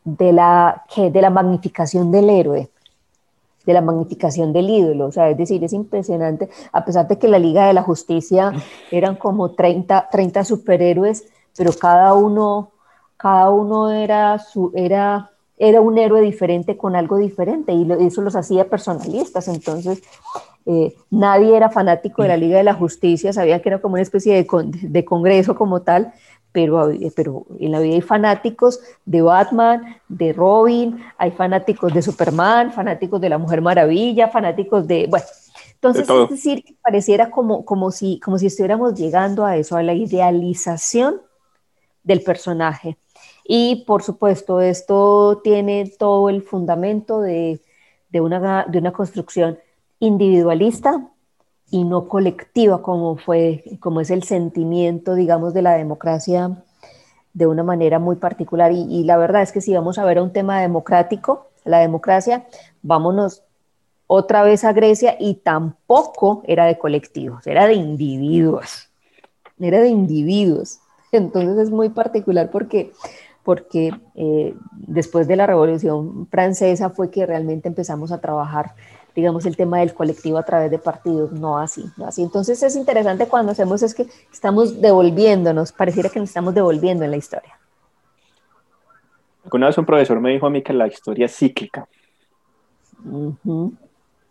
de, 0.04 0.32
la, 0.32 0.86
de 0.96 1.22
la 1.22 1.32
magnificación 1.32 2.12
del 2.12 2.30
héroe 2.30 2.70
de 3.66 3.74
la 3.74 3.82
magnificación 3.82 4.54
del 4.54 4.70
ídolo, 4.70 5.08
o 5.08 5.12
sea, 5.12 5.30
es 5.30 5.38
decir, 5.38 5.62
es 5.62 5.74
impresionante, 5.74 6.48
a 6.72 6.86
pesar 6.86 7.06
de 7.10 7.20
que 7.20 7.28
la 7.28 7.38
Liga 7.38 7.68
de 7.68 7.74
la 7.74 7.84
Justicia 7.84 8.54
eran 8.92 9.18
como 9.18 9.52
30, 9.52 10.08
30 10.10 10.46
superhéroes, 10.46 11.26
pero 11.58 11.74
cada 11.74 12.14
uno, 12.14 12.72
cada 13.18 13.50
uno 13.50 13.92
era, 13.92 14.40
su, 14.40 14.72
era 14.74 15.32
era 15.58 15.82
un 15.82 15.98
héroe 15.98 16.22
diferente 16.22 16.78
con 16.78 16.96
algo 16.96 17.18
diferente 17.18 17.74
y 17.74 17.88
eso 18.00 18.22
los 18.22 18.36
hacía 18.36 18.70
personalistas. 18.70 19.48
Entonces, 19.48 20.04
eh, 20.66 20.96
nadie 21.10 21.56
era 21.56 21.70
fanático 21.70 22.22
de 22.22 22.28
la 22.28 22.38
Liga 22.38 22.58
de 22.58 22.64
la 22.64 22.74
Justicia, 22.74 23.34
sabía 23.34 23.62
que 23.62 23.70
era 23.70 23.82
como 23.82 23.94
una 23.94 24.04
especie 24.04 24.36
de, 24.36 24.48
de 24.82 25.06
congreso 25.06 25.56
como 25.56 25.82
tal, 25.82 26.14
pero, 26.52 26.92
pero 27.16 27.46
en 27.60 27.72
la 27.72 27.80
vida 27.80 27.96
hay 27.96 28.02
fanáticos 28.02 28.82
de 29.06 29.22
Batman, 29.22 29.98
de 30.08 30.34
Robin, 30.34 31.00
hay 31.18 31.32
fanáticos 31.32 31.94
de 31.94 32.02
Superman, 32.02 32.72
fanáticos 32.72 33.22
de 33.22 33.30
la 33.30 33.38
Mujer 33.38 33.62
Maravilla, 33.62 34.28
fanáticos 34.28 34.88
de, 34.88 35.08
bueno, 35.08 35.26
entonces 35.76 36.10
es 36.10 36.30
decir, 36.30 36.64
pareciera 36.82 37.30
como, 37.30 37.64
como, 37.64 37.92
si, 37.92 38.20
como 38.20 38.40
si 38.40 38.48
estuviéramos 38.48 38.96
llegando 38.96 39.46
a 39.46 39.56
eso, 39.56 39.78
a 39.78 39.84
la 39.84 39.94
idealización 39.94 41.22
del 42.04 42.24
personaje. 42.24 42.98
Y 43.48 43.86
por 43.86 44.04
supuesto, 44.04 44.60
esto 44.60 45.40
tiene 45.44 45.92
todo 45.98 46.30
el 46.30 46.42
fundamento 46.42 47.22
de, 47.22 47.62
una, 48.14 48.66
de 48.68 48.78
una 48.78 48.92
construcción 48.92 49.58
individualista 50.00 51.08
y 51.70 51.84
no 51.84 52.08
colectiva, 52.08 52.82
como, 52.82 53.18
fue, 53.18 53.64
como 53.80 54.02
es 54.02 54.10
el 54.10 54.24
sentimiento, 54.24 55.16
digamos, 55.16 55.54
de 55.54 55.62
la 55.62 55.74
democracia 55.74 56.64
de 57.34 57.46
una 57.46 57.64
manera 57.64 58.00
muy 58.00 58.16
particular. 58.16 58.72
Y, 58.72 59.04
la 59.04 59.16
verdad 59.16 59.44
es 59.44 59.52
que 59.52 59.62
si 59.62 59.74
vamos 59.74 59.98
a 59.98 60.06
ver 60.06 60.20
un 60.20 60.34
tema 60.34 60.60
democrático, 60.62 61.48
la 61.66 61.80
democracia, 61.80 62.48
vámonos 62.82 63.44
otra 64.08 64.42
vez 64.44 64.64
a 64.64 64.74
Grecia 64.74 65.18
y 65.20 65.36
tampoco 65.36 66.42
era 66.48 66.66
de 66.66 66.78
colectivos, 66.78 67.46
era 67.46 67.68
de 67.68 67.76
individuos, 67.76 68.90
era 69.60 69.80
de 69.82 69.90
individuos. 69.90 70.80
Entonces 71.12 71.58
es 71.58 71.70
muy 71.70 71.90
particular 71.90 72.50
porque, 72.50 72.92
porque 73.48 73.94
eh, 74.16 74.54
después 74.74 75.26
de 75.26 75.38
la 75.38 75.48
Revolución 75.48 76.28
Francesa 76.28 76.90
fue 76.90 77.10
que 77.10 77.26
realmente 77.26 77.70
empezamos 77.70 78.12
a 78.12 78.20
trabajar, 78.20 78.74
digamos, 79.16 79.46
el 79.46 79.56
tema 79.56 79.80
del 79.80 79.94
colectivo 79.94 80.38
a 80.38 80.44
través 80.44 80.70
de 80.70 80.78
partidos, 80.78 81.32
no 81.32 81.58
así, 81.58 81.86
no 81.96 82.06
así. 82.06 82.24
Entonces 82.24 82.62
es 82.62 82.76
interesante 82.76 83.26
cuando 83.30 83.54
hacemos 83.54 83.82
es 83.84 83.96
que 83.96 84.06
estamos 84.34 84.82
devolviéndonos, 84.82 85.72
pareciera 85.72 86.10
que 86.10 86.20
nos 86.20 86.28
estamos 86.28 86.54
devolviendo 86.54 87.06
en 87.06 87.12
la 87.12 87.16
historia. 87.16 87.58
Alguna 89.46 89.68
vez 89.68 89.78
un 89.78 89.86
profesor 89.86 90.20
me 90.20 90.32
dijo 90.32 90.46
a 90.46 90.50
mí 90.50 90.62
que 90.62 90.74
la 90.74 90.88
historia 90.88 91.28
es 91.28 91.38
cíclica 91.38 91.88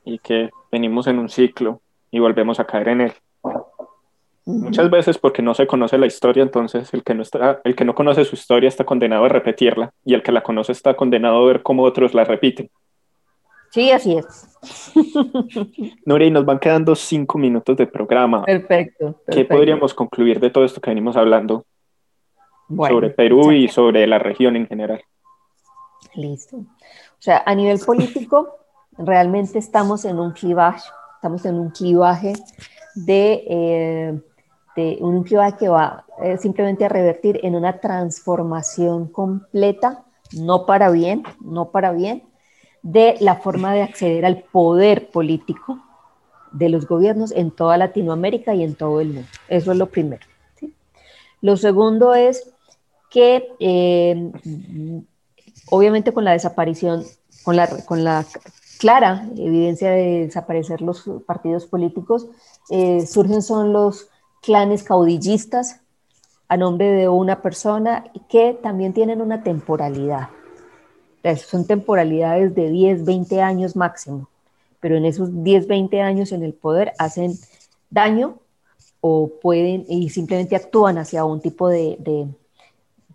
y 0.04 0.18
que 0.18 0.50
venimos 0.70 1.06
en 1.06 1.18
un 1.18 1.30
ciclo 1.30 1.80
y 2.10 2.18
volvemos 2.18 2.60
a 2.60 2.66
caer 2.66 2.88
en 2.88 3.00
él. 3.00 3.14
Muchas 4.46 4.88
veces 4.90 5.18
porque 5.18 5.42
no 5.42 5.54
se 5.54 5.66
conoce 5.66 5.98
la 5.98 6.06
historia, 6.06 6.44
entonces 6.44 6.94
el 6.94 7.02
que, 7.02 7.14
no 7.14 7.22
está, 7.22 7.60
el 7.64 7.74
que 7.74 7.84
no 7.84 7.96
conoce 7.96 8.24
su 8.24 8.36
historia 8.36 8.68
está 8.68 8.84
condenado 8.84 9.24
a 9.24 9.28
repetirla 9.28 9.90
y 10.04 10.14
el 10.14 10.22
que 10.22 10.30
la 10.30 10.44
conoce 10.44 10.70
está 10.70 10.94
condenado 10.94 11.42
a 11.42 11.46
ver 11.46 11.64
cómo 11.64 11.82
otros 11.82 12.14
la 12.14 12.22
repiten. 12.22 12.70
Sí, 13.70 13.90
así 13.90 14.16
es. 14.16 14.94
Nuria, 16.06 16.28
y 16.28 16.30
nos 16.30 16.44
van 16.44 16.60
quedando 16.60 16.94
cinco 16.94 17.38
minutos 17.38 17.76
de 17.76 17.88
programa. 17.88 18.44
Perfecto. 18.44 19.20
¿Qué 19.28 19.44
podríamos 19.44 19.92
concluir 19.92 20.38
de 20.38 20.50
todo 20.50 20.64
esto 20.64 20.80
que 20.80 20.90
venimos 20.90 21.16
hablando 21.16 21.66
sobre 22.68 23.10
Perú 23.10 23.50
y 23.50 23.66
sobre 23.66 24.06
la 24.06 24.20
región 24.20 24.54
en 24.54 24.68
general? 24.68 25.02
Listo. 26.14 26.56
O 26.58 27.18
sea, 27.18 27.42
a 27.44 27.52
nivel 27.54 27.80
político, 27.80 28.58
realmente 28.96 29.58
estamos 29.58 30.04
en 30.04 30.20
un 30.20 30.30
clivaje, 30.30 30.88
estamos 31.16 31.44
en 31.44 31.56
un 31.56 31.70
clivaje 31.70 32.34
de, 32.94 33.44
eh, 33.48 34.20
de 34.76 34.98
un 35.00 35.24
clivaje 35.24 35.56
que 35.58 35.68
va 35.68 36.04
eh, 36.22 36.36
simplemente 36.36 36.84
a 36.84 36.88
revertir 36.88 37.40
en 37.42 37.54
una 37.56 37.80
transformación 37.80 39.08
completa, 39.08 40.04
no 40.32 40.66
para 40.66 40.90
bien, 40.90 41.24
no 41.40 41.70
para 41.70 41.92
bien, 41.92 42.22
de 42.82 43.16
la 43.20 43.36
forma 43.36 43.72
de 43.74 43.82
acceder 43.82 44.24
al 44.24 44.42
poder 44.42 45.10
político 45.10 45.78
de 46.52 46.68
los 46.68 46.86
gobiernos 46.86 47.32
en 47.32 47.50
toda 47.50 47.76
Latinoamérica 47.76 48.54
y 48.54 48.62
en 48.62 48.74
todo 48.74 49.00
el 49.00 49.08
mundo. 49.08 49.28
Eso 49.48 49.72
es 49.72 49.78
lo 49.78 49.86
primero. 49.86 50.24
Lo 51.40 51.56
segundo 51.56 52.14
es 52.14 52.52
que 53.10 53.48
eh, 53.60 54.32
obviamente 55.70 56.12
con 56.12 56.24
la 56.24 56.32
desaparición, 56.32 57.04
con 57.44 57.56
la, 57.56 57.68
con 57.84 58.04
la 58.04 58.24
clara 58.78 59.28
evidencia 59.36 59.90
de 59.90 60.26
desaparecer 60.26 60.82
los 60.82 61.04
partidos 61.26 61.66
políticos, 61.66 62.28
eh, 62.70 63.06
surgen 63.06 63.42
son 63.42 63.72
los 63.72 64.08
clanes 64.46 64.84
caudillistas 64.84 65.80
a 66.46 66.56
nombre 66.56 66.86
de 66.92 67.08
una 67.08 67.42
persona 67.42 68.04
que 68.28 68.56
también 68.62 68.92
tienen 68.92 69.20
una 69.20 69.42
temporalidad. 69.42 70.28
Son 71.44 71.66
temporalidades 71.66 72.54
de 72.54 72.70
10, 72.70 73.04
20 73.04 73.42
años 73.42 73.74
máximo, 73.74 74.28
pero 74.78 74.96
en 74.96 75.04
esos 75.04 75.42
10, 75.42 75.66
20 75.66 76.00
años 76.00 76.30
en 76.30 76.44
el 76.44 76.54
poder 76.54 76.92
hacen 77.00 77.32
daño 77.90 78.38
o 79.00 79.32
pueden 79.42 79.84
y 79.88 80.10
simplemente 80.10 80.54
actúan 80.54 80.98
hacia 80.98 81.24
un 81.24 81.40
tipo 81.40 81.68
de, 81.68 81.96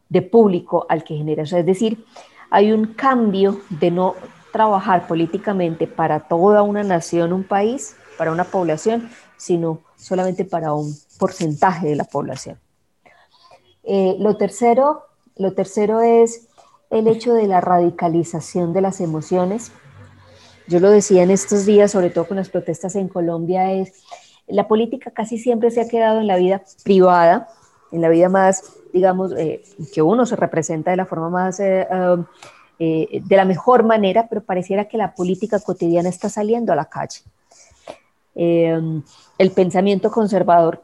de, 0.09 0.21
público 0.21 0.85
al 0.89 1.05
que 1.05 1.15
genera. 1.15 1.43
es 1.43 1.65
decir, 1.65 2.03
hay 2.49 2.73
un 2.73 2.87
cambio 2.87 3.61
de 3.69 3.89
no 3.89 4.15
trabajar 4.51 5.07
políticamente 5.07 5.87
para 5.87 6.19
toda 6.27 6.61
una 6.61 6.83
nación, 6.83 7.31
un 7.31 7.45
país, 7.45 7.95
para 8.17 8.33
una 8.33 8.43
población, 8.43 9.09
sino 9.41 9.79
solamente 9.95 10.45
para 10.45 10.71
un 10.71 10.95
porcentaje 11.17 11.87
de 11.87 11.95
la 11.95 12.03
población. 12.03 12.59
Eh, 13.83 14.15
lo, 14.19 14.37
tercero, 14.37 15.05
lo 15.35 15.53
tercero 15.53 16.01
es 16.01 16.47
el 16.91 17.07
hecho 17.07 17.33
de 17.33 17.47
la 17.47 17.59
radicalización 17.59 18.71
de 18.71 18.81
las 18.81 19.01
emociones. 19.01 19.71
Yo 20.67 20.79
lo 20.79 20.91
decía 20.91 21.23
en 21.23 21.31
estos 21.31 21.65
días, 21.65 21.89
sobre 21.89 22.11
todo 22.11 22.27
con 22.27 22.37
las 22.37 22.49
protestas 22.49 22.95
en 22.95 23.07
Colombia, 23.07 23.71
es 23.71 24.03
la 24.45 24.67
política 24.67 25.09
casi 25.09 25.39
siempre 25.39 25.71
se 25.71 25.81
ha 25.81 25.87
quedado 25.87 26.19
en 26.19 26.27
la 26.27 26.35
vida 26.35 26.61
privada, 26.83 27.47
en 27.91 28.01
la 28.01 28.09
vida 28.09 28.29
más, 28.29 28.71
digamos, 28.93 29.33
eh, 29.35 29.63
que 29.91 30.03
uno 30.03 30.27
se 30.27 30.35
representa 30.35 30.91
de 30.91 30.97
la 30.97 31.07
forma 31.07 31.31
más 31.31 31.59
eh, 31.59 31.87
um, 31.89 32.25
de 32.77 33.35
la 33.35 33.45
mejor 33.45 33.83
manera, 33.85 34.27
pero 34.29 34.43
pareciera 34.43 34.85
que 34.85 34.97
la 34.97 35.15
política 35.15 35.59
cotidiana 35.59 36.09
está 36.09 36.29
saliendo 36.29 36.71
a 36.73 36.75
la 36.75 36.85
calle. 36.85 37.21
Eh, 38.35 38.79
el 39.37 39.51
pensamiento 39.51 40.11
conservador 40.11 40.81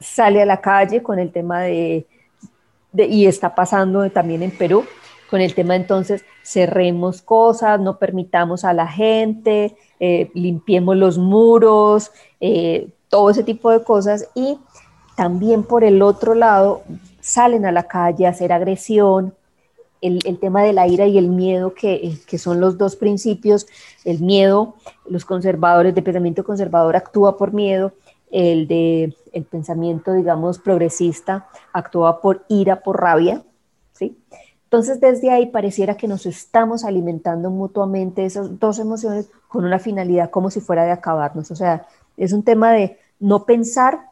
sale 0.00 0.42
a 0.42 0.46
la 0.46 0.60
calle 0.60 1.02
con 1.02 1.18
el 1.18 1.30
tema 1.30 1.62
de, 1.62 2.06
y 2.94 3.26
está 3.26 3.54
pasando 3.54 4.08
también 4.10 4.42
en 4.42 4.50
Perú, 4.50 4.84
con 5.28 5.40
el 5.40 5.54
tema 5.54 5.76
entonces 5.76 6.24
cerremos 6.42 7.22
cosas, 7.22 7.78
no 7.80 7.98
permitamos 7.98 8.64
a 8.64 8.72
la 8.72 8.88
gente, 8.88 9.76
eh, 10.00 10.30
limpiemos 10.34 10.96
los 10.96 11.18
muros, 11.18 12.10
todo 13.08 13.30
ese 13.30 13.44
tipo 13.44 13.70
de 13.70 13.84
cosas 13.84 14.28
y 14.34 14.58
también 15.16 15.62
por 15.62 15.84
el 15.84 16.02
otro 16.02 16.34
lado 16.34 16.82
salen 17.20 17.66
a 17.66 17.72
la 17.72 17.84
calle 17.84 18.26
a 18.26 18.30
hacer 18.30 18.52
agresión, 18.52 19.34
el, 20.00 20.38
tema 20.38 20.62
de 20.62 20.72
la 20.72 20.86
ira 20.86 21.06
y 21.06 21.18
el 21.18 21.28
miedo, 21.28 21.74
que, 21.74 22.18
son 22.38 22.60
los 22.60 22.78
dos 22.78 22.96
principios, 22.96 23.66
el 24.04 24.20
miedo, 24.20 24.74
los 25.08 25.24
conservadores 25.24 25.94
de 25.94 26.02
pensamiento 26.02 26.44
conservador 26.44 26.96
actúa 26.96 27.36
por 27.36 27.52
miedo, 27.52 27.92
el 28.30 28.68
de 28.68 29.14
el 29.32 29.44
pensamiento, 29.44 30.12
digamos, 30.12 30.58
progresista 30.58 31.48
actúa 31.72 32.20
por 32.20 32.44
ira, 32.48 32.82
por 32.82 33.00
rabia, 33.00 33.42
¿sí? 33.92 34.16
Entonces, 34.64 35.00
desde 35.00 35.30
ahí 35.30 35.46
pareciera 35.46 35.96
que 35.96 36.08
nos 36.08 36.26
estamos 36.26 36.84
alimentando 36.84 37.50
mutuamente 37.50 38.24
esas 38.24 38.58
dos 38.60 38.78
emociones 38.78 39.28
con 39.48 39.64
una 39.64 39.78
finalidad 39.80 40.30
como 40.30 40.50
si 40.50 40.60
fuera 40.60 40.84
de 40.84 40.92
acabarnos. 40.92 41.50
O 41.50 41.56
sea, 41.56 41.86
es 42.16 42.32
un 42.32 42.44
tema 42.44 42.72
de 42.72 42.98
no 43.18 43.44
pensar 43.44 44.09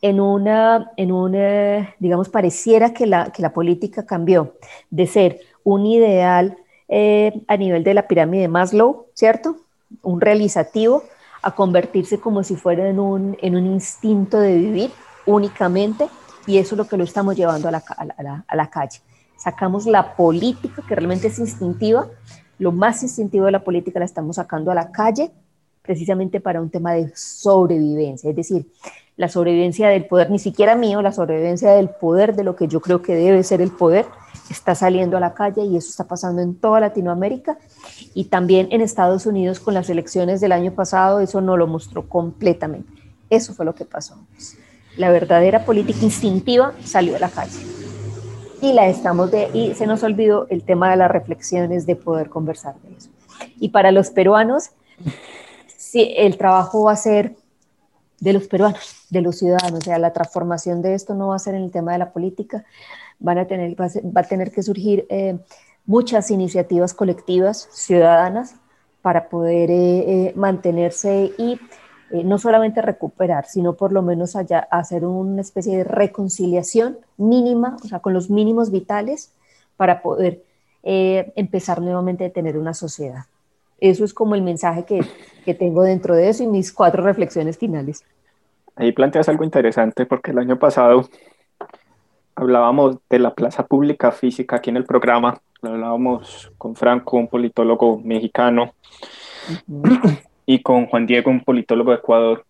en 0.00 0.20
una, 0.20 0.92
en 0.96 1.12
una 1.12 1.94
digamos, 1.98 2.28
pareciera 2.28 2.92
que 2.92 3.06
la, 3.06 3.32
que 3.32 3.42
la 3.42 3.52
política 3.52 4.06
cambió 4.06 4.54
de 4.90 5.06
ser 5.06 5.40
un 5.64 5.86
ideal 5.86 6.56
eh, 6.88 7.42
a 7.48 7.56
nivel 7.56 7.84
de 7.84 7.94
la 7.94 8.06
pirámide 8.06 8.42
de 8.42 8.48
Maslow, 8.48 9.06
¿cierto? 9.14 9.56
Un 10.02 10.20
realizativo, 10.20 11.02
a 11.42 11.54
convertirse 11.54 12.18
como 12.18 12.42
si 12.42 12.56
fuera 12.56 12.88
en 12.88 12.98
un, 12.98 13.36
en 13.40 13.54
un 13.54 13.66
instinto 13.66 14.40
de 14.40 14.56
vivir 14.56 14.90
únicamente, 15.26 16.08
y 16.46 16.58
eso 16.58 16.74
es 16.74 16.78
lo 16.78 16.88
que 16.88 16.96
lo 16.96 17.04
estamos 17.04 17.36
llevando 17.36 17.68
a 17.68 17.70
la, 17.70 17.82
a 17.96 18.22
la, 18.22 18.44
a 18.46 18.56
la 18.56 18.70
calle. 18.70 19.00
Sacamos 19.36 19.86
la 19.86 20.16
política, 20.16 20.82
que 20.86 20.94
realmente 20.94 21.28
es 21.28 21.38
instintiva, 21.38 22.08
lo 22.58 22.72
más 22.72 23.02
instintivo 23.02 23.44
de 23.44 23.52
la 23.52 23.62
política 23.62 24.00
la 24.00 24.04
estamos 24.04 24.36
sacando 24.36 24.70
a 24.70 24.74
la 24.74 24.90
calle 24.90 25.30
precisamente 25.82 26.40
para 26.40 26.60
un 26.60 26.70
tema 26.70 26.92
de 26.92 27.12
sobrevivencia, 27.14 28.30
es 28.30 28.36
decir, 28.36 28.66
la 29.18 29.28
sobrevivencia 29.28 29.88
del 29.88 30.06
poder, 30.06 30.30
ni 30.30 30.38
siquiera 30.38 30.76
mío, 30.76 31.02
la 31.02 31.12
sobrevivencia 31.12 31.72
del 31.72 31.90
poder, 31.90 32.36
de 32.36 32.44
lo 32.44 32.54
que 32.54 32.68
yo 32.68 32.80
creo 32.80 33.02
que 33.02 33.16
debe 33.16 33.42
ser 33.42 33.60
el 33.60 33.72
poder, 33.72 34.06
está 34.48 34.76
saliendo 34.76 35.16
a 35.16 35.20
la 35.20 35.34
calle 35.34 35.64
y 35.64 35.76
eso 35.76 35.90
está 35.90 36.04
pasando 36.04 36.40
en 36.40 36.54
toda 36.54 36.78
Latinoamérica 36.78 37.58
y 38.14 38.26
también 38.26 38.68
en 38.70 38.80
Estados 38.80 39.26
Unidos 39.26 39.58
con 39.58 39.74
las 39.74 39.90
elecciones 39.90 40.40
del 40.40 40.52
año 40.52 40.72
pasado, 40.72 41.18
eso 41.18 41.40
no 41.40 41.56
lo 41.56 41.66
mostró 41.66 42.08
completamente. 42.08 42.90
Eso 43.28 43.54
fue 43.54 43.66
lo 43.66 43.74
que 43.74 43.84
pasó. 43.84 44.14
La 44.96 45.10
verdadera 45.10 45.64
política 45.64 46.04
instintiva 46.04 46.72
salió 46.84 47.16
a 47.16 47.18
la 47.18 47.28
calle. 47.28 47.58
Y 48.62 48.72
la 48.72 48.86
estamos 48.86 49.32
de 49.32 49.50
y 49.52 49.74
se 49.74 49.88
nos 49.88 50.04
olvidó 50.04 50.46
el 50.48 50.62
tema 50.62 50.92
de 50.92 50.96
las 50.96 51.10
reflexiones 51.10 51.86
de 51.86 51.96
poder 51.96 52.28
conversar 52.28 52.76
de 52.82 52.96
eso. 52.96 53.10
Y 53.58 53.70
para 53.70 53.90
los 53.90 54.10
peruanos, 54.10 54.70
sí, 55.66 56.14
el 56.16 56.38
trabajo 56.38 56.84
va 56.84 56.92
a 56.92 56.96
ser 56.96 57.34
de 58.20 58.32
los 58.32 58.48
peruanos, 58.48 59.06
de 59.10 59.22
los 59.22 59.38
ciudadanos. 59.38 59.80
O 59.80 59.84
sea, 59.84 59.98
la 59.98 60.12
transformación 60.12 60.82
de 60.82 60.94
esto 60.94 61.14
no 61.14 61.28
va 61.28 61.36
a 61.36 61.40
ser 61.40 61.54
en 61.54 61.64
el 61.64 61.70
tema 61.70 61.92
de 61.92 61.98
la 61.98 62.12
política, 62.12 62.64
van 63.18 63.38
a 63.38 63.46
tener, 63.46 63.78
va, 63.80 64.20
a, 64.20 64.22
tener 64.24 64.50
que 64.50 64.62
surgir 64.62 65.06
eh, 65.08 65.38
muchas 65.86 66.30
iniciativas 66.30 66.94
colectivas 66.94 67.68
ciudadanas 67.72 68.54
para 69.02 69.28
poder 69.28 69.70
eh, 69.70 70.28
eh, 70.28 70.32
mantenerse 70.34 71.32
y 71.38 71.58
no 72.10 72.38
solamente 72.38 72.80
recuperar, 72.80 73.46
sino 73.46 73.74
por 73.74 73.92
lo 73.92 74.00
menos 74.00 74.34
hacer 74.34 75.04
una 75.04 75.42
especie 75.42 75.76
de 75.76 75.84
reconciliación 75.84 76.98
mínima, 77.18 77.76
o 77.84 77.86
sea, 77.86 78.00
con 78.00 78.14
los 78.14 78.30
mínimos 78.30 78.70
vitales 78.70 79.32
para 79.76 80.00
poder 80.00 80.42
empezar 80.82 81.82
nuevamente 81.82 82.24
a 82.24 82.30
tener 82.30 82.56
una 82.56 82.72
sociedad. 82.72 83.26
Eso 83.80 84.04
es 84.04 84.12
como 84.12 84.34
el 84.34 84.42
mensaje 84.42 84.84
que, 84.84 85.00
que 85.44 85.54
tengo 85.54 85.82
dentro 85.82 86.14
de 86.14 86.28
eso 86.28 86.42
y 86.42 86.46
mis 86.46 86.72
cuatro 86.72 87.02
reflexiones 87.02 87.58
finales. 87.58 88.04
Ahí 88.76 88.92
planteas 88.92 89.28
algo 89.28 89.44
interesante 89.44 90.06
porque 90.06 90.30
el 90.30 90.38
año 90.38 90.58
pasado 90.58 91.08
hablábamos 92.34 92.98
de 93.10 93.18
la 93.18 93.34
plaza 93.34 93.66
pública 93.66 94.12
física 94.12 94.56
aquí 94.56 94.70
en 94.70 94.76
el 94.76 94.84
programa 94.84 95.40
hablábamos 95.62 96.52
con 96.58 96.76
Franco, 96.76 97.16
un 97.16 97.28
politólogo 97.28 97.98
mexicano, 97.98 98.74
y 100.46 100.62
con 100.62 100.86
Juan 100.86 101.06
Diego, 101.06 101.30
un 101.30 101.42
politólogo 101.42 101.90
de 101.90 101.98
Ecuador. 101.98 102.44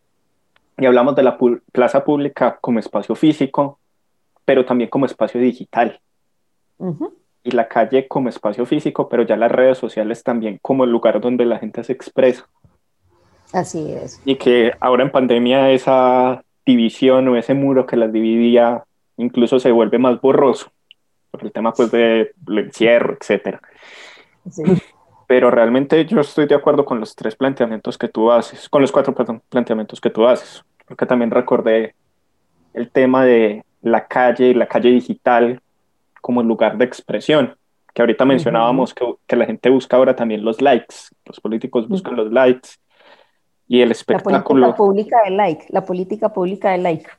Y 0.76 0.86
hablamos 0.86 1.16
de 1.16 1.22
la 1.22 1.38
plaza 1.72 2.04
pública 2.04 2.58
como 2.60 2.78
espacio 2.78 3.14
físico, 3.14 3.78
pero 4.44 4.64
también 4.64 4.90
como 4.90 5.06
espacio 5.06 5.40
digital. 5.40 6.00
Y 7.42 7.52
la 7.52 7.68
calle 7.68 8.08
como 8.08 8.28
espacio 8.28 8.66
físico, 8.66 9.08
pero 9.08 9.22
ya 9.22 9.36
las 9.36 9.50
redes 9.50 9.78
sociales 9.78 10.22
también 10.22 10.58
como 10.60 10.84
el 10.84 10.90
lugar 10.90 11.20
donde 11.20 11.44
la 11.44 11.58
gente 11.58 11.82
se 11.84 11.92
expresa. 11.92 12.46
Así 13.52 13.92
es. 13.92 14.20
Y 14.24 14.36
que 14.36 14.72
ahora 14.80 15.04
en 15.04 15.10
pandemia 15.10 15.70
esa 15.70 16.42
división 16.66 17.28
o 17.28 17.36
ese 17.36 17.54
muro 17.54 17.86
que 17.86 17.96
las 17.96 18.12
dividía 18.12 18.84
incluso 19.16 19.58
se 19.58 19.72
vuelve 19.72 19.98
más 19.98 20.20
borroso 20.20 20.70
por 21.30 21.42
el 21.44 21.52
tema 21.52 21.72
pues 21.72 21.90
de 21.90 22.32
encierro, 22.46 23.16
etcétera. 23.18 23.60
Pero 25.26 25.50
realmente 25.50 26.06
yo 26.06 26.20
estoy 26.20 26.46
de 26.46 26.54
acuerdo 26.54 26.84
con 26.84 27.00
los 27.00 27.14
tres 27.14 27.36
planteamientos 27.36 27.98
que 27.98 28.08
tú 28.08 28.32
haces, 28.32 28.68
con 28.68 28.80
los 28.80 28.92
cuatro 28.92 29.14
planteamientos 29.48 30.00
que 30.00 30.10
tú 30.10 30.26
haces, 30.26 30.64
porque 30.86 31.06
también 31.06 31.30
recordé 31.30 31.94
el 32.72 32.90
tema 32.90 33.24
de 33.24 33.64
la 33.82 34.06
calle, 34.06 34.54
la 34.54 34.66
calle 34.66 34.90
digital 34.90 35.60
como 36.20 36.42
lugar 36.42 36.78
de 36.78 36.84
expresión, 36.84 37.56
que 37.94 38.02
ahorita 38.02 38.24
mencionábamos 38.24 38.94
que, 38.94 39.04
que, 39.26 39.36
la 39.36 39.46
gente 39.46 39.70
busca 39.70 39.96
ahora 39.96 40.14
también 40.14 40.44
los 40.44 40.60
likes, 40.60 40.96
los 41.24 41.40
políticos 41.40 41.88
buscan 41.88 42.16
los 42.16 42.32
likes 42.32 42.70
y 43.66 43.80
el 43.80 43.90
espectáculo. 43.90 44.66
La 44.68 44.74
política 44.74 44.76
pública 44.76 45.22
del 45.24 45.36
like, 45.36 45.66
la 45.70 45.84
política 45.84 46.32
pública 46.32 46.70
del 46.70 46.82
like. 46.82 47.10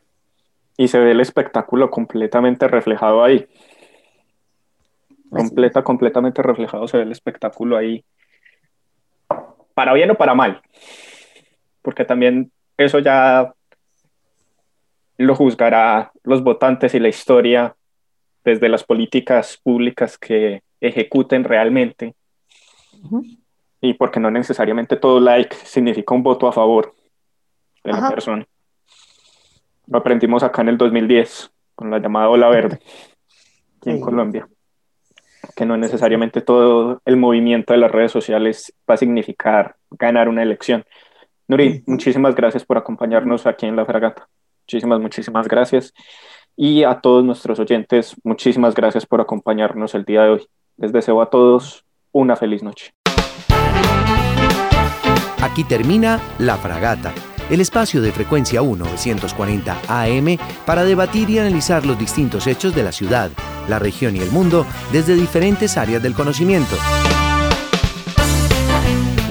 Y 0.78 0.88
se 0.88 1.00
ve 1.00 1.12
el 1.12 1.20
espectáculo 1.20 1.90
completamente 1.90 2.68
reflejado 2.68 3.24
ahí 3.24 3.48
completa, 5.30 5.84
completamente 5.84 6.42
reflejado 6.42 6.88
se 6.88 6.98
ve 6.98 7.04
el 7.04 7.12
espectáculo 7.12 7.78
ahí, 7.78 8.04
para 9.74 9.94
bien 9.94 10.12
o 10.12 10.16
para 10.16 10.34
mal, 10.34 10.62
porque 11.82 12.06
también 12.06 12.52
eso 12.78 13.00
ya 13.00 13.54
lo 15.18 15.36
juzgará 15.36 16.12
los 16.24 16.44
votantes 16.44 16.94
y 16.96 17.00
la 17.00 17.10
historia 17.10 17.76
desde 18.44 18.70
las 18.70 18.84
políticas 18.84 19.60
públicas 19.64 20.18
que 20.18 20.62
ejecuten 20.80 21.44
realmente. 21.44 22.16
Y 23.82 23.94
porque 23.94 24.20
no 24.20 24.30
necesariamente 24.32 24.98
todo 24.98 25.20
like 25.20 25.56
significa 25.56 26.14
un 26.14 26.24
voto 26.24 26.48
a 26.48 26.52
favor 26.52 26.94
de 27.84 27.94
la 27.94 28.10
persona. 28.10 28.46
Lo 29.88 29.98
aprendimos 29.98 30.44
acá 30.44 30.62
en 30.62 30.70
el 30.70 30.78
2010 30.78 31.52
con 31.76 31.90
la 31.90 32.00
llamada 32.00 32.30
ola 32.30 32.50
verde 32.50 32.80
aquí 33.78 33.90
en 33.90 34.02
Colombia 34.02 34.48
que 35.56 35.66
no 35.66 35.78
necesariamente 35.78 36.42
todo 36.42 37.02
el 37.06 37.18
movimiento 37.18 37.74
de 37.74 37.80
las 37.80 37.92
redes 37.92 38.12
sociales 38.12 38.74
va 38.90 38.96
a 38.96 38.98
significar 38.98 39.76
ganar 39.92 40.30
una 40.30 40.44
elección. 40.44 40.84
Nuri, 41.48 41.84
muchísimas 41.86 42.36
gracias 42.36 42.66
por 42.66 42.78
acompañarnos 42.78 43.46
aquí 43.46 43.66
en 43.66 43.76
La 43.76 43.86
Fragata. 43.86 44.28
Muchísimas, 44.64 45.00
muchísimas 45.00 45.48
gracias. 45.48 45.94
Y 46.56 46.84
a 46.84 47.00
todos 47.02 47.24
nuestros 47.24 47.60
oyentes, 47.60 48.16
muchísimas 48.24 48.76
gracias 48.76 49.06
por 49.06 49.22
acompañarnos 49.22 49.96
el 49.96 50.06
día 50.06 50.24
de 50.24 50.30
hoy. 50.30 50.48
Les 50.78 50.92
deseo 50.92 51.22
a 51.22 51.30
todos 51.30 51.86
una 52.12 52.36
feliz 52.36 52.64
noche. 52.64 52.92
Aquí 55.42 55.64
termina 55.64 56.20
La 56.38 56.58
Fragata 56.58 57.14
el 57.50 57.62
espacio 57.62 58.02
de 58.02 58.12
frecuencia 58.12 58.62
1940 58.62 59.82
AM 59.88 60.38
para 60.66 60.84
debatir 60.84 61.30
y 61.30 61.40
analizar 61.40 61.86
los 61.86 61.98
distintos 61.98 62.48
hechos 62.48 62.76
de 62.76 62.84
la 62.84 62.92
ciudad, 62.92 63.32
la 63.68 63.80
región 63.80 64.16
y 64.16 64.20
el 64.20 64.32
mundo 64.32 64.66
desde 64.92 65.16
diferentes 65.16 65.78
áreas 65.78 66.02
del 66.04 66.14
conocimiento. 66.14 66.76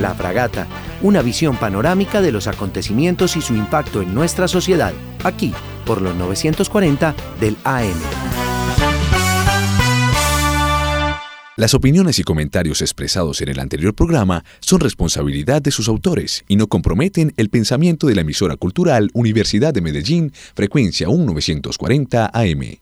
La 0.00 0.14
Fragata, 0.14 0.66
una 1.02 1.22
visión 1.22 1.56
panorámica 1.56 2.20
de 2.20 2.32
los 2.32 2.46
acontecimientos 2.46 3.36
y 3.36 3.40
su 3.40 3.54
impacto 3.54 4.02
en 4.02 4.14
nuestra 4.14 4.48
sociedad, 4.48 4.92
aquí 5.24 5.52
por 5.84 6.02
los 6.02 6.14
940 6.14 7.14
del 7.40 7.56
AM. 7.64 7.94
Las 11.58 11.74
opiniones 11.74 12.20
y 12.20 12.22
comentarios 12.22 12.82
expresados 12.82 13.40
en 13.40 13.48
el 13.48 13.58
anterior 13.58 13.92
programa 13.92 14.44
son 14.60 14.78
responsabilidad 14.78 15.60
de 15.60 15.72
sus 15.72 15.88
autores 15.88 16.44
y 16.46 16.54
no 16.54 16.68
comprometen 16.68 17.32
el 17.36 17.50
pensamiento 17.50 18.06
de 18.06 18.14
la 18.14 18.20
emisora 18.20 18.54
cultural 18.54 19.10
Universidad 19.12 19.74
de 19.74 19.80
Medellín, 19.80 20.32
frecuencia 20.54 21.08
1940 21.08 22.30
AM. 22.32 22.78